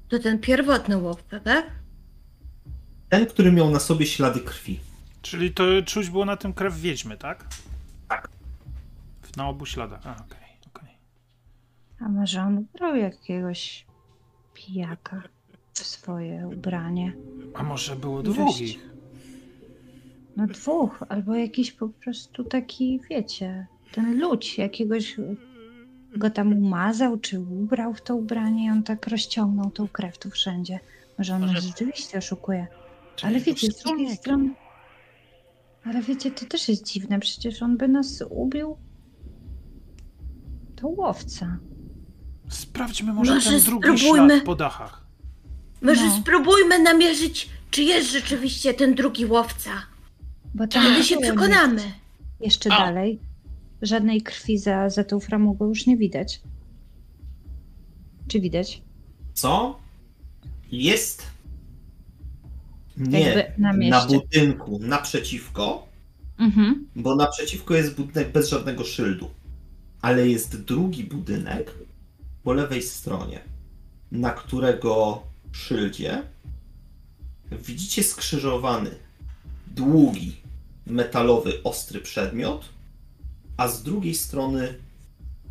[0.09, 1.71] to ten pierwotny łowca, tak?
[3.09, 4.79] Ten, który miał na sobie ślady krwi.
[5.23, 7.47] Czyli to czuć było na tym krew wiedźmy, tak?
[8.09, 8.29] Tak.
[9.37, 10.07] Na obu śladach.
[10.07, 10.89] A, okej, okej.
[11.99, 13.85] A może on ubrał jakiegoś
[14.53, 15.23] pijaka
[15.73, 17.13] w swoje ubranie?
[17.53, 18.55] A może było dwóch?
[20.37, 25.15] No dwóch, albo jakiś po prostu taki, wiecie, ten ludź jakiegoś
[26.17, 30.29] go tam umazał, czy ubrał w to ubranie i on tak rozciągnął tą krew tu
[30.29, 30.79] wszędzie.
[31.17, 32.67] Może on Może- nas rzeczywiście oszukuje.
[33.15, 34.49] Czy Ale wiecie, z drugiej strony...
[35.85, 38.77] Ale wiecie, to też jest dziwne, przecież on by nas ubił.
[40.75, 41.57] To łowca.
[42.49, 44.27] Sprawdźmy może Może ten drugi spróbujmy.
[44.33, 45.03] ślad po dachach.
[45.81, 46.17] Może No.
[46.21, 49.69] spróbujmy namierzyć, czy jest rzeczywiście ten drugi łowca.
[50.55, 51.81] Bo tam Wtedy się przekonamy.
[52.39, 52.77] Jeszcze A.
[52.77, 53.19] dalej.
[53.81, 56.41] Żadnej krwi za, za tą framugą już nie widać.
[58.27, 58.81] Czy widać?
[59.33, 59.79] Co?
[60.71, 61.32] Jest.
[62.97, 63.53] Nie.
[63.57, 65.87] Na na budynku naprzeciwko,
[66.37, 66.87] Mhm.
[66.95, 69.29] bo naprzeciwko jest budynek bez żadnego szyldu.
[70.01, 71.71] Ale jest drugi budynek
[72.43, 73.39] po lewej stronie,
[74.11, 75.21] na którego
[75.51, 76.23] szyldzie
[77.51, 78.89] widzicie skrzyżowany,
[79.75, 80.35] długi,
[80.87, 82.65] metalowy, ostry przedmiot,
[83.57, 84.73] a z drugiej strony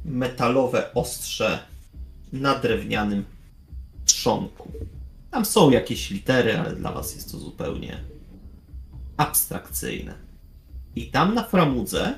[0.04, 1.58] metalowe ostrze
[2.32, 3.24] na drewnianym
[4.04, 4.72] trzonku.
[5.32, 8.04] Tam są jakieś litery, ale dla was jest to zupełnie
[9.16, 10.14] abstrakcyjne.
[10.96, 12.14] I tam na framudze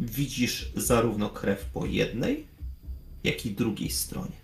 [0.00, 2.46] widzisz zarówno krew po jednej,
[3.24, 4.36] jak i drugiej stronie.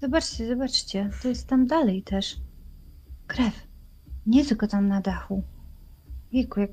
[0.00, 1.10] Zobaczcie, zobaczcie.
[1.22, 2.36] To jest tam dalej też.
[3.26, 3.66] Krew.
[4.26, 5.42] Nie tylko tam na dachu.
[6.32, 6.70] Jejku, jak...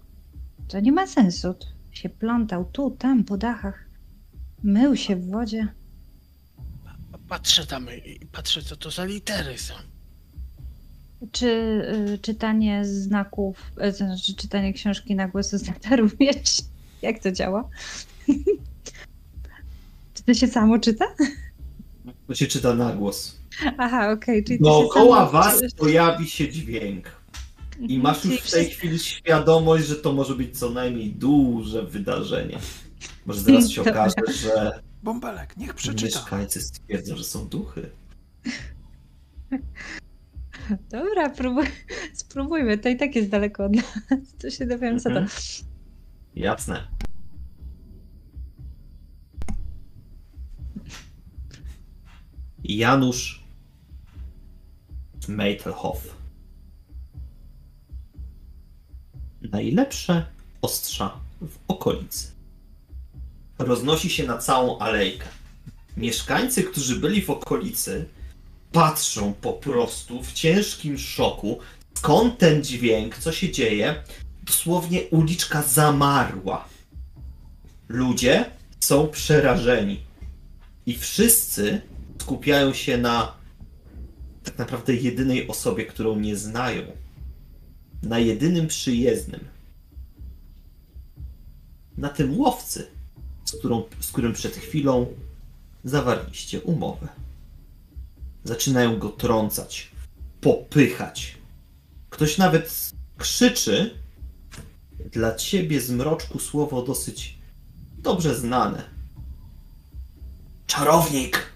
[0.68, 1.56] To nie ma sensu.
[1.92, 3.90] Się plątał tu, tam, po dachach.
[4.64, 5.68] Mył się w wodzie.
[7.30, 9.74] Patrzę tam i patrzę, co to za litery są.
[11.32, 11.48] Czy
[12.14, 16.58] y, czytanie znaków, y, znaczy czytanie książki na głos oznacza również?
[17.02, 17.70] Jak to działa?
[20.14, 21.06] Czy to się samo czyta?
[22.28, 23.36] To się czyta na głos.
[23.78, 24.44] Aha, okej.
[24.44, 27.12] czyli to się Dookoła samo was czy- pojawi się dźwięk.
[27.80, 31.84] I masz Czyli już w tej chwili świadomość, że to może być co najmniej duże
[31.84, 32.60] wydarzenie.
[33.26, 36.20] Może zaraz się okaże, że Bąbelek, niech przeczyta.
[36.20, 37.90] mieszkańcy stwierdzą, że są duchy.
[40.90, 41.66] Dobra, próbuj,
[42.14, 42.78] spróbujmy.
[42.78, 44.00] To i tak jest daleko od nas.
[44.42, 45.18] To się dowiem, co to.
[45.18, 45.30] Mhm.
[46.36, 46.88] Jasne.
[52.64, 53.44] Janusz
[55.28, 56.18] Meitelhoff.
[59.42, 60.26] Najlepsze
[60.62, 62.37] ostrza w okolicy.
[63.60, 65.26] Roznosi się na całą alejkę.
[65.98, 68.06] Mieszkańcy, którzy byli w okolicy,
[68.72, 71.60] patrzą po prostu w ciężkim szoku,
[71.94, 74.04] skąd ten dźwięk, co się dzieje.
[74.44, 76.68] Dosłownie uliczka zamarła.
[77.90, 78.46] Ludzie
[78.80, 80.00] są przerażeni.
[80.86, 81.82] I wszyscy
[82.22, 83.34] skupiają się na
[84.44, 86.84] tak naprawdę jedynej osobie, którą nie znają.
[88.04, 89.48] Na jedynym przyjezdnym.
[91.98, 92.88] Na tym łowcy,
[93.48, 95.08] z, którą, z którym przed chwilą
[95.84, 97.08] zawarliście umowę.
[98.44, 99.92] Zaczynają go trącać,
[100.42, 101.38] popychać.
[102.10, 104.00] Ktoś nawet krzyczy
[105.12, 107.38] dla ciebie z mroczku słowo dosyć
[107.98, 108.84] dobrze znane.
[110.68, 111.54] Czarownik!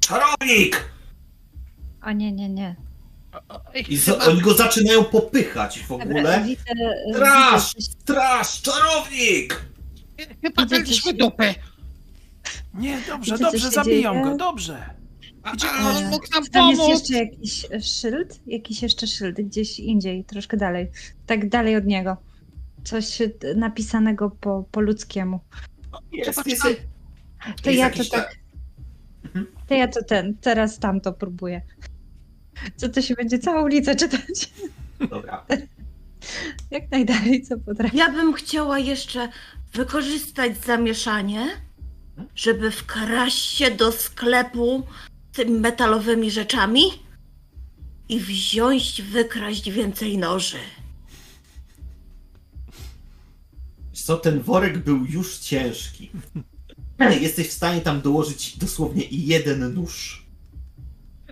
[0.00, 0.90] Czarownik!
[2.02, 2.87] O nie, nie, nie.
[3.88, 6.44] I za, oni go zaczynają popychać w ogóle.
[6.46, 6.62] widzę,
[8.02, 8.62] Straż!
[8.62, 9.62] Czarownik!
[10.42, 11.54] Chyba daliśmy dupę.
[12.74, 14.90] Nie, dobrze, dobrze, zabiją go, dobrze.
[15.42, 16.98] A, Gdzie- a on mógł nam Tam jest pomóc.
[17.00, 20.90] jeszcze jakiś szyld, jakiś jeszcze szyld gdzieś indziej, troszkę dalej.
[21.26, 22.16] Tak dalej od niego.
[22.84, 23.18] Coś
[23.56, 25.40] napisanego po, po ludzkiemu.
[26.12, 26.80] Jest, jest, jest,
[27.62, 28.36] To jest ja to tak,
[29.24, 29.46] Mhm.
[29.68, 31.62] to ja to ten, teraz tamto próbuję.
[32.76, 34.52] Co to się będzie całą ulicę czytać?
[35.10, 35.46] Dobra.
[36.70, 37.98] Jak najdalej, co potrafię.
[37.98, 39.28] Ja bym chciała jeszcze
[39.72, 41.46] wykorzystać zamieszanie,
[42.34, 44.86] żeby wkraść się do sklepu
[45.32, 46.82] z tymi metalowymi rzeczami
[48.08, 50.58] i wziąć, wykraść więcej noży.
[53.90, 56.10] Wiesz co, ten worek był już ciężki.
[57.20, 60.26] Jesteś w stanie tam dołożyć dosłownie jeden nóż.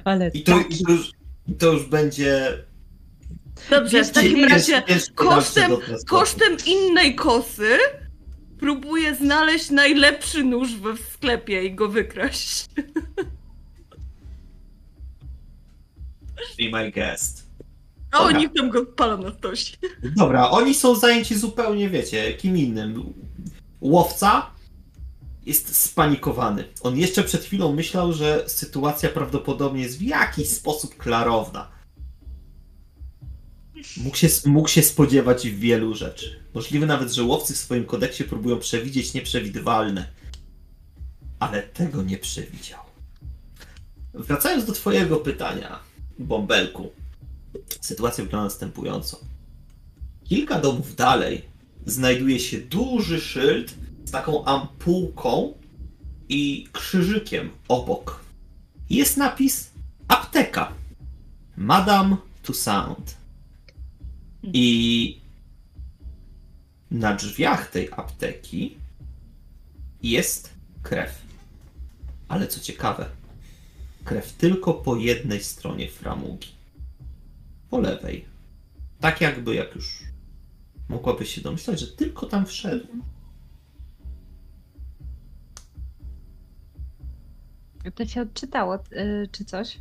[0.05, 0.71] Ale I to, tak.
[0.71, 1.11] i to, już,
[1.59, 2.59] to już będzie.
[3.71, 4.83] Dobrze, w takim razie
[5.15, 5.73] kosztem,
[6.07, 7.79] kosztem innej kosy
[8.59, 12.67] próbuję znaleźć najlepszy nóż we sklepie i go wykraść.
[16.59, 17.47] Be my guest.
[18.11, 18.37] A Dobra.
[18.39, 19.77] oni tam go palą na stosie.
[20.17, 23.15] Dobra, oni są zajęci zupełnie, wiecie, kim innym.
[23.81, 24.51] Łowca
[25.47, 26.65] jest spanikowany.
[26.83, 31.69] On jeszcze przed chwilą myślał, że sytuacja prawdopodobnie jest w jakiś sposób klarowna.
[33.97, 36.41] Mógł się, mógł się spodziewać wielu rzeczy.
[36.55, 40.09] Możliwe nawet, że łowcy w swoim kodeksie próbują przewidzieć nieprzewidywalne.
[41.39, 42.81] Ale tego nie przewidział.
[44.15, 45.79] Wracając do Twojego pytania,
[46.19, 46.93] bąbelku.
[47.81, 49.21] Sytuacja wygląda następująco.
[50.25, 51.43] Kilka domów dalej
[51.87, 53.75] znajduje się duży szyld
[54.07, 55.55] z taką ampułką
[56.29, 58.25] i krzyżykiem obok.
[58.91, 59.71] Jest napis
[60.09, 60.73] apteka.
[61.57, 63.17] Madame Toussaint.
[64.43, 65.21] I
[66.91, 68.77] na drzwiach tej apteki
[70.03, 70.51] jest
[70.83, 71.23] krew.
[72.29, 73.09] Ale co ciekawe,
[74.05, 76.49] krew tylko po jednej stronie framugi.
[77.71, 78.25] Po lewej.
[79.01, 80.03] Tak jakby, jak już
[80.89, 82.87] mogłabyś się domyślać, że tylko tam wszedł.
[87.95, 89.79] To się odczytało, y, czy coś?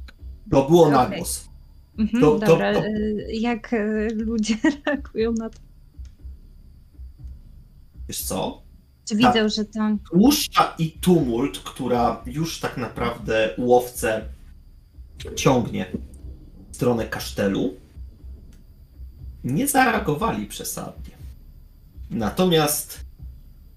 [0.52, 1.18] To było na Okej.
[1.18, 1.50] głos.
[2.00, 4.56] Mhm, To- to- dobra, to- y, jak y, ludzie
[4.86, 5.60] reagują na to?
[8.08, 8.62] Wiesz co?
[9.06, 9.34] Czy Tak.
[9.34, 9.80] widzą, że to...
[10.12, 14.22] tłuszcza i tumult, która już tak naprawdę łowcę
[15.36, 15.86] ciągnie
[16.72, 17.74] w stronę kasztelu,
[19.44, 21.16] nie zareagowali przesadnie.
[22.12, 23.06] Natomiast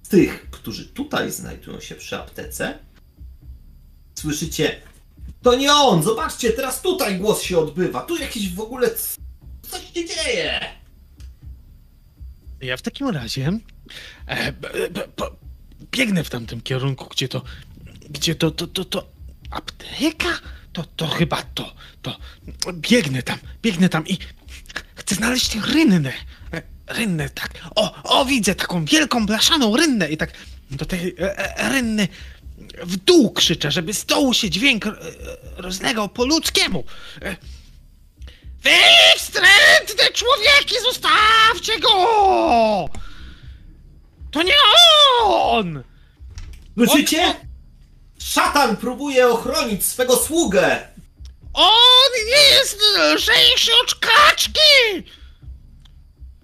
[0.09, 2.78] tych, którzy tutaj znajdują się przy aptece,
[4.18, 4.80] słyszycie
[5.42, 8.90] to nie on, zobaczcie, teraz tutaj głos się odbywa, tu jakiś w ogóle
[9.70, 10.60] coś się dzieje.
[12.60, 13.52] Ja w takim razie
[14.26, 15.30] e, b, b, po,
[15.90, 17.42] biegnę w tamtym kierunku, gdzie to,
[18.10, 19.08] gdzie to, to, to, to
[19.50, 20.28] apteka?
[20.72, 22.16] To, to chyba to, to.
[22.72, 24.18] Biegnę tam, biegnę tam i
[24.94, 26.12] chcę znaleźć rynnę.
[26.86, 27.50] Rynnę, tak.
[27.74, 30.32] O, o, widzę taką wielką blaszaną rynnę i tak
[30.70, 32.08] do tej e, e, rynny
[32.82, 34.84] w dół krzyczę, żeby z dołu się dźwięk
[35.56, 36.84] rozlegał po ludzkiemu.
[38.62, 38.70] Wy
[39.16, 41.88] wstrętne człowieki, zostawcie go!
[44.30, 44.55] To nie
[45.22, 45.82] on!
[46.74, 47.34] Słyszycie?
[48.18, 50.88] Szatan próbuje ochronić swego sługę.
[51.55, 52.78] On nie jest
[53.14, 55.05] lżejszy od kaczki!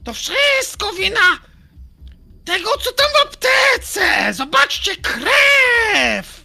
[0.05, 1.39] To wszystko wina
[2.45, 4.35] tego, co tam w aptece!
[4.35, 6.45] Zobaczcie, krew!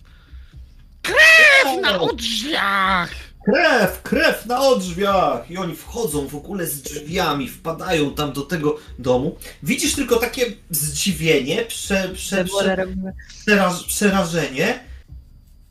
[1.01, 3.09] Krew na drzwiach!
[3.45, 5.51] Krew, krew na odrzwiach!
[5.51, 9.37] I oni wchodzą w ogóle z drzwiami, wpadają tam do tego domu.
[9.63, 12.77] Widzisz tylko takie zdziwienie, prze, prze, prze,
[13.45, 14.83] przeraż, przerażenie.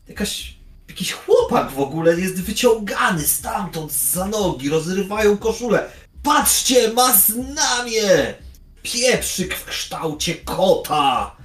[0.07, 0.53] Jakaś,
[0.89, 5.89] jakiś chłopak w ogóle jest wyciągany stamtąd za nogi, rozrywają koszulę.
[6.23, 8.33] Patrzcie, ma znamie!
[8.83, 11.35] Pieprzyk w kształcie kota!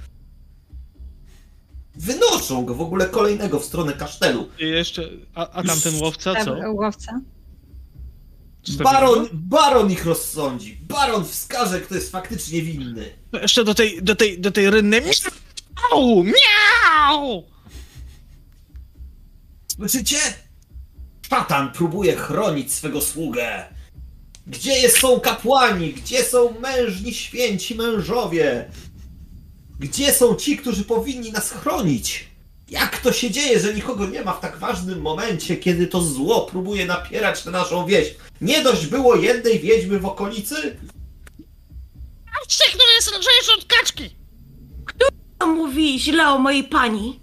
[1.95, 4.49] Wynoszą go w ogóle kolejnego w stronę kasztelu.
[4.59, 6.55] I jeszcze, a, a tamten łowca co?
[6.55, 7.21] Tak, Łowca?
[8.83, 10.77] Baron, baron ich rozsądzi.
[10.81, 13.05] Baron wskaże, kto jest faktycznie winny.
[13.31, 15.01] No Jeszcze do tej, do tej, do tej rynny.
[15.01, 16.23] Miau!
[16.23, 17.43] Miau!
[19.67, 20.17] Słyszycie?
[21.29, 23.74] Szatan próbuje chronić swego sługę.
[24.47, 25.93] Gdzie jest, są kapłani?
[25.93, 28.71] Gdzie są mężni święci mężowie?
[29.79, 32.29] Gdzie są ci, którzy powinni nas chronić?
[32.69, 36.45] Jak to się dzieje, że nikogo nie ma w tak ważnym momencie, kiedy to zło
[36.45, 38.15] próbuje napierać na naszą wieś?
[38.41, 40.77] Nie dość było jednej wiedźmy w okolicy?
[42.39, 44.15] Patrzcie, kto jest lżejszy od kaczki!
[45.37, 47.19] To mówi źle o mojej pani.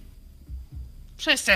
[1.17, 1.53] Wszyscy.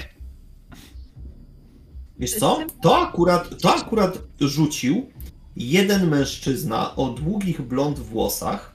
[2.18, 2.58] Wiesz co?
[2.82, 5.10] To akurat, to akurat rzucił
[5.56, 8.72] jeden mężczyzna o długich blond włosach,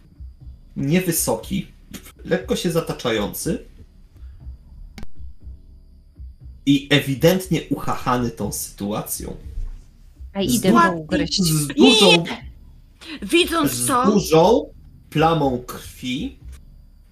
[0.76, 1.68] niewysoki,
[2.26, 3.66] lekko się zataczający
[6.66, 9.36] i ewidentnie uchachany tą sytuacją.
[10.34, 11.44] A Z idę du- go ugryźć.
[11.44, 12.24] Z dużą,
[13.22, 14.74] Widząc z to, dużą
[15.10, 16.40] plamą krwi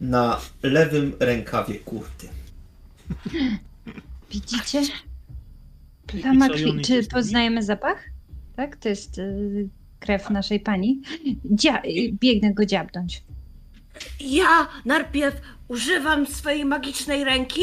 [0.02, 2.28] na lewym rękawie kurty.
[4.32, 4.82] Widzicie?
[6.08, 6.82] Plama krwi.
[6.82, 7.98] Czy poznajemy zapach?
[8.60, 8.76] Tak?
[8.76, 9.69] To jest y,
[9.99, 11.02] krew naszej pani.
[11.45, 13.23] Dzia y, biegnę go dziabnąć.
[14.19, 17.61] ja najpierw używam swojej magicznej ręki,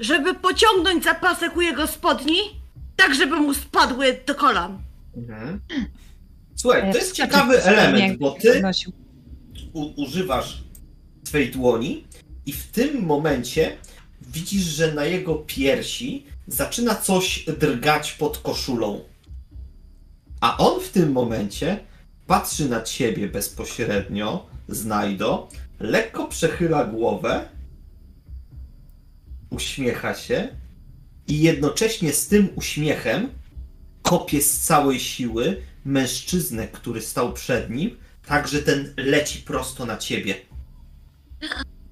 [0.00, 2.36] żeby pociągnąć zapasek u jego spodni,
[2.96, 4.78] tak żeby mu spadły do kolan.
[5.16, 5.60] Mhm.
[6.54, 8.62] Słuchaj, to jest ciekawy spodnie, element, bo ty
[9.96, 10.64] używasz
[11.24, 12.04] swej dłoni
[12.46, 13.76] i w tym momencie
[14.32, 19.00] widzisz, że na jego piersi zaczyna coś drgać pod koszulą.
[20.40, 21.80] A on w tym momencie
[22.26, 25.48] patrzy na ciebie bezpośrednio, znajdo,
[25.80, 27.48] lekko przechyla głowę,
[29.50, 30.48] uśmiecha się
[31.28, 33.28] i jednocześnie z tym uśmiechem
[34.02, 37.96] kopie z całej siły mężczyznę, który stał przed nim,
[38.26, 40.34] tak że ten leci prosto na ciebie.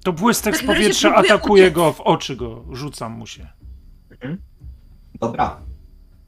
[0.03, 3.47] To błystek z powietrza atakuje go w oczy, go rzucam mu się.
[5.19, 5.61] Dobra.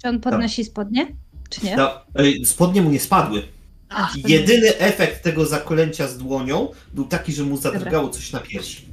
[0.02, 1.16] Czy on podnosi spodnie?
[1.50, 1.76] Czy nie?
[1.76, 1.92] No,
[2.46, 3.44] spodnie mu nie spadły.
[3.90, 4.36] A, spodnie.
[4.36, 8.88] Jedyny efekt tego zakolęcia z dłonią był taki, że mu zadrgało coś na piersi.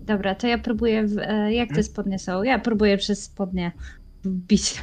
[0.00, 1.06] Dobra, to ja próbuję.
[1.06, 2.42] W, e, jak te spodnie są?
[2.42, 3.72] Ja próbuję przez spodnie
[4.24, 4.74] wbić.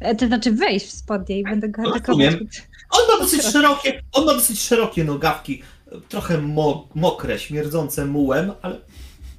[0.00, 2.08] E, To znaczy wejść w spodnie i będę go atakować.
[2.08, 2.48] Rozumiem.
[2.90, 5.62] On ma dosyć szerokie, on ma dosyć szerokie nogawki,
[6.08, 8.80] trochę mo mokre, śmierdzące mułem, ale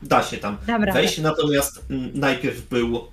[0.04, 0.94] da się tam Dobra.
[0.94, 1.18] wejść.
[1.18, 3.08] Natomiast mm, najpierw był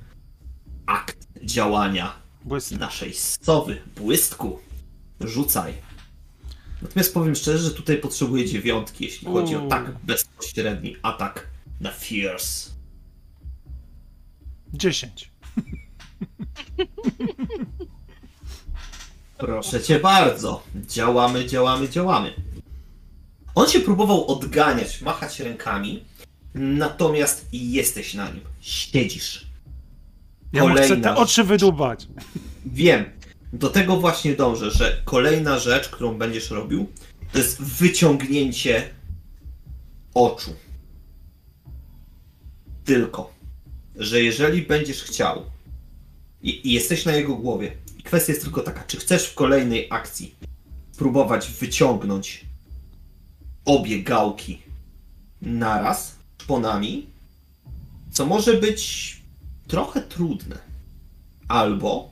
[0.87, 2.79] akt działania Błystek.
[2.79, 4.59] naszej sowy, błystku.
[5.21, 5.75] Rzucaj.
[6.83, 11.49] Natomiast powiem szczerze, że tutaj potrzebuję dziewiątki, jeśli chodzi o tak bezpośredni atak
[11.81, 12.71] na Fierce.
[14.75, 15.31] 10.
[19.39, 20.63] Proszę cię bardzo.
[20.75, 22.35] Działamy, działamy, działamy.
[23.55, 26.05] On się próbował odganiać, machać rękami,
[26.55, 28.41] natomiast jesteś na nim.
[28.61, 29.52] Siedzisz.
[30.53, 32.09] Ja chcę te oczy wydubać.
[32.67, 33.05] Wiem.
[33.53, 36.87] Do tego właśnie dążę, że kolejna rzecz, którą będziesz robił,
[37.33, 38.91] to jest wyciągnięcie
[40.15, 40.55] oczu.
[42.85, 43.33] Tylko,
[43.97, 45.43] że jeżeli będziesz chciał
[46.43, 49.87] i, i jesteś na jego głowie, i kwestia jest tylko taka, czy chcesz w kolejnej
[49.91, 50.35] akcji
[50.93, 52.45] spróbować wyciągnąć
[53.65, 54.63] obie gałki
[55.43, 57.07] naraz, szponami,
[58.11, 59.22] co może być
[59.69, 60.59] trochę trudne.
[61.49, 62.11] Albo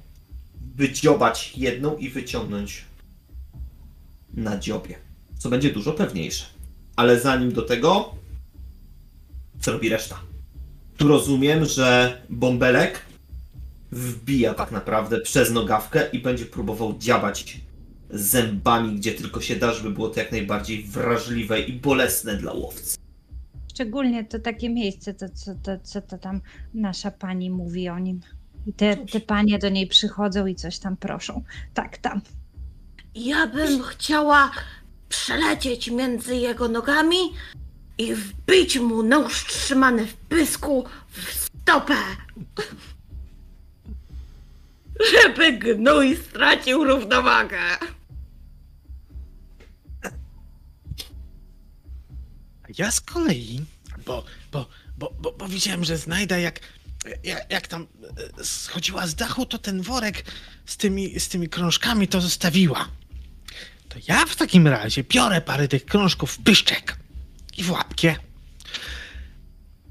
[0.77, 2.85] wydziobać jedną i wyciągnąć
[4.35, 4.98] na dziobie,
[5.39, 6.44] co będzie dużo pewniejsze.
[6.97, 8.14] Ale zanim do tego,
[9.60, 10.20] co robi reszta?
[10.97, 13.05] Tu rozumiem, że bąbelek
[13.93, 17.60] wbija tak naprawdę przez nogawkę i będzie próbował dziabać
[18.10, 22.99] zębami, gdzie tylko się da, żeby było to jak najbardziej wrażliwe i bolesne dla łowcy.
[23.81, 26.40] Szczególnie to takie miejsce, to co to, co to tam
[26.74, 28.20] nasza pani mówi o nim.
[28.66, 31.43] I te, te panie do niej przychodzą i coś tam proszą.
[31.74, 32.20] Tak, tam.
[33.15, 34.51] Ja bym chciała
[35.09, 37.16] przelecieć między jego nogami
[37.98, 41.97] i wbić mu nóż trzymany w pysku w stopę.
[45.12, 47.59] Żeby gnój stracił równowagę.
[52.78, 53.60] Ja z kolei,
[54.06, 54.68] bo, bo,
[54.98, 56.60] bo, bo, bo widziałem, że znajda jak,
[57.24, 57.86] jak, jak tam
[58.38, 60.24] e, schodziła z dachu, to ten worek
[60.66, 62.88] z tymi, z tymi krążkami to zostawiła.
[63.88, 66.97] To ja w takim razie biorę parę tych krążków w pyszczek
[67.56, 68.16] i w łapkie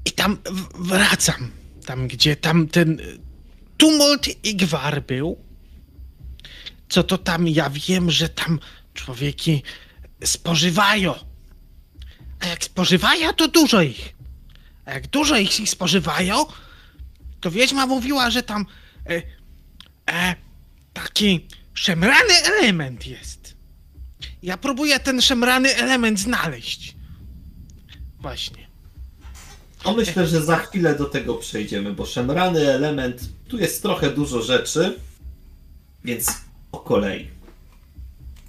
[0.04, 0.38] i tam
[0.74, 1.50] wracam,
[1.86, 3.02] tam gdzie tam ten e,
[3.76, 5.36] tumult i gwar był.
[6.88, 8.58] Co to tam, ja wiem, że tam
[8.94, 9.62] człowieki
[10.24, 11.14] spożywają.
[12.40, 14.14] A jak spożywają, to dużo ich.
[14.84, 16.46] A jak dużo ich, ich spożywają,
[17.40, 18.66] to wiedźma mówiła, że tam
[19.06, 19.22] e,
[20.10, 20.34] e,
[20.92, 23.56] taki szemrany element jest.
[24.42, 26.94] Ja próbuję ten szemrany element znaleźć.
[28.20, 28.70] Właśnie.
[29.84, 34.42] No myślę, że za chwilę do tego przejdziemy, bo szemrany element, tu jest trochę dużo
[34.42, 34.98] rzeczy,
[36.04, 36.26] więc
[36.70, 37.30] po kolei.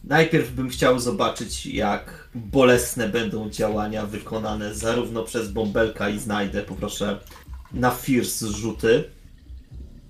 [0.03, 6.61] Najpierw bym chciał zobaczyć, jak bolesne będą działania wykonane zarówno przez Bąbelka i Znajdę.
[6.61, 7.19] Poproszę
[7.73, 9.03] na Fierce rzuty.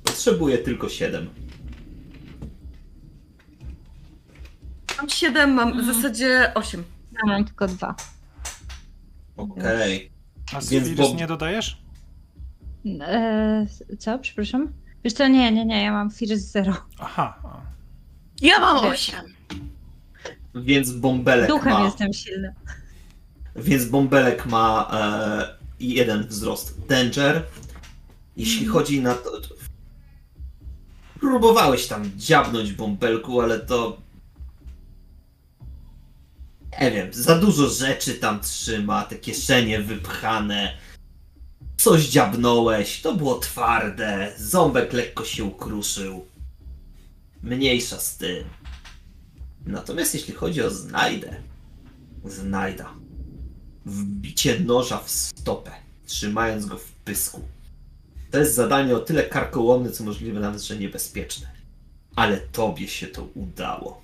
[0.03, 1.29] Potrzebuję tylko 7.
[4.97, 6.83] Mam siedem, mam w zasadzie osiem.
[7.13, 7.95] Ja mam tylko dwa.
[9.37, 10.11] Okej.
[10.53, 11.81] A Więc bo- nie dodajesz?
[13.01, 13.65] E,
[13.99, 14.73] co, przepraszam?
[15.03, 16.73] Wiesz co, nie, nie, nie, ja mam First Zero.
[16.99, 17.39] Aha.
[17.43, 17.61] a.
[18.41, 19.21] Ja mam osiem.
[20.55, 21.85] Więc Bąbelek Duchem ma...
[21.85, 22.49] jestem silna.
[23.55, 27.43] Więc bąbelek ma e, jeden wzrost danger.
[28.37, 29.41] Jeśli chodzi na to.
[29.41, 29.55] to-
[31.19, 33.97] Próbowałeś tam dziabnąć bąbelku, ale to.
[36.81, 40.77] Nie wiem, za dużo rzeczy tam trzyma, te kieszenie wypchane.
[41.77, 46.25] Coś dziabnąłeś, to było twarde, ząbek lekko się ukruszył.
[47.43, 48.43] Mniejsza z tym.
[49.65, 51.35] Natomiast jeśli chodzi o znajdę,
[52.25, 52.93] znajda
[53.85, 55.71] wbicie noża w stopę,
[56.05, 57.41] trzymając go w pysku.
[58.31, 61.51] To jest zadanie o tyle karkołomne, co możliwe nawet, że niebezpieczne.
[62.15, 64.01] Ale tobie się to udało.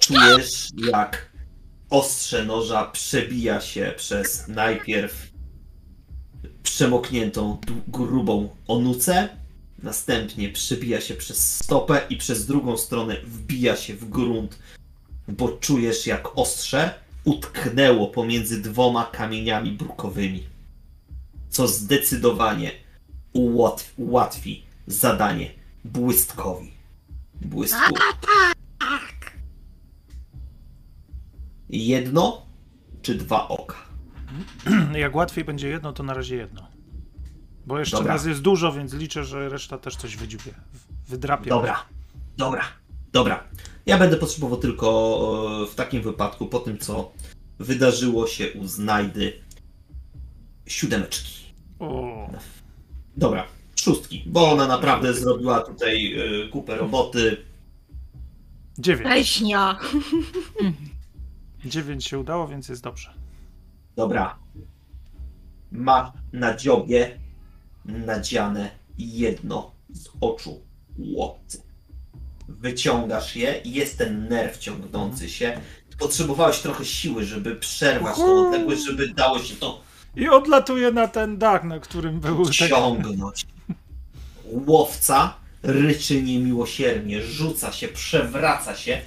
[0.00, 1.28] Czujesz, jak
[1.90, 5.30] Ostrze noża przebija się przez najpierw
[6.62, 7.58] przemokniętą,
[7.88, 9.28] grubą onucę,
[9.82, 14.58] następnie przebija się przez stopę i przez drugą stronę wbija się w grunt,
[15.28, 16.94] bo czujesz jak ostrze
[17.24, 20.46] utknęło pomiędzy dwoma kamieniami brukowymi,
[21.48, 22.70] co zdecydowanie
[23.32, 25.50] ułatwi, ułatwi zadanie
[25.84, 26.70] błystkowi.
[27.40, 27.94] Błystku.
[31.70, 32.46] Jedno
[33.02, 33.76] czy dwa oka?
[34.94, 36.67] Jak łatwiej będzie jedno, to na razie jedno.
[37.68, 38.12] Bo jeszcze Dobra.
[38.12, 40.52] nas jest dużo, więc liczę, że reszta też coś wydziubie.
[41.08, 41.50] Wydrapie.
[41.50, 41.84] Dobra,
[42.36, 42.64] dobra,
[43.12, 43.44] dobra.
[43.86, 44.86] Ja będę potrzebował tylko
[45.64, 47.12] e, w takim wypadku, po tym co
[47.58, 49.32] wydarzyło się u znajdy,
[50.66, 51.44] siódemeczki.
[51.78, 52.30] O,
[53.16, 53.46] Dobra,
[53.76, 57.36] szóstki, bo ona naprawdę zrobiła tutaj e, kupę roboty.
[58.78, 59.08] dziewięć.
[59.10, 59.78] Leśnia.
[61.64, 63.14] Dziewięć się udało, więc jest dobrze.
[63.96, 64.38] Dobra.
[65.72, 67.18] Ma na dziobie
[67.88, 70.60] nadziane jedno z oczu
[70.98, 71.62] łowcy.
[72.48, 75.60] Wyciągasz je i jest ten nerw ciągnący się.
[75.98, 79.80] Potrzebowałeś trochę siły, żeby przerwać tą odległość, żeby dało się to
[80.16, 82.54] I odlatuje na ten dach, na którym był tak.
[82.54, 83.46] ciągnąć.
[84.44, 89.00] Łowca ryczy niemiłosiernie, rzuca się, przewraca się.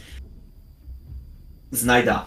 [1.72, 2.26] Znajda,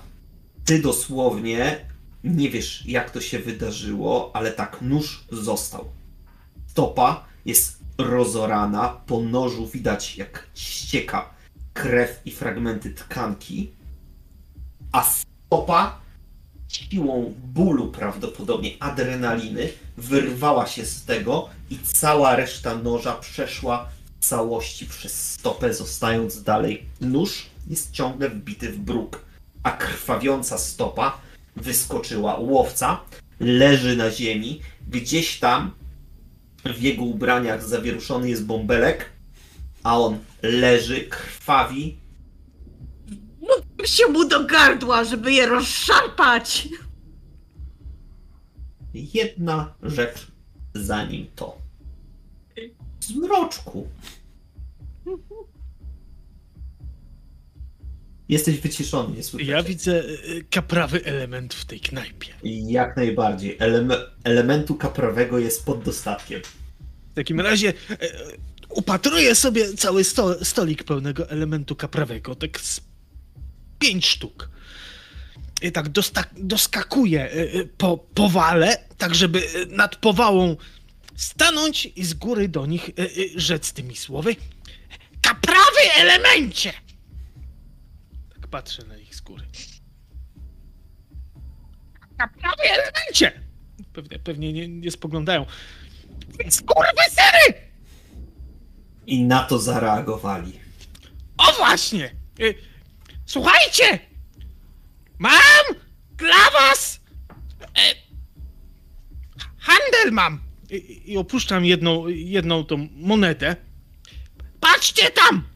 [0.65, 1.81] ty dosłownie
[2.25, 5.85] nie wiesz, jak to się wydarzyło, ale tak nóż został.
[6.75, 11.31] Stopa jest rozorana, po nożu widać, jak ścieka
[11.75, 13.71] krew i fragmenty tkanki,
[14.93, 16.01] a stopa
[16.69, 23.89] siłą bólu prawdopodobnie adrenaliny wyrwała się z tego i cała reszta noża przeszła
[24.21, 26.87] w całości przez stopę, zostając dalej.
[27.01, 29.25] Nóż jest ciągle wbity w bruk,
[29.63, 31.19] a krwawiąca stopa
[31.57, 32.37] wyskoczyła.
[32.39, 33.01] Łowca
[33.41, 35.71] leży na ziemi, gdzieś tam
[36.65, 39.11] w jego ubraniach zawieruszony jest bąbelek,
[39.83, 41.97] a on leży, krwawi,
[43.87, 46.69] się mu do gardła, żeby je rozszarpać.
[48.95, 50.27] jedna rzecz
[50.75, 51.59] zanim to.
[53.01, 53.89] Zmroczku.
[58.29, 59.47] Jesteś wyciszony, nie słyszę.
[59.47, 62.29] Ja widzę y, kaprawy element w tej knajpie.
[62.69, 63.59] Jak najbardziej.
[63.59, 66.41] Eleme- elementu kaprawego jest pod dostatkiem.
[67.13, 67.97] W takim razie e,
[68.69, 72.81] upatruję sobie cały sto, stolik pełnego elementu kaprawego, tak z
[73.79, 74.49] pięć sztuk.
[75.63, 75.87] I tak
[76.37, 77.31] doskakuję
[77.79, 80.57] po powale, tak żeby nad powałą
[81.17, 82.91] stanąć i z góry do nich
[83.37, 84.37] rzec tymi słowy.
[85.23, 86.73] Kaprawy elemencie!
[88.55, 89.45] Patrzę na nich z góry.
[92.19, 93.41] Kaprawy elemencie!
[93.93, 95.47] Pewnie, pewnie nie, nie spoglądają.
[96.41, 96.63] Więc
[97.11, 97.55] sery!
[99.07, 100.61] I na to zareagowali.
[101.37, 102.15] O właśnie!
[102.41, 102.55] Y,
[103.27, 103.99] Słuchajcie!
[105.19, 105.65] Mam
[106.17, 107.01] dla was
[107.61, 107.95] e,
[109.59, 110.41] handel mam!
[110.71, 113.57] I, I opuszczam jedną, jedną tą monetę.
[114.61, 115.49] Patrzcie tam!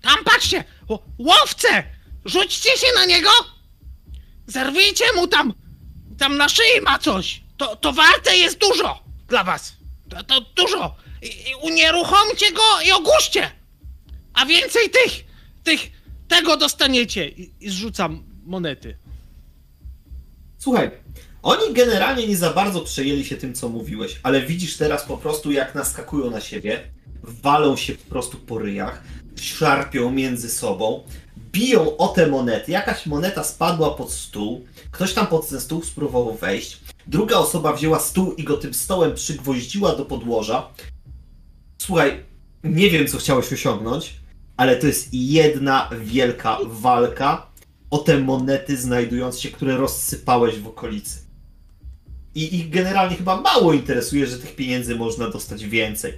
[0.00, 0.64] Tam patrzcie!
[1.18, 1.93] Łowce!
[2.24, 3.30] Rzućcie się na niego!
[4.46, 5.54] Zerwijcie mu tam!
[6.18, 7.40] Tam na szyi ma coś!
[7.56, 9.72] To, to warte jest dużo dla was!
[10.08, 10.96] To, to dużo!
[11.22, 13.50] I, i unieruchomcie go i ogłuszcie!
[14.34, 15.24] A więcej tych,
[15.64, 15.80] tych,
[16.28, 17.28] tego dostaniecie.
[17.28, 18.96] I, i zrzucam monety.
[20.58, 20.90] Słuchaj,
[21.42, 25.52] oni generalnie nie za bardzo przejęli się tym, co mówiłeś, ale widzisz teraz po prostu,
[25.52, 26.80] jak naskakują na siebie,
[27.22, 29.02] walą się po prostu po ryjach,
[29.40, 31.06] szarpią między sobą,
[31.52, 32.72] biją o te monety.
[32.72, 38.00] Jakaś moneta spadła pod stół, ktoś tam pod ten stół spróbował wejść, druga osoba wzięła
[38.00, 40.68] stół i go tym stołem przygwoździła do podłoża.
[41.78, 42.24] Słuchaj,
[42.64, 44.14] nie wiem, co chciałeś osiągnąć,
[44.56, 47.46] ale to jest jedna wielka walka
[47.90, 51.18] o te monety znajdujące się, które rozsypałeś w okolicy.
[52.34, 56.12] I ich generalnie chyba mało interesuje, że tych pieniędzy można dostać więcej.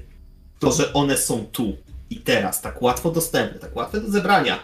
[0.58, 1.76] To, że one są tu
[2.10, 4.58] i teraz, tak łatwo dostępne, tak łatwe do zebrania.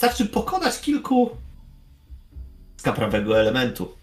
[0.00, 1.30] Wystarczy pokonać kilku
[2.76, 3.94] z kaprawego elementu.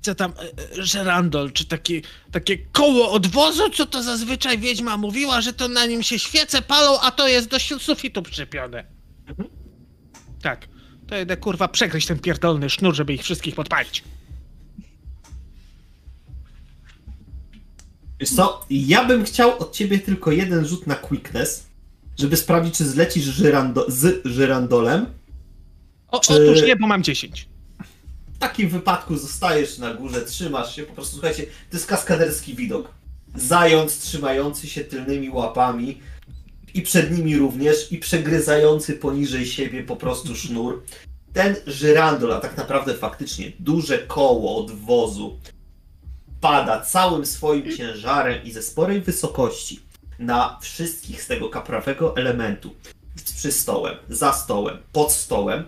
[0.00, 2.02] Co tam, e, e, żerandol, czy taki,
[2.32, 7.00] takie koło odwozu, co to zazwyczaj wiedźma mówiła, że to na nim się świece palą,
[7.00, 8.84] a to jest do sufitu przyczepione.
[10.42, 10.68] Tak.
[11.06, 14.04] To jedę kurwa przegryźć ten pierdolny sznur, żeby ich wszystkich podpalić.
[18.20, 21.69] Wiesz co, ja bym chciał od ciebie tylko jeden rzut na quickness,
[22.20, 25.06] żeby sprawdzić, czy zlecisz żyrando- z żyrandolem,
[26.08, 27.48] O, Czy- Otóż nie, bo mam 10.
[28.34, 32.88] W takim wypadku zostajesz na górze, trzymasz się, po prostu słuchajcie, to jest kaskaderski widok.
[33.34, 36.00] Zając trzymający się tylnymi łapami
[36.74, 40.82] i przed nimi również i przegryzający poniżej siebie po prostu sznur.
[41.32, 45.38] Ten żyrandol, a tak naprawdę faktycznie duże koło od wozu,
[46.40, 49.80] pada całym swoim ciężarem i ze sporej wysokości
[50.20, 52.74] na wszystkich z tego kaprawego elementu.
[53.36, 55.64] Przy stołem, za stołem, pod stołem,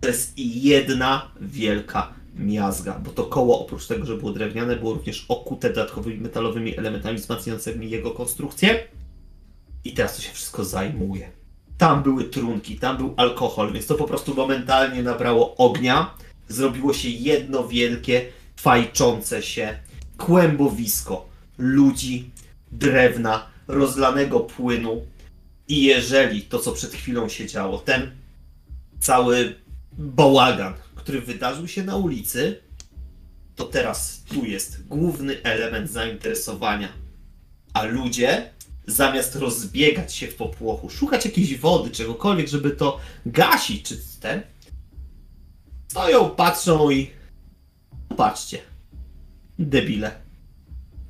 [0.00, 5.24] to jest jedna wielka miazga, bo to koło oprócz tego, że było drewniane, było również
[5.28, 8.84] okute dodatkowymi metalowymi elementami wzmacniającymi jego konstrukcję.
[9.84, 11.30] I teraz to się wszystko zajmuje.
[11.78, 16.14] Tam były trunki, tam był alkohol, więc to po prostu momentalnie nabrało ognia.
[16.48, 18.26] Zrobiło się jedno wielkie,
[18.56, 19.78] fajczące się
[20.16, 21.28] kłębowisko
[21.58, 22.30] ludzi,
[22.72, 25.06] drewna, rozlanego płynu.
[25.68, 28.10] I jeżeli to, co przed chwilą się działo, ten
[29.00, 29.54] cały
[29.92, 32.60] bałagan, który wydarzył się na ulicy,
[33.56, 36.88] to teraz tu jest główny element zainteresowania.
[37.72, 38.50] A ludzie,
[38.86, 44.42] zamiast rozbiegać się w popłochu, szukać jakiejś wody, czegokolwiek, żeby to gasić, czy ten,
[45.88, 47.10] stoją, patrzą i
[48.16, 48.58] patrzcie,
[49.58, 50.14] debile.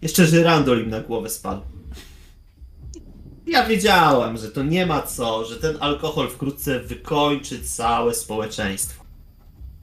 [0.03, 1.76] Jeszcze żyrandol im na głowę spadł.
[3.47, 9.05] Ja wiedziałem, że to nie ma co, że ten alkohol wkrótce wykończy całe społeczeństwo.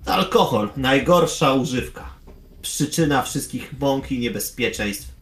[0.06, 2.14] Alkohol, najgorsza używka.
[2.62, 5.14] Przyczyna wszystkich mąk i niebezpieczeństw.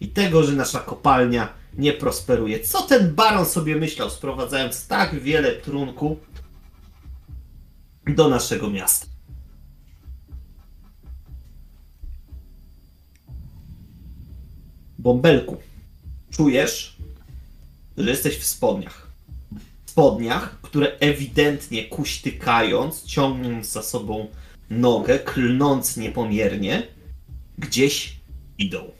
[0.00, 2.60] I tego, że nasza kopalnia nie prosperuje.
[2.60, 6.18] Co ten baron sobie myślał, sprowadzając tak wiele trunku
[8.06, 9.06] do naszego miasta?
[14.98, 15.56] Bąbelku,
[16.30, 16.91] czujesz,
[17.96, 19.08] że jesteś w spodniach.
[19.84, 24.26] W spodniach, które ewidentnie kuśtykając, ciągnąc za sobą
[24.70, 26.82] nogę, klnąc niepomiernie,
[27.58, 28.16] gdzieś
[28.58, 28.90] idą.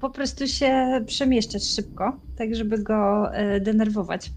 [0.00, 4.30] Po prostu się przemieszczać szybko, tak żeby go e, denerwować.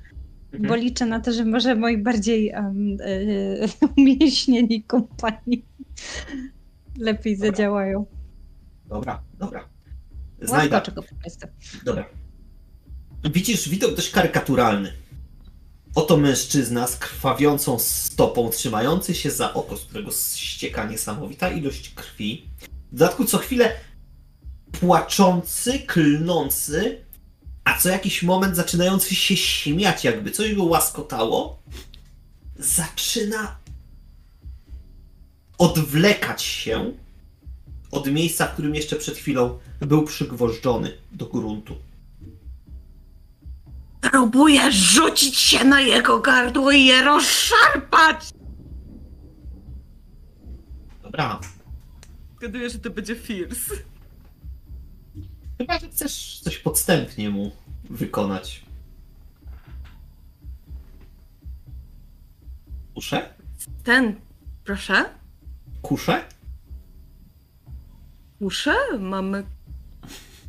[0.54, 0.70] Mhm.
[0.70, 5.66] Bo liczę na to, że może moi bardziej um, e, umięśnieni kompanii
[6.98, 7.52] lepiej Dobra.
[7.52, 8.06] zadziałają.
[8.86, 9.70] Dobra, dobra.
[10.42, 10.76] Znajdę.
[10.76, 11.48] Łaskoczę go po prostu.
[11.86, 12.06] Dobra.
[13.24, 14.92] Widzisz widok dość karykaturalny.
[15.96, 22.50] Oto mężczyzna z krwawiącą stopą, trzymający się za oko, z którego ścieka niesamowita ilość krwi.
[22.92, 23.72] W dodatku co chwilę
[24.72, 27.06] płaczący, klnący,
[27.64, 31.64] a co jakiś moment zaczynający się śmiać, jakby coś go łaskotało.
[32.56, 33.58] Zaczyna
[35.58, 36.92] odwlekać się
[37.92, 41.76] od miejsca, w którym jeszcze przed chwilą był przygwożdżony do gruntu.
[44.02, 48.30] Próbuję rzucić się na jego gardło i je rozszarpać!
[51.04, 51.40] Dobra.
[52.38, 53.76] Zgaduję, że to będzie Fierce.
[55.58, 57.52] Chyba, że chcesz coś podstępnie mu
[57.90, 58.64] wykonać.
[62.94, 63.34] Kuszę?
[63.84, 64.16] Ten,
[64.64, 65.06] proszę?
[65.86, 66.24] Kuszę?
[68.40, 68.76] Uszę?
[69.00, 69.44] Mamy...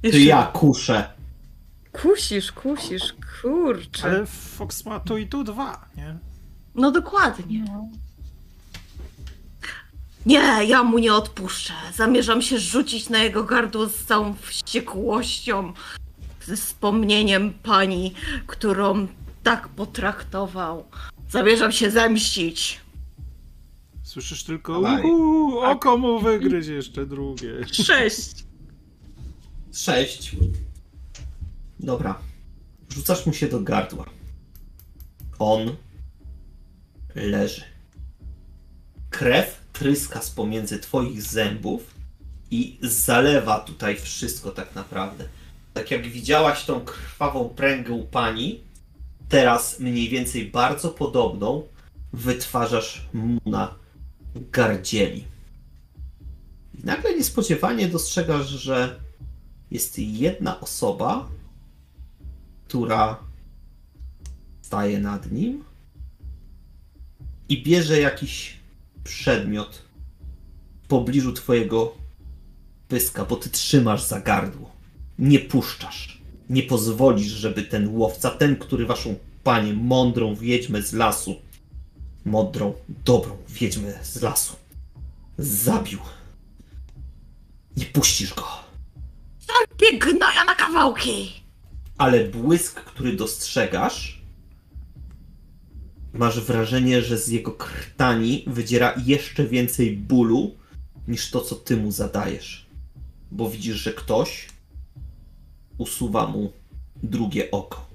[0.02, 1.10] Ty ja kuszę.
[1.92, 4.04] Kusisz, kusisz, kurczę.
[4.04, 6.16] Ale Fox ma tu i tu dwa, nie?
[6.74, 7.64] No dokładnie.
[10.26, 11.72] Nie, ja mu nie odpuszczę.
[11.94, 15.72] Zamierzam się rzucić na jego gardło z całą wściekłością,
[16.44, 18.14] ze wspomnieniem pani,
[18.46, 19.06] którą
[19.42, 20.84] tak potraktował.
[21.30, 22.85] Zamierzam się zemścić.
[24.16, 27.52] Słyszysz tylko uhu, oko mu wygryź jeszcze drugie.
[27.86, 28.44] Sześć.
[29.72, 30.36] Sześć.
[31.80, 32.18] Dobra.
[32.94, 34.05] Rzucasz mu się do gardła.
[35.38, 35.76] On
[37.14, 37.62] leży.
[39.10, 41.94] Krew tryska z pomiędzy twoich zębów
[42.51, 45.24] i zalewa tutaj wszystko tak naprawdę.
[45.74, 48.60] Tak jak widziałaś tą krwawą pręgę u pani,
[49.28, 51.62] teraz mniej więcej bardzo podobną
[52.12, 53.85] wytwarzasz mu na
[54.52, 55.24] gardzieli.
[56.84, 59.00] Nagle niespodziewanie dostrzegasz, że
[59.70, 61.28] jest jedna osoba,
[62.68, 63.18] która
[64.62, 65.64] staje nad nim
[67.48, 68.56] i bierze jakiś
[69.04, 69.82] przedmiot
[70.82, 71.94] w pobliżu twojego
[72.88, 74.72] pyska, bo ty trzymasz za gardło.
[75.18, 76.22] Nie puszczasz.
[76.50, 79.14] Nie pozwolisz, żeby ten łowca, ten, który waszą
[79.44, 81.36] panię, mądrą wiedźmę z lasu,
[82.27, 82.74] mądrą,
[83.05, 84.57] dobrą wiedźmę z lasu,
[85.39, 85.98] zabił.
[87.77, 88.47] Nie puścisz go.
[89.78, 91.47] Pięknoja na kawałki!
[91.98, 94.23] ale błysk, który dostrzegasz,
[96.12, 100.55] masz wrażenie, że z jego krtani wydziera jeszcze więcej bólu
[101.09, 102.66] niż to, co ty mu zadajesz.
[103.31, 104.48] Bo widzisz, że ktoś
[105.78, 106.53] usuwa mu
[107.03, 107.86] drugie oko.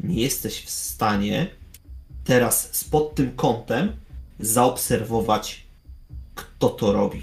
[0.00, 1.48] Nie jesteś w stanie
[2.24, 3.96] teraz spod tym kątem
[4.40, 5.66] zaobserwować,
[6.34, 7.22] kto to robi.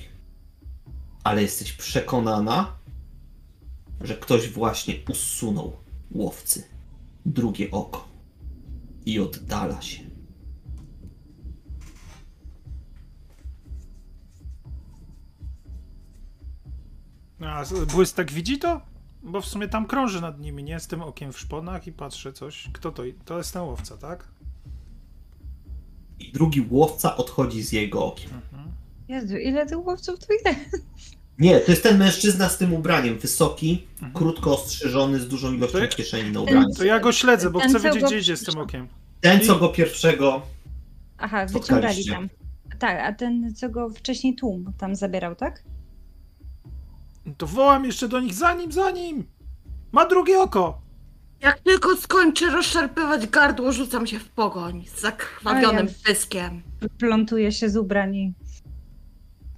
[1.23, 2.77] Ale jesteś przekonana,
[4.01, 5.77] że ktoś właśnie usunął
[6.11, 6.63] łowcy
[7.25, 8.07] drugie oko
[9.05, 10.07] i oddala się.
[17.41, 18.81] A błystek widzi to?
[19.23, 20.79] Bo w sumie tam krąży nad nimi, nie?
[20.79, 22.69] Z tym okiem w szponach i patrzy coś.
[22.73, 23.03] Kto to?
[23.25, 24.27] To jest ten łowca, tak?
[26.19, 28.29] I drugi łowca odchodzi z jego okiem.
[29.07, 30.87] Jezu, ile tych łowców tu jest?
[31.39, 33.19] Nie, to jest ten mężczyzna z tym ubraniem.
[33.19, 36.67] Wysoki, krótko ostrzyżony, z dużą ilością To kieszeni na ubraniu.
[36.77, 38.87] To ja go śledzę, bo Ten, chcę co wiedzieć, go gdzie idzie z tym okiem.
[39.21, 40.41] Ten, co go pierwszego.
[41.17, 42.29] Aha, wyciągali tam.
[42.79, 45.63] Tak, a ten, co go wcześniej tłum tam zabierał, tak?
[47.37, 49.23] To wołam jeszcze do nich, za nim, za nim!
[49.91, 50.81] Ma drugie oko!
[51.41, 56.61] Jak tylko skończy rozszarpywać gardło, rzucam się w pogoń z zakrwawionym pyskiem.
[56.99, 58.33] Plątuje się z ubrań.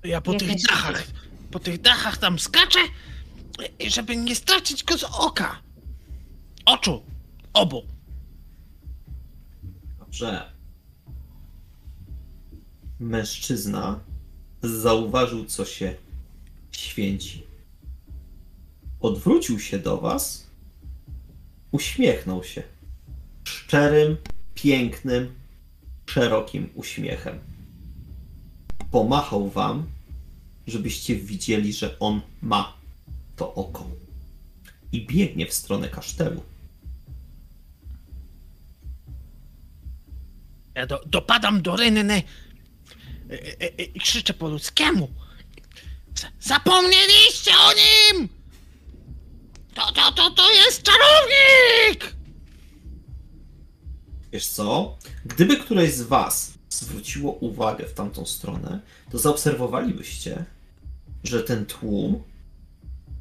[0.03, 1.03] Ja po Jak tych dachach,
[1.51, 2.79] po tych dachach tam skaczę,
[3.79, 5.61] i żeby nie stracić go z oka.
[6.65, 7.03] Oczu.
[7.53, 7.83] Obu.
[9.99, 10.51] Dobrze.
[12.99, 13.99] Mężczyzna
[14.63, 15.95] zauważył, co się
[16.71, 17.43] święci.
[18.99, 20.48] Odwrócił się do was,
[21.71, 22.63] uśmiechnął się.
[23.43, 24.17] Szczerym,
[24.55, 25.33] pięknym,
[26.05, 27.39] szerokim uśmiechem.
[28.91, 29.85] Pomachał wam,
[30.67, 32.73] żebyście widzieli, że on ma
[33.35, 33.87] to oko.
[34.91, 36.43] I biegnie w stronę kasztelu.
[40.75, 42.23] Ja do, dopadam do rynny
[43.29, 45.09] i, i, i krzyczę po ludzkiemu.
[46.39, 48.38] Zapomnieliście o nim!
[49.73, 52.15] To, to, to, to jest czarownik!
[54.31, 54.97] Wiesz co?
[55.25, 58.79] Gdyby któreś z was zwróciło uwagę w tamtą stronę,
[59.11, 60.45] to zaobserwowalibyście,
[61.23, 62.23] że ten tłum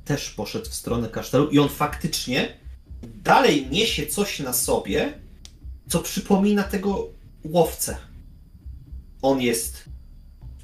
[0.04, 2.56] też poszedł w stronę kasztelu i on faktycznie
[3.02, 5.18] dalej niesie coś na sobie,
[5.88, 7.08] co przypomina tego
[7.44, 7.96] łowcę.
[9.22, 9.84] On jest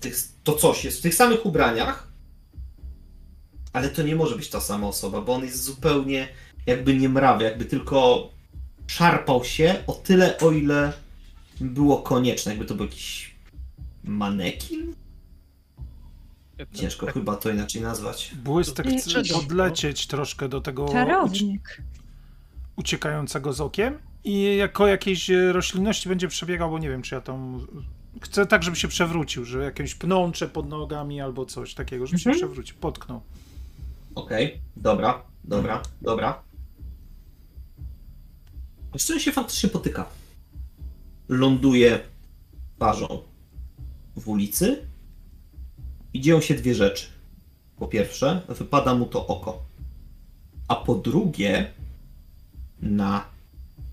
[0.00, 2.13] tych, to coś jest w tych samych ubraniach,
[3.74, 6.28] ale to nie może być ta sama osoba, bo on jest zupełnie
[6.66, 8.28] jakby nie mrawy, jakby tylko
[8.86, 10.92] szarpał się o tyle, o ile
[11.60, 12.52] było konieczne.
[12.52, 13.34] Jakby to był jakiś
[14.04, 14.94] manekin?
[16.74, 18.30] Ciężko chyba to inaczej nazwać.
[18.44, 19.38] Błystek chce Czego?
[19.40, 21.82] podlecieć troszkę do tego Czarownik.
[22.76, 27.20] uciekającego z okiem i jako jakiejś e, roślinności będzie przebiegał, bo nie wiem, czy ja
[27.20, 27.66] tam...
[28.20, 32.30] Chcę tak, żeby się przewrócił, że jakieś pnącze pod nogami albo coś takiego, żeby się
[32.30, 32.46] Mhm.
[32.48, 33.20] przewrócił, potknął.
[34.14, 36.42] Okej, dobra, dobra, dobra.
[39.18, 40.06] Się faktycznie potyka?
[41.28, 42.00] Ląduje
[42.76, 43.22] twarzą
[44.16, 44.86] w ulicy
[46.14, 47.06] i dzieją się dwie rzeczy.
[47.76, 49.62] Po pierwsze, wypada mu to oko.
[50.68, 51.70] A po drugie,
[52.80, 53.24] na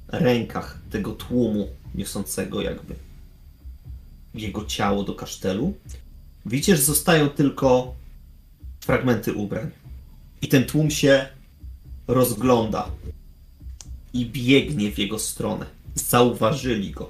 [0.07, 2.95] rękach tego tłumu niosącego jakby
[4.33, 5.73] jego ciało do kasztelu,
[6.45, 7.95] widzicie, że zostają tylko
[8.81, 9.71] fragmenty ubrań.
[10.41, 11.27] I ten tłum się
[12.07, 12.87] rozgląda
[14.13, 15.65] i biegnie w jego stronę.
[15.95, 17.09] Zauważyli go.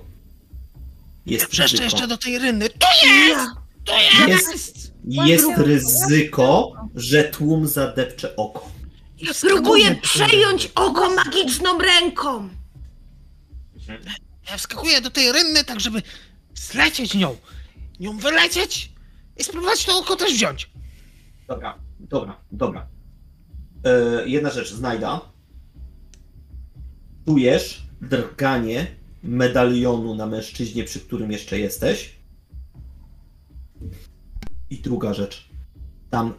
[1.25, 2.69] Jest Wrzeszczę ryzyko, jeszcze do tej rynny.
[2.69, 3.51] To jest!
[3.85, 4.47] To jest!
[4.47, 8.71] jest, jest ryzyko, że tłum zadepcze oko.
[9.17, 12.49] Ja próbuję przejąć oko magiczną ręką.
[14.49, 16.01] Ja wskakuję do tej rynny tak, żeby
[16.53, 17.37] zlecieć nią.
[17.99, 18.91] Nią wylecieć
[19.37, 20.69] i spróbować to oko też wziąć.
[21.47, 22.87] Dobra, dobra, dobra.
[23.83, 25.21] E, jedna rzecz, znajda.
[27.25, 28.87] Czujesz drganie
[29.23, 32.15] medalionu na mężczyźnie, przy którym jeszcze jesteś.
[34.69, 35.49] I druga rzecz.
[36.09, 36.33] Tam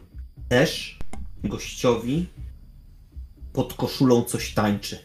[0.49, 0.99] też
[1.43, 2.27] gościowi
[3.53, 4.99] pod koszulą coś tańczy.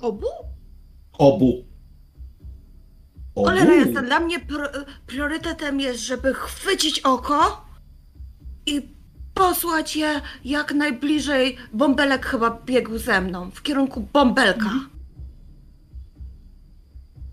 [0.00, 0.26] Obu?
[1.12, 1.64] Obu.
[3.34, 3.50] Obu.
[3.50, 4.68] Jasna, dla mnie pro,
[5.06, 7.65] priorytetem jest, żeby chwycić oko
[8.66, 8.82] i
[9.34, 11.56] posłać je jak najbliżej.
[11.72, 14.64] Bąbelek chyba biegł ze mną w kierunku bąbelka.
[14.66, 14.88] Mhm.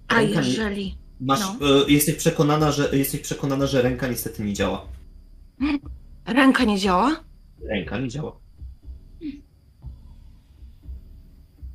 [0.08, 0.98] A Ręka nie- jeżeli.
[1.22, 1.84] Masz, No.
[1.88, 4.86] y, jesteś, przekonana, że, jesteś przekonana, że ręka niestety nie działa.
[6.26, 7.16] Ręka nie działa?
[7.70, 8.36] Ręka nie działa.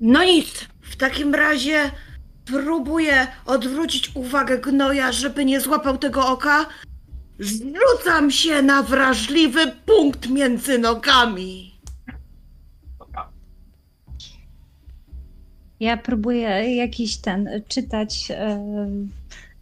[0.01, 0.68] No nic.
[0.80, 1.90] W takim razie
[2.44, 6.66] próbuję odwrócić uwagę gnoja, żeby nie złapał tego oka
[7.39, 11.78] Zrzucam się na wrażliwy punkt między nogami.
[15.81, 18.65] Ja próbuję jakiś ten, czytać e,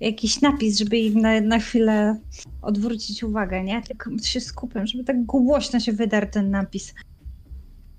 [0.00, 2.20] jakiś napis, żeby im na, na chwilę
[2.62, 3.82] odwrócić uwagę, nie?
[3.82, 6.94] Tylko się skupiam, żeby tak głośno się wydarł ten napis.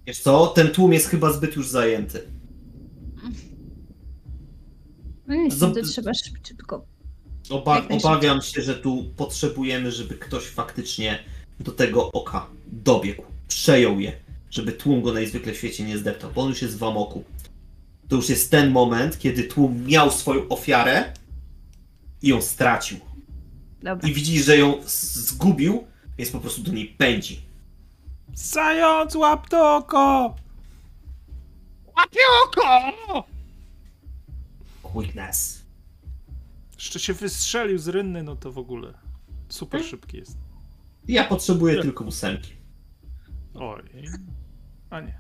[0.08, 2.22] Wiesz co, ten tłum jest chyba zbyt już zajęty.
[5.28, 6.86] No niestety Zob- trzeba szybciutko.
[7.50, 11.20] Oba obawiam się, że tu potrzebujemy, żeby ktoś faktycznie
[11.60, 14.14] do tego oka dobiegł, przejął je,
[14.52, 17.24] żeby tłum go najzwykle w świecie nie zdeptał, bo on już jest w amoku.
[18.08, 21.14] To już jest ten moment, kiedy tłum miał swoją ofiarę
[22.22, 23.00] i ją stracił.
[23.84, 24.10] Dobra.
[24.10, 25.88] I widzi, że ją zgubił,
[26.18, 27.42] więc po prostu do niej pędzi.
[28.34, 30.36] Zając, łap to oko!
[31.98, 33.24] Łapie oko!
[34.84, 35.57] Quickness.
[36.78, 38.94] Jeszcze się wystrzelił z rynny, no to w ogóle.
[39.50, 39.90] Super Hmm?
[39.92, 40.38] szybki jest.
[41.08, 42.52] Ja potrzebuję tylko ósemki.
[43.54, 43.84] Oj.
[44.90, 45.18] A nie.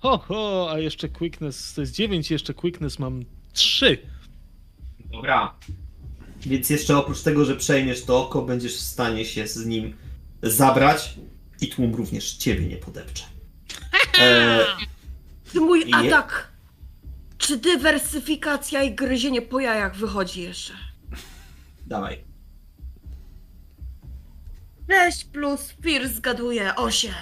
[0.00, 3.98] Ho, ho, a jeszcze quickness, to jest 9, jeszcze quickness mam 3.
[5.12, 5.54] Dobra.
[6.40, 9.94] Więc jeszcze oprócz tego, że przejmiesz to oko, będziesz w stanie się z nim
[10.42, 11.14] zabrać
[11.60, 13.24] i tłum również ciebie nie podepcze.
[14.20, 14.66] E,
[15.54, 16.51] mój Je- atak,
[17.42, 20.72] czy dywersyfikacja i gryzienie po jajach wychodzi jeszcze?
[21.86, 22.24] dawaj.
[24.90, 27.12] 6 plus Fir zgaduje 8.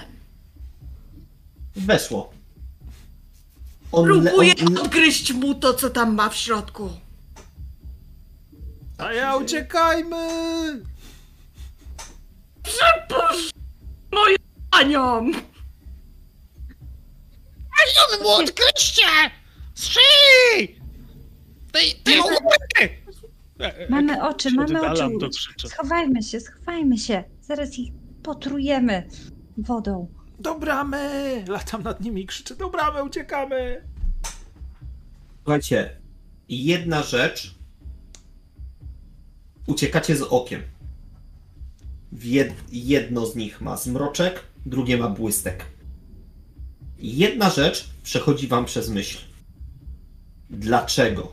[1.77, 2.33] Weszło.
[3.93, 6.91] On, le, Próbuję on, odgryźć mu to, co tam ma w środku.
[8.99, 10.29] A ja uciekajmy!
[12.63, 13.51] Przepuść
[14.13, 14.37] moją
[14.71, 15.31] panią!
[17.81, 19.03] Ej, mu odgryźcie!
[19.81, 20.01] Trzy!
[21.73, 22.89] Tej, tej łapy!
[23.89, 25.09] Mamy oczy, mamy oczy.
[25.21, 25.69] To krzyczę.
[25.69, 27.25] Schowajmy się, schowajmy się.
[27.41, 27.93] Zaraz ich
[28.23, 29.09] potrujemy
[29.57, 30.09] wodą.
[30.39, 31.45] Do bramy!
[31.49, 33.85] Latam nad nimi i krzyczę, do bramy, uciekamy!
[35.43, 35.97] Słuchajcie,
[36.49, 37.55] jedna rzecz.
[39.67, 40.63] Uciekacie z okiem.
[42.13, 45.67] Jed, jedno z nich ma zmroczek, drugie ma błystek.
[46.99, 49.30] Jedna rzecz przechodzi wam przez myśl.
[50.51, 51.33] Dlaczego?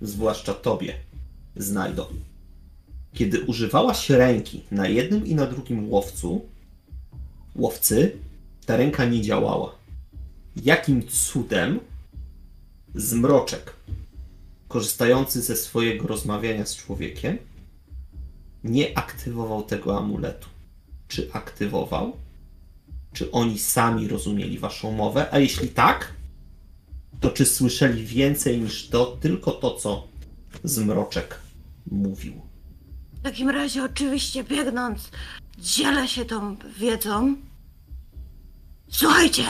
[0.00, 0.94] Zwłaszcza tobie,
[1.56, 2.06] znajdą.
[3.14, 6.46] Kiedy używałaś ręki na jednym i na drugim łowcu,
[7.56, 8.16] łowcy,
[8.66, 9.74] ta ręka nie działała.
[10.56, 11.80] Jakim cudem
[12.94, 13.72] Zmroczek,
[14.68, 17.38] korzystający ze swojego rozmawiania z człowiekiem,
[18.64, 20.48] nie aktywował tego amuletu.
[21.08, 22.16] Czy aktywował?
[23.12, 25.26] Czy oni sami rozumieli waszą mowę?
[25.30, 26.12] A jeśli tak,
[27.20, 30.08] to czy słyszeli więcej niż to, tylko to, co
[30.64, 31.40] Zmroczek
[31.90, 32.32] mówił?
[33.12, 35.10] W takim razie oczywiście biegnąc,
[35.58, 37.36] dzielę się tą wiedzą.
[38.88, 39.42] Słuchajcie,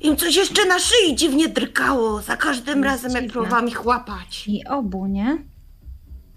[0.00, 3.32] im coś jeszcze na szyi dziwnie drgało za każdym razem, jak Dziwne.
[3.32, 4.44] próbowałam ich łapać.
[4.48, 5.38] I obu, nie?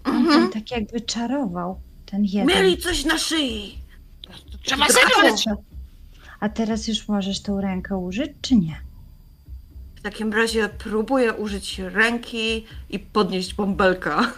[0.04, 0.50] On Mhm.
[0.50, 1.80] tak jakby czarował.
[2.06, 2.46] Ten jeden.
[2.46, 3.78] Mieli coś na szyi.
[4.62, 5.10] Trzeba Drgało.
[5.36, 5.44] zebrać!
[6.40, 8.80] A teraz już możesz tą rękę użyć, czy nie?
[10.04, 14.32] W takim razie próbuję użyć ręki i podnieść bąbelka.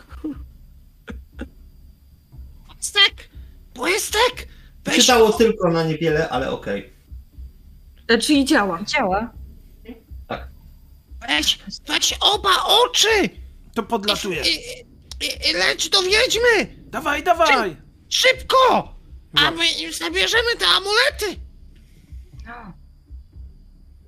[2.69, 3.29] Błystek!
[3.75, 4.49] Błystek!
[4.85, 6.93] Weź Czytało tylko na niewiele, ale okej.
[8.09, 8.83] E, Czyli działa.
[8.85, 9.33] Działa.
[11.29, 13.29] Weź, weź oba oczy!
[13.75, 14.43] To podlatuje.
[14.43, 14.55] I,
[15.25, 16.77] i, i leć do wiedźmy!
[16.91, 17.77] Dawaj, dawaj!
[18.09, 18.95] Szybko!
[19.35, 21.46] A my im zabierzemy te amulety!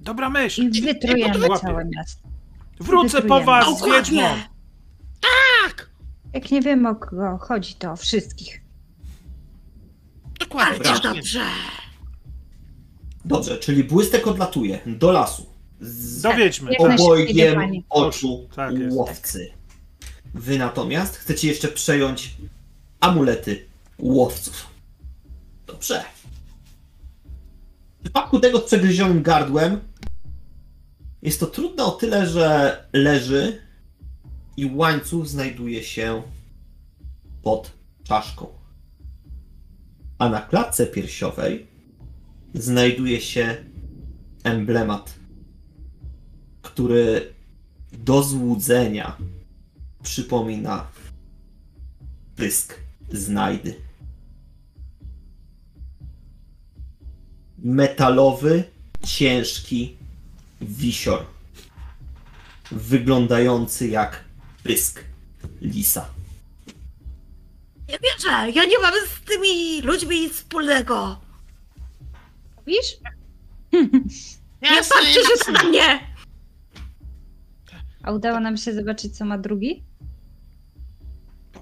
[0.08, 0.62] Dobra myśl!
[0.62, 2.28] I wytrujemy całe miasto.
[2.80, 4.22] Wrócę po was z wiedźmą!
[4.22, 4.48] Dokładnie.
[5.20, 5.90] Tak!
[6.32, 8.60] Jak nie wiem o kogo chodzi, to o wszystkich.
[10.40, 10.84] Dokładnie.
[10.84, 11.40] Bardzo dobrze.
[13.24, 15.46] Dobrze, czyli błystek odlatuje do lasu.
[15.80, 16.70] Z Dowiedźmy.
[16.78, 18.96] Obojgiem oczu Tak jest.
[18.96, 19.52] łowcy.
[20.34, 22.36] Wy natomiast chcecie jeszcze przejąć
[23.00, 23.66] amulety
[23.98, 24.66] łowców.
[25.66, 26.04] Dobrze.
[27.98, 29.80] W przypadku tego z przegryzionym gardłem
[31.22, 33.62] jest to trudne o tyle, że leży
[34.56, 36.22] i łańcuch znajduje się
[37.42, 37.72] pod
[38.04, 38.46] czaszką.
[40.18, 41.66] A na klatce piersiowej
[42.54, 43.56] znajduje się
[44.44, 45.18] emblemat
[46.78, 47.34] który
[47.92, 49.16] do złudzenia
[50.02, 50.86] przypomina
[52.36, 52.74] pysk
[53.12, 53.74] znajdy.
[57.58, 58.64] Metalowy,
[59.06, 59.96] ciężki
[60.60, 61.26] wisior,
[62.70, 64.24] wyglądający jak
[64.62, 65.04] pysk
[65.60, 66.08] lisa.
[67.88, 71.20] Nie wierzę, ja nie mam z tymi ludźmi nic wspólnego.
[72.66, 72.96] Widzisz?
[74.62, 76.00] Nie patrzcie się na mnie!
[78.02, 79.82] A udało nam się zobaczyć, co ma drugi?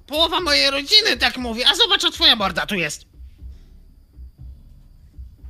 [0.07, 3.05] Połowa mojej rodziny tak mówi, a zobacz, co twoja morda tu jest.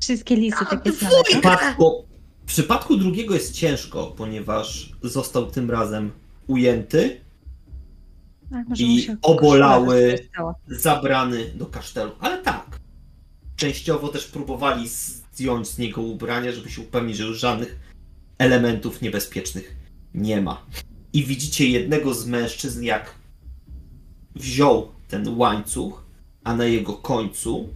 [0.03, 1.11] Wszystkie lisy A, takie ty same.
[1.11, 2.06] fuj!
[2.47, 6.11] W przypadku, drugiego jest ciężko, ponieważ został tym razem
[6.47, 7.21] ujęty,
[8.69, 10.19] może I obolały.
[10.69, 12.13] zabrany do kasztelu.
[12.21, 12.81] Ale tak,
[13.57, 17.79] częściowo też próbowali zdjąć z niego ubrania, żeby się upewnić, że już żadnych
[18.39, 19.77] elementów niebezpiecznych
[20.15, 20.67] nie ma.
[21.13, 23.15] I widzicie jednego z mężczyzn, jak
[24.35, 26.05] wziął ten łańcuch,
[26.45, 27.69] a na jego końcu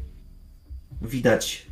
[1.03, 1.67] widać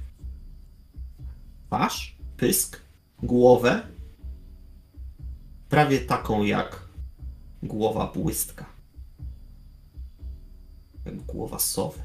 [1.66, 2.87] twarz, pysk,
[3.22, 3.86] głowę,
[5.68, 6.82] prawie taką jak
[7.62, 8.66] głowa błystka.
[11.04, 12.00] Jak głowa sowy.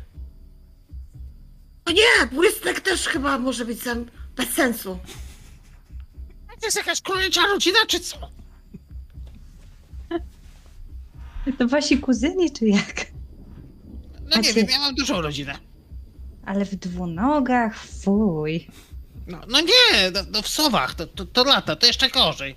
[1.85, 4.99] O nie, błystek też chyba może być sam bez sensu.
[6.59, 8.17] To jest jakaś królnicza rodzina, czy co?
[11.57, 13.05] To wasi kuzyni, czy jak?
[14.21, 15.55] No nie Macie- wiem, ja mam dużą rodzinę.
[16.45, 18.67] Ale w dwunogach, fuj.
[19.27, 22.55] No, no nie, no, no w sowach, to, to, to lata, to jeszcze gorzej.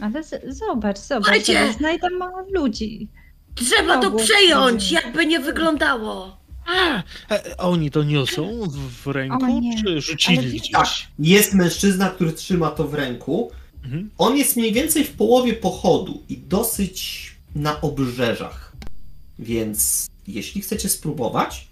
[0.00, 1.72] Ale z- zobacz, zobacz, Słuchajcie!
[1.78, 3.08] znajdę mało ludzi.
[3.54, 6.36] Trzeba to przejąć, jakby nie wyglądało.
[6.66, 7.02] A,
[7.34, 10.70] E, a oni to niosą w, w O ręku, nie, czy rzucili ale gdzieś?
[10.70, 10.88] Tak,
[11.18, 13.50] jest mężczyzna, który trzyma to w ręku.
[13.84, 14.10] Mhm.
[14.18, 18.72] On jest mniej więcej w połowie pochodu i dosyć na obrzeżach.
[19.38, 21.68] Więc jeśli chcecie spróbować,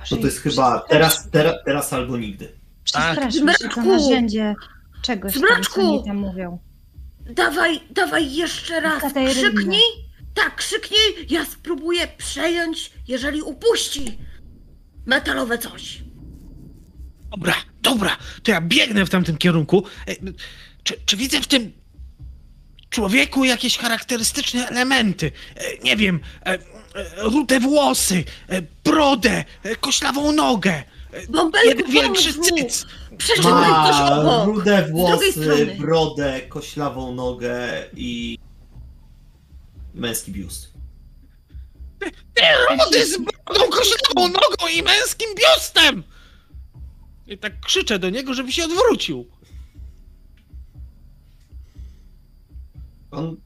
[0.00, 2.52] Może to to jest chyba teraz, teraz, teraz albo nigdy.
[2.84, 3.80] Przestraszmy się, to Zmraczku!
[3.82, 4.54] narzędzie
[5.02, 5.80] czegoś tam, co Zmraczku!
[5.96, 6.58] oni tam mówią.
[7.30, 9.80] Dawaj, dawaj jeszcze raz, krzyknij.
[10.34, 14.18] Tak, krzyknij, ja spróbuję przejąć, jeżeli upuści
[15.06, 16.02] metalowe coś.
[17.30, 19.84] Dobra, dobra, to ja biegnę w tamtym kierunku.
[20.08, 20.14] E,
[20.82, 21.72] Czy, czy widzę w tym
[22.90, 25.32] człowieku jakieś charakterystyczne elementy?
[25.56, 26.58] E, Nie wiem, e,
[27.16, 32.86] rude włosy, e, brodę, e, koślawą nogę, e, Bąbelku, większy cyc.
[33.18, 34.46] Przeczytaj Ma obok.
[34.56, 38.38] rude włosy, brodę, koślawą nogę i
[39.94, 40.72] męski biust.
[42.80, 46.02] rudy z brodą, koślawą nogą i męskim biustem!
[47.26, 49.26] I tak krzyczę do niego, żeby się odwrócił.
[53.10, 53.36] On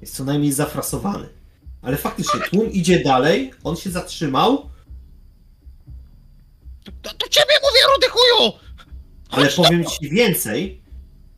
[0.00, 1.39] jest co najmniej zafrasowany.
[1.82, 4.70] Ale faktycznie, tłum idzie dalej, on się zatrzymał,
[7.02, 8.58] To, to ciebie mówię, rudy chuju!
[9.30, 10.82] ale Chodź powiem ci więcej,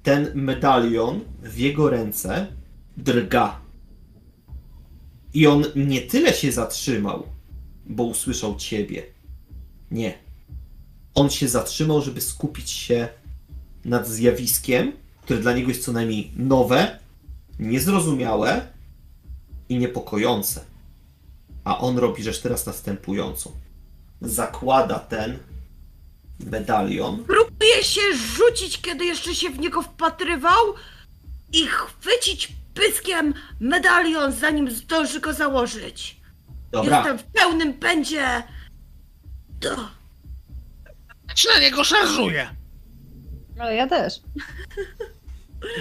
[0.03, 2.47] ten medalion w jego ręce
[2.97, 3.61] drga.
[5.35, 7.27] I on nie tyle się zatrzymał,
[7.87, 9.03] bo usłyszał ciebie.
[9.91, 10.19] Nie.
[11.15, 13.09] On się zatrzymał, żeby skupić się
[13.85, 14.93] nad zjawiskiem,
[15.23, 16.99] które dla niego jest co najmniej nowe,
[17.59, 18.72] niezrozumiałe
[19.73, 20.65] i niepokojące.
[21.65, 23.51] A on robi rzecz teraz następującą.
[24.21, 25.39] Zakłada ten
[26.41, 30.75] medalion Próbuje się rzucić, kiedy jeszcze się w niego wpatrywał
[31.53, 36.21] i chwycić pyskiem medalion, zanim zdąży go założyć.
[36.71, 38.43] Dobra, Jestem w pełnym pędzie.
[39.49, 39.77] Do.
[41.35, 42.57] Ci na niego szarżuje.
[43.57, 44.21] No ja też.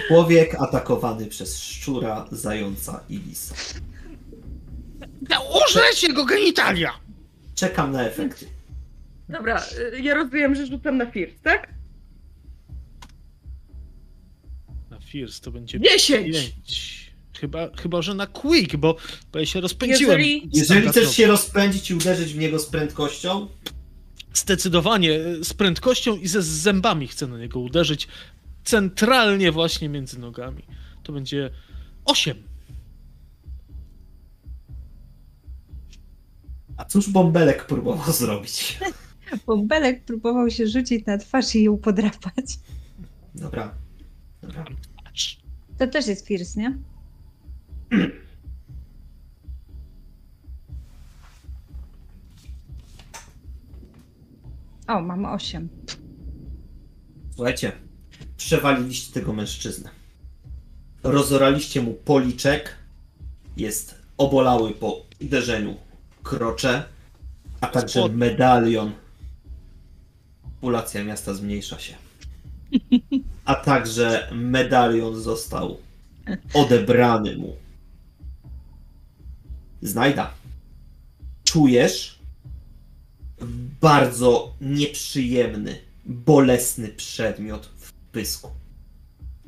[0.08, 3.54] człowiek atakowany przez szczura, zająca i lisa.
[5.66, 6.92] Użreć jego genitalia!
[7.54, 8.46] Czekam na efekty.
[9.28, 9.62] Dobra,
[9.94, 11.68] y, ja rozumiem, że rzucam na First, tak?
[14.90, 16.32] Na First to będzie 10!
[16.36, 17.12] 5.
[17.40, 18.96] Chyba, chyba, że na Quick, bo,
[19.32, 20.20] bo ja się rozpędziłem.
[20.20, 23.48] Jeżeli- Jeżeli chcesz się rozpędzić i uderzyć w niego z prędkością,
[24.34, 28.08] Zdecydowanie e, z prędkością i ze zębami chcę na niego uderzyć.
[28.64, 30.62] Centralnie właśnie między nogami.
[31.02, 31.50] To będzie
[32.04, 32.52] 8.
[36.76, 38.78] a cóż Bąbelek próbował zrobić?
[39.46, 42.58] Bąbelek próbował się rzucić na twarz i ją podrapać.
[43.34, 43.74] Dobra.
[44.42, 44.64] Dobra.
[45.78, 46.78] To też jest Fierce, nie?
[54.88, 55.68] O, mam osiem.
[57.34, 57.72] Słuchajcie,
[58.44, 59.90] przewaliliście tego mężczyznę.
[61.02, 62.76] Rozoraliście mu policzek.
[63.56, 65.76] Jest obolały po uderzeniu
[66.22, 66.84] krocze,
[67.60, 68.92] a także medalion
[70.42, 71.94] populacja miasta zmniejsza się.
[73.44, 75.78] A także medalion został
[76.54, 77.56] odebrany mu.
[79.82, 80.34] Znajda.
[81.44, 82.18] Czujesz
[83.80, 87.68] bardzo nieprzyjemny, bolesny przedmiot
[88.12, 88.50] pysku.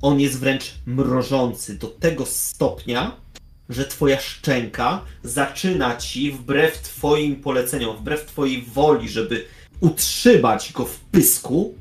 [0.03, 3.16] On jest wręcz mrożący do tego stopnia,
[3.69, 9.45] że twoja szczęka zaczyna ci wbrew twoim poleceniom, wbrew twojej woli, żeby
[9.81, 11.74] utrzymać go w pysku,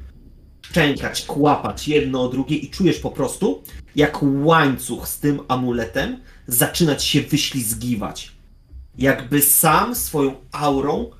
[0.61, 3.63] szczękać, kłapać jedno o drugie i czujesz po prostu,
[3.95, 8.31] jak łańcuch z tym amuletem zaczyna ci się wyślizgiwać.
[8.97, 11.11] Jakby sam swoją aurą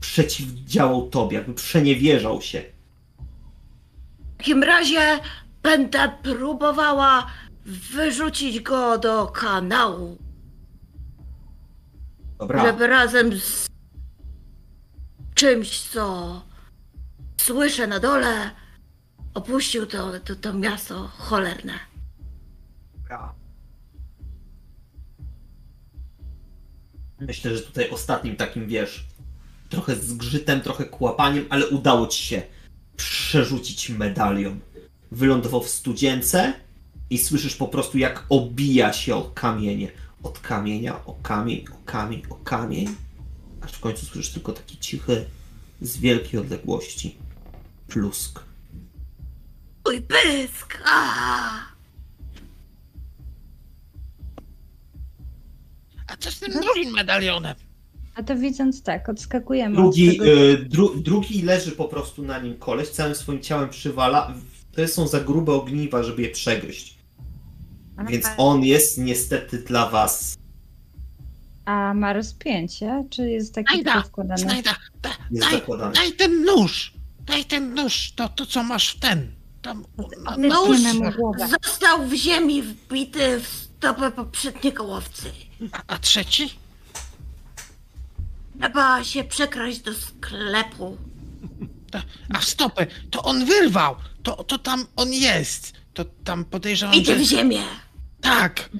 [0.00, 2.62] przeciwdziałał tobie, jakby przeniewierzał się.
[4.38, 5.18] W takim razie
[5.62, 7.26] będę próbowała
[7.66, 10.18] wyrzucić go do kanału,
[12.38, 13.66] Dobra, żeby razem z
[15.34, 16.42] czymś, co
[17.40, 18.50] słyszę na dole,
[19.34, 21.74] opuścił to, to, to miasto cholerne.
[22.94, 23.34] dobra.
[27.20, 29.06] Myślę, że tutaj ostatnim takim, wiesz,
[29.68, 32.42] trochę zgrzytem, trochę kłapaniem, ale udało ci się
[32.98, 34.60] przerzucić medalion.
[35.12, 36.52] Wylądował w studzience
[37.10, 39.90] i słyszysz po prostu, jak obija się o kamienie.
[40.22, 42.96] Od kamienia o kamień, o kamień, o kamień.
[43.60, 45.24] Aż w końcu słyszysz tylko taki cichy,
[45.80, 47.16] z wielkiej odległości
[47.88, 48.40] plusk.
[49.86, 50.82] Mój pysk!
[50.84, 51.50] A!
[56.06, 57.67] A co z tym drugim medalionem?
[58.18, 60.40] A to widząc tak, odskakujemy Drugi, od tego...
[60.40, 64.34] y, dru, drugi leży po prostu na nim koleś, całym swoim ciałem przywala.
[64.72, 66.98] To są za grube ogniwa, żeby je przegryźć.
[68.08, 70.36] Więc on jest niestety dla was.
[71.64, 73.04] A ma rozpięcie?
[73.10, 74.40] Czy jest taki Znajda, tylko wkładany?
[74.42, 75.94] znajda, da, Jest daj, zakładany.
[75.94, 76.92] daj ten nóż,
[77.26, 79.32] daj ten nóż, to, to co masz w ten,
[79.62, 79.84] tam,
[80.38, 80.78] no, nóż.
[81.62, 85.30] Został w ziemi wbity w stopę poprzedniego łowcy.
[85.72, 86.50] a, a trzeci?
[88.60, 90.96] Trzeba się przekraść do sklepu.
[92.34, 97.20] A stopę, to on wyrwał, to, to tam on jest, to tam podejrzewam, Idzie że...
[97.20, 97.62] w ziemię.
[98.20, 98.70] Tak,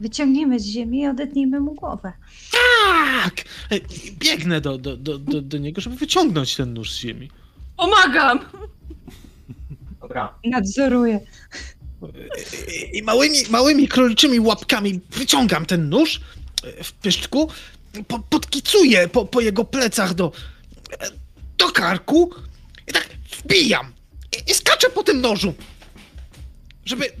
[0.00, 2.12] Wyciągniemy z ziemi i odetnijmy mu głowę.
[2.52, 3.44] Tak!
[3.70, 3.82] Ej,
[4.18, 7.30] Biegnę do, do, do, do, do niego, żeby wyciągnąć ten nóż z ziemi.
[7.76, 8.38] Pomagam!
[10.00, 10.34] Dobra.
[10.44, 11.20] Nadzoruję.
[12.92, 16.20] I- I małymi, małymi króliczymi łapkami wyciągam ten nóż
[16.78, 17.50] e, w pyszczku,
[18.08, 20.32] po, podkicuję po, po jego plecach do,
[21.58, 22.30] do karku
[22.88, 23.08] i tak
[23.38, 23.92] wbijam.
[24.36, 25.54] I, I skaczę po tym nożu,
[26.84, 27.12] żeby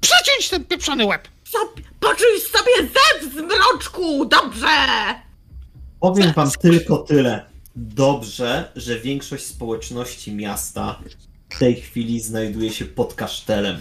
[0.00, 1.28] przeciąć ten pieprzony łeb.
[2.00, 4.66] Poczuj sobie zew z mroczku, dobrze!
[6.00, 7.44] Powiem wam tylko tyle.
[7.76, 11.02] Dobrze, że większość społeczności miasta
[11.50, 13.76] w tej chwili znajduje się pod kasztelem.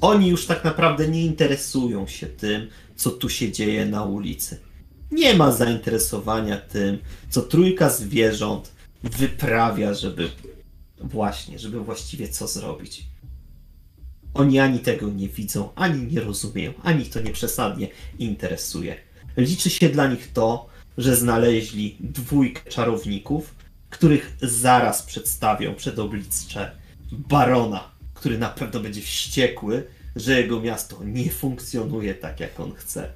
[0.00, 4.60] Oni już tak naprawdę nie interesują się tym, co tu się dzieje na ulicy.
[5.10, 6.98] Nie ma zainteresowania tym,
[7.30, 8.72] co trójka zwierząt
[9.02, 10.30] wyprawia, żeby
[11.00, 13.06] właśnie, żeby właściwie co zrobić.
[14.34, 17.88] Oni ani tego nie widzą, ani nie rozumieją, ani to nie przesadnie
[18.18, 18.96] interesuje.
[19.36, 20.66] Liczy się dla nich to,
[20.98, 23.54] że znaleźli dwójkę czarowników,
[23.90, 26.70] których zaraz przedstawią przed oblicze
[27.12, 33.12] barona, który na pewno będzie wściekły, że jego miasto nie funkcjonuje tak, jak on chce.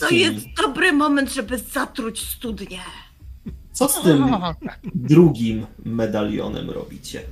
[0.00, 2.80] To jest dobry moment, żeby zatruć studnię.
[3.72, 4.26] co z tym
[4.94, 7.22] drugim medalionem robicie?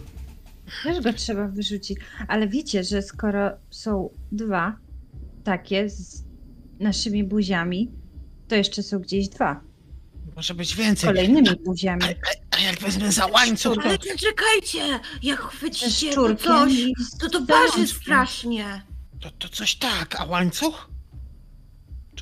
[0.85, 1.99] Też go trzeba wyrzucić.
[2.29, 4.77] Ale wiecie, że skoro są dwa
[5.45, 6.25] takie z
[6.81, 7.91] naszymi buziami,
[8.49, 9.61] to jeszcze są gdzieś dwa.
[10.37, 11.09] Może być Z więcej.
[11.09, 12.03] kolejnymi buziami.
[12.05, 13.83] A, a, a jak wezmę za łańcuch, to...
[13.83, 16.73] Ale czekajcie, jak chwycicie to coś,
[17.21, 17.87] to to zajączkiem.
[17.87, 18.83] strasznie.
[19.21, 20.91] To, to coś tak, a łańcuch?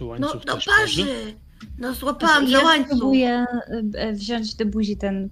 [0.03, 1.35] Czy No, łańcuch no też waży.
[1.79, 2.99] No złapałam za Ja łańcuch.
[2.99, 3.47] próbuję
[3.95, 5.29] e, wziąć do buzi ten,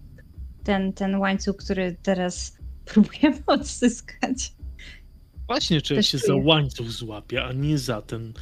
[0.65, 2.57] ten, ten łańcuch, który teraz
[2.93, 4.53] próbujemy odzyskać.
[5.47, 6.43] Właśnie, czy ja Też się za czuję.
[6.45, 8.33] łańcuch złapię, a nie za ten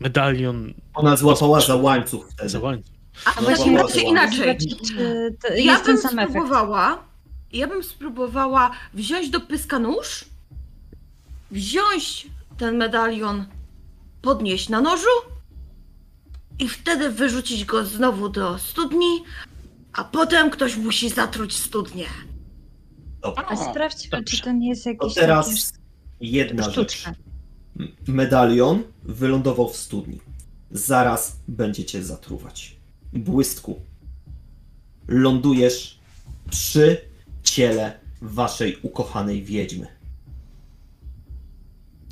[0.00, 2.48] medalion Ona złapała za łańcuch wtedy.
[2.48, 2.94] za łańcuch.
[3.24, 4.38] A No w takim razie bo- inaczej.
[4.38, 6.30] Zobaczyć, czy to Ja jest bym ten sam efekt.
[6.32, 7.04] spróbowała,
[7.52, 10.24] ja bym spróbowała wziąć do pyska nóż,
[11.50, 12.26] wziąć
[12.58, 13.44] ten medalion,
[14.22, 15.06] podnieść na nożu
[16.62, 19.24] i wtedy wyrzucić go znowu do studni,
[19.92, 22.06] a potem ktoś musi zatruć studnię.
[23.20, 23.44] Dobra.
[23.48, 24.36] A sprawdźmy, Dobrze.
[24.36, 25.72] czy to nie jest To jakieś teraz
[26.20, 26.92] jedna takie rzecz.
[26.92, 27.14] sztuczne.
[28.08, 30.20] Medalion wylądował w studni.
[30.70, 32.76] Zaraz będziecie zatruwać.
[33.12, 33.80] Błystku.
[35.08, 35.98] Lądujesz
[36.50, 37.00] przy
[37.42, 39.86] ciele waszej ukochanej wiedźmy.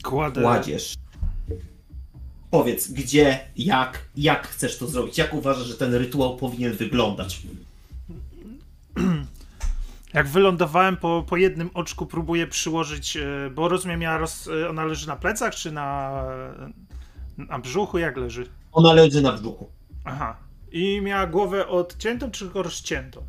[0.05, 0.43] Kładę.
[0.43, 0.95] Kładziesz.
[2.51, 5.19] Powiedz, gdzie, jak, jak chcesz to zrobić?
[5.19, 7.43] Jak uważasz, że ten rytuał powinien wyglądać?
[10.15, 14.85] Jak wylądowałem po, po jednym oczku, próbuję przyłożyć, e, bo rozumiem, ja roz, e, ona
[14.85, 16.25] leży na plecach, czy na,
[17.39, 18.47] na brzuchu, jak leży?
[18.73, 19.69] Ona leży na brzuchu.
[20.05, 20.37] Aha.
[20.73, 23.23] I miała głowę odciętą, czy tylko rozciętą?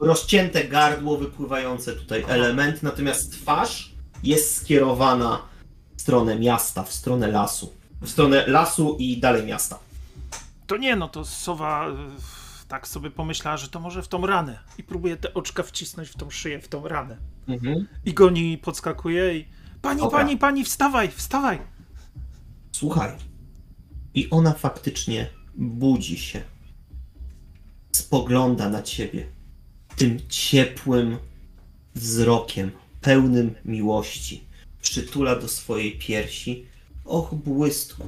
[0.00, 3.92] Rozcięte gardło, wypływające tutaj element, natomiast twarz
[4.22, 5.42] jest skierowana
[5.96, 7.72] w stronę miasta, w stronę lasu.
[8.02, 9.78] W stronę lasu i dalej miasta.
[10.66, 11.94] To nie, no to sowa e,
[12.68, 14.58] tak sobie pomyślała, że to może w tą ranę.
[14.78, 17.16] I próbuje te oczka wcisnąć w tą szyję, w tą ranę.
[17.48, 17.86] Mhm.
[18.04, 19.46] I goni, podskakuje i...
[19.82, 20.18] Pani, Dobra.
[20.18, 21.58] pani, pani, wstawaj, wstawaj!
[22.72, 23.10] Słuchaj.
[24.14, 26.42] I ona faktycznie budzi się.
[27.92, 29.26] Spogląda na ciebie
[29.96, 31.16] tym ciepłym
[31.94, 32.70] wzrokiem,
[33.00, 34.44] pełnym miłości.
[34.82, 36.66] Przytula do swojej piersi.
[37.12, 38.02] Och, błysku.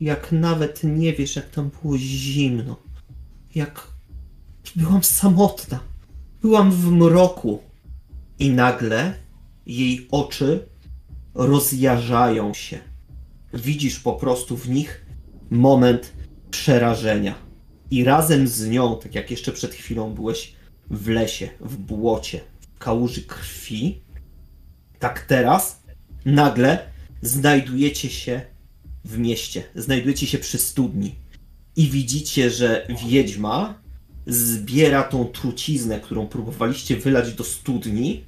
[0.00, 2.76] Jak nawet nie wiesz, jak tam było zimno.
[3.54, 3.88] Jak
[4.76, 5.80] byłam samotna.
[6.42, 7.62] Byłam w mroku.
[8.38, 9.14] I nagle
[9.66, 10.68] jej oczy
[11.34, 12.78] rozjarzają się
[13.54, 15.06] widzisz po prostu w nich
[15.50, 16.12] moment
[16.50, 17.34] przerażenia.
[17.90, 20.54] I razem z nią, tak jak jeszcze przed chwilą byłeś
[20.90, 24.00] w lesie, w błocie, w kałuży krwi,
[24.98, 25.82] tak teraz
[26.24, 28.40] nagle znajdujecie się
[29.04, 31.14] w mieście, znajdujecie się przy studni
[31.76, 33.74] i widzicie, że wiedźma
[34.26, 38.24] zbiera tą truciznę, którą próbowaliście wylać do studni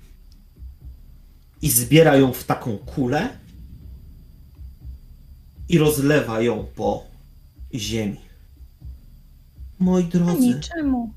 [1.62, 3.28] i zbiera ją w taką kulę
[5.68, 7.06] i rozlewa ją po
[7.74, 8.20] ziemi.
[9.78, 11.12] Moi drodzy, Ani czemu?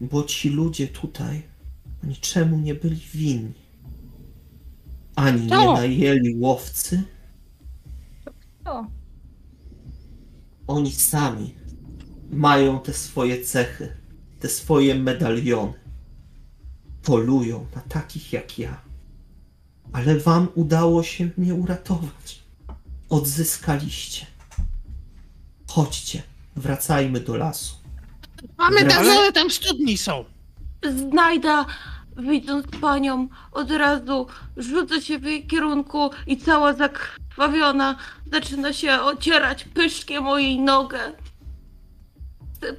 [0.00, 1.42] bo ci ludzie tutaj
[2.02, 3.61] niczemu nie byli winni.
[5.16, 7.02] Ani nie najęli łowcy,
[8.64, 8.86] O,
[10.66, 11.54] oni sami
[12.30, 13.96] mają te swoje cechy,
[14.40, 15.72] te swoje medaliony.
[17.02, 18.80] Polują na takich jak ja.
[19.92, 22.42] Ale wam udało się mnie uratować.
[23.08, 24.26] Odzyskaliście.
[25.68, 26.22] Chodźcie,
[26.56, 27.74] wracajmy do lasu.
[28.58, 30.24] Mamy Ale- dane, tam studni są.
[31.10, 31.66] Znajda,
[32.16, 34.26] widząc panią, od razu
[34.56, 37.96] rzuca się w jej kierunku i cała zakrwawiona
[38.32, 40.98] zaczyna się ocierać pyszkiem o jej nogę.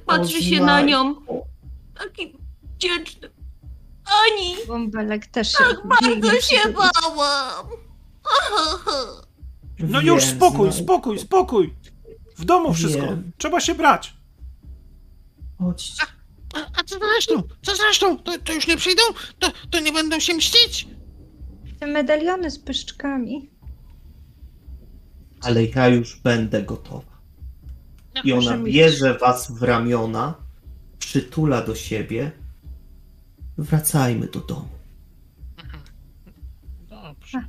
[0.06, 1.14] Patrzy się na nią.
[1.98, 3.30] Taki wdzięczny.
[4.24, 7.66] Ani, bąbelek też się tak bardzo się bałam.
[9.78, 10.84] No Wiem, już spokój, znajdę.
[10.84, 11.74] spokój, spokój!
[12.36, 13.02] W domu wszystko.
[13.02, 13.32] Wiem.
[13.38, 14.14] Trzeba się brać.
[15.58, 16.04] Chodźcie.
[16.54, 17.42] A, a co zresztą?
[17.62, 18.18] Co zresztą?
[18.18, 19.02] To, to już nie przyjdą?
[19.38, 20.88] To, to nie będą się mścić?
[21.80, 23.50] Te medaliony z pyszczkami.
[25.40, 27.14] Ale ja już będę gotowa.
[28.24, 30.34] I ona bierze was w ramiona,
[30.98, 32.32] przytula do siebie.
[33.58, 34.68] Wracajmy do domu.
[36.88, 37.44] Dobrze.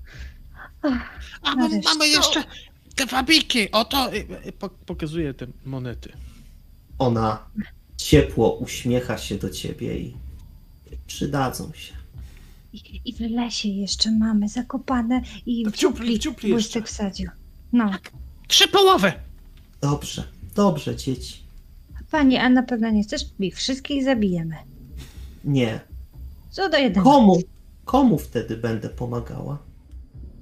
[1.42, 1.90] A nareszcie.
[1.90, 2.44] mamy jeszcze
[2.96, 3.72] te wabiki.
[3.72, 4.14] Oto.
[4.14, 4.18] y,
[4.48, 6.14] y, Po, pokazuję te monety.
[7.00, 7.50] Ona
[7.98, 10.14] ciepło uśmiecha się do ciebie i
[11.08, 11.94] przydadzą się.
[12.74, 16.82] I, I w lesie jeszcze mamy zakopane i dziupli błystek jeszcze.
[16.82, 17.30] wsadził.
[17.74, 17.92] No,
[18.48, 19.14] Trzy połowy.
[19.82, 20.24] Dobrze,
[20.56, 21.36] dobrze, dzieci.
[22.12, 23.22] pani, a na pewno nie chcesz?
[23.40, 24.56] Ich wszystkich zabijemy.
[25.44, 25.80] Nie.
[26.52, 27.10] Co do jednego.
[27.12, 27.42] Komu?
[27.86, 29.58] Komu wtedy będę pomagała?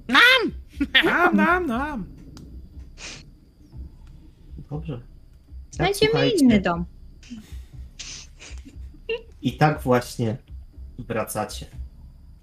[0.08, 2.04] Nam, nam, nam.
[4.70, 4.92] Dobrze.
[4.96, 6.84] Tak, Znajdziemy inny dom.
[9.44, 10.36] I tak właśnie
[10.98, 11.66] wracacie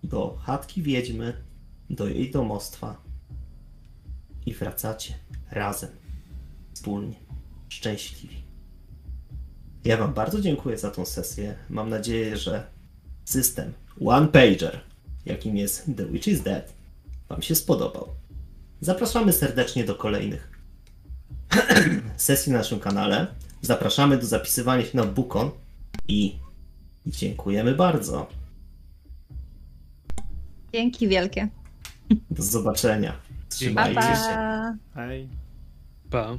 [0.04, 1.34] do chatki wiedźmy,
[1.90, 3.02] do jej domostwa
[4.46, 5.14] i wracacie
[5.52, 5.90] razem,
[6.74, 7.16] wspólnie,
[7.70, 8.44] szczęśliwi.
[9.86, 11.56] Ja Wam bardzo dziękuję za tą sesję.
[11.70, 12.68] Mam nadzieję, że
[13.26, 13.74] system
[14.06, 14.80] One Pager,
[15.26, 16.74] jakim jest The Witch is Dead,
[17.30, 18.08] Wam się spodobał.
[18.82, 20.52] Zapraszamy serdecznie do kolejnych
[22.18, 23.28] sesji na naszym kanale.
[23.62, 25.52] Zapraszamy do zapisywania się na Bukon
[26.08, 26.40] i
[27.08, 28.28] dziękujemy bardzo.
[30.74, 31.48] Dzięki wielkie.
[32.32, 33.12] Do zobaczenia.
[33.12, 34.08] Pa, Trzymajcie się.
[34.08, 34.76] pa.
[34.96, 35.28] Hej.
[36.10, 36.38] Pa.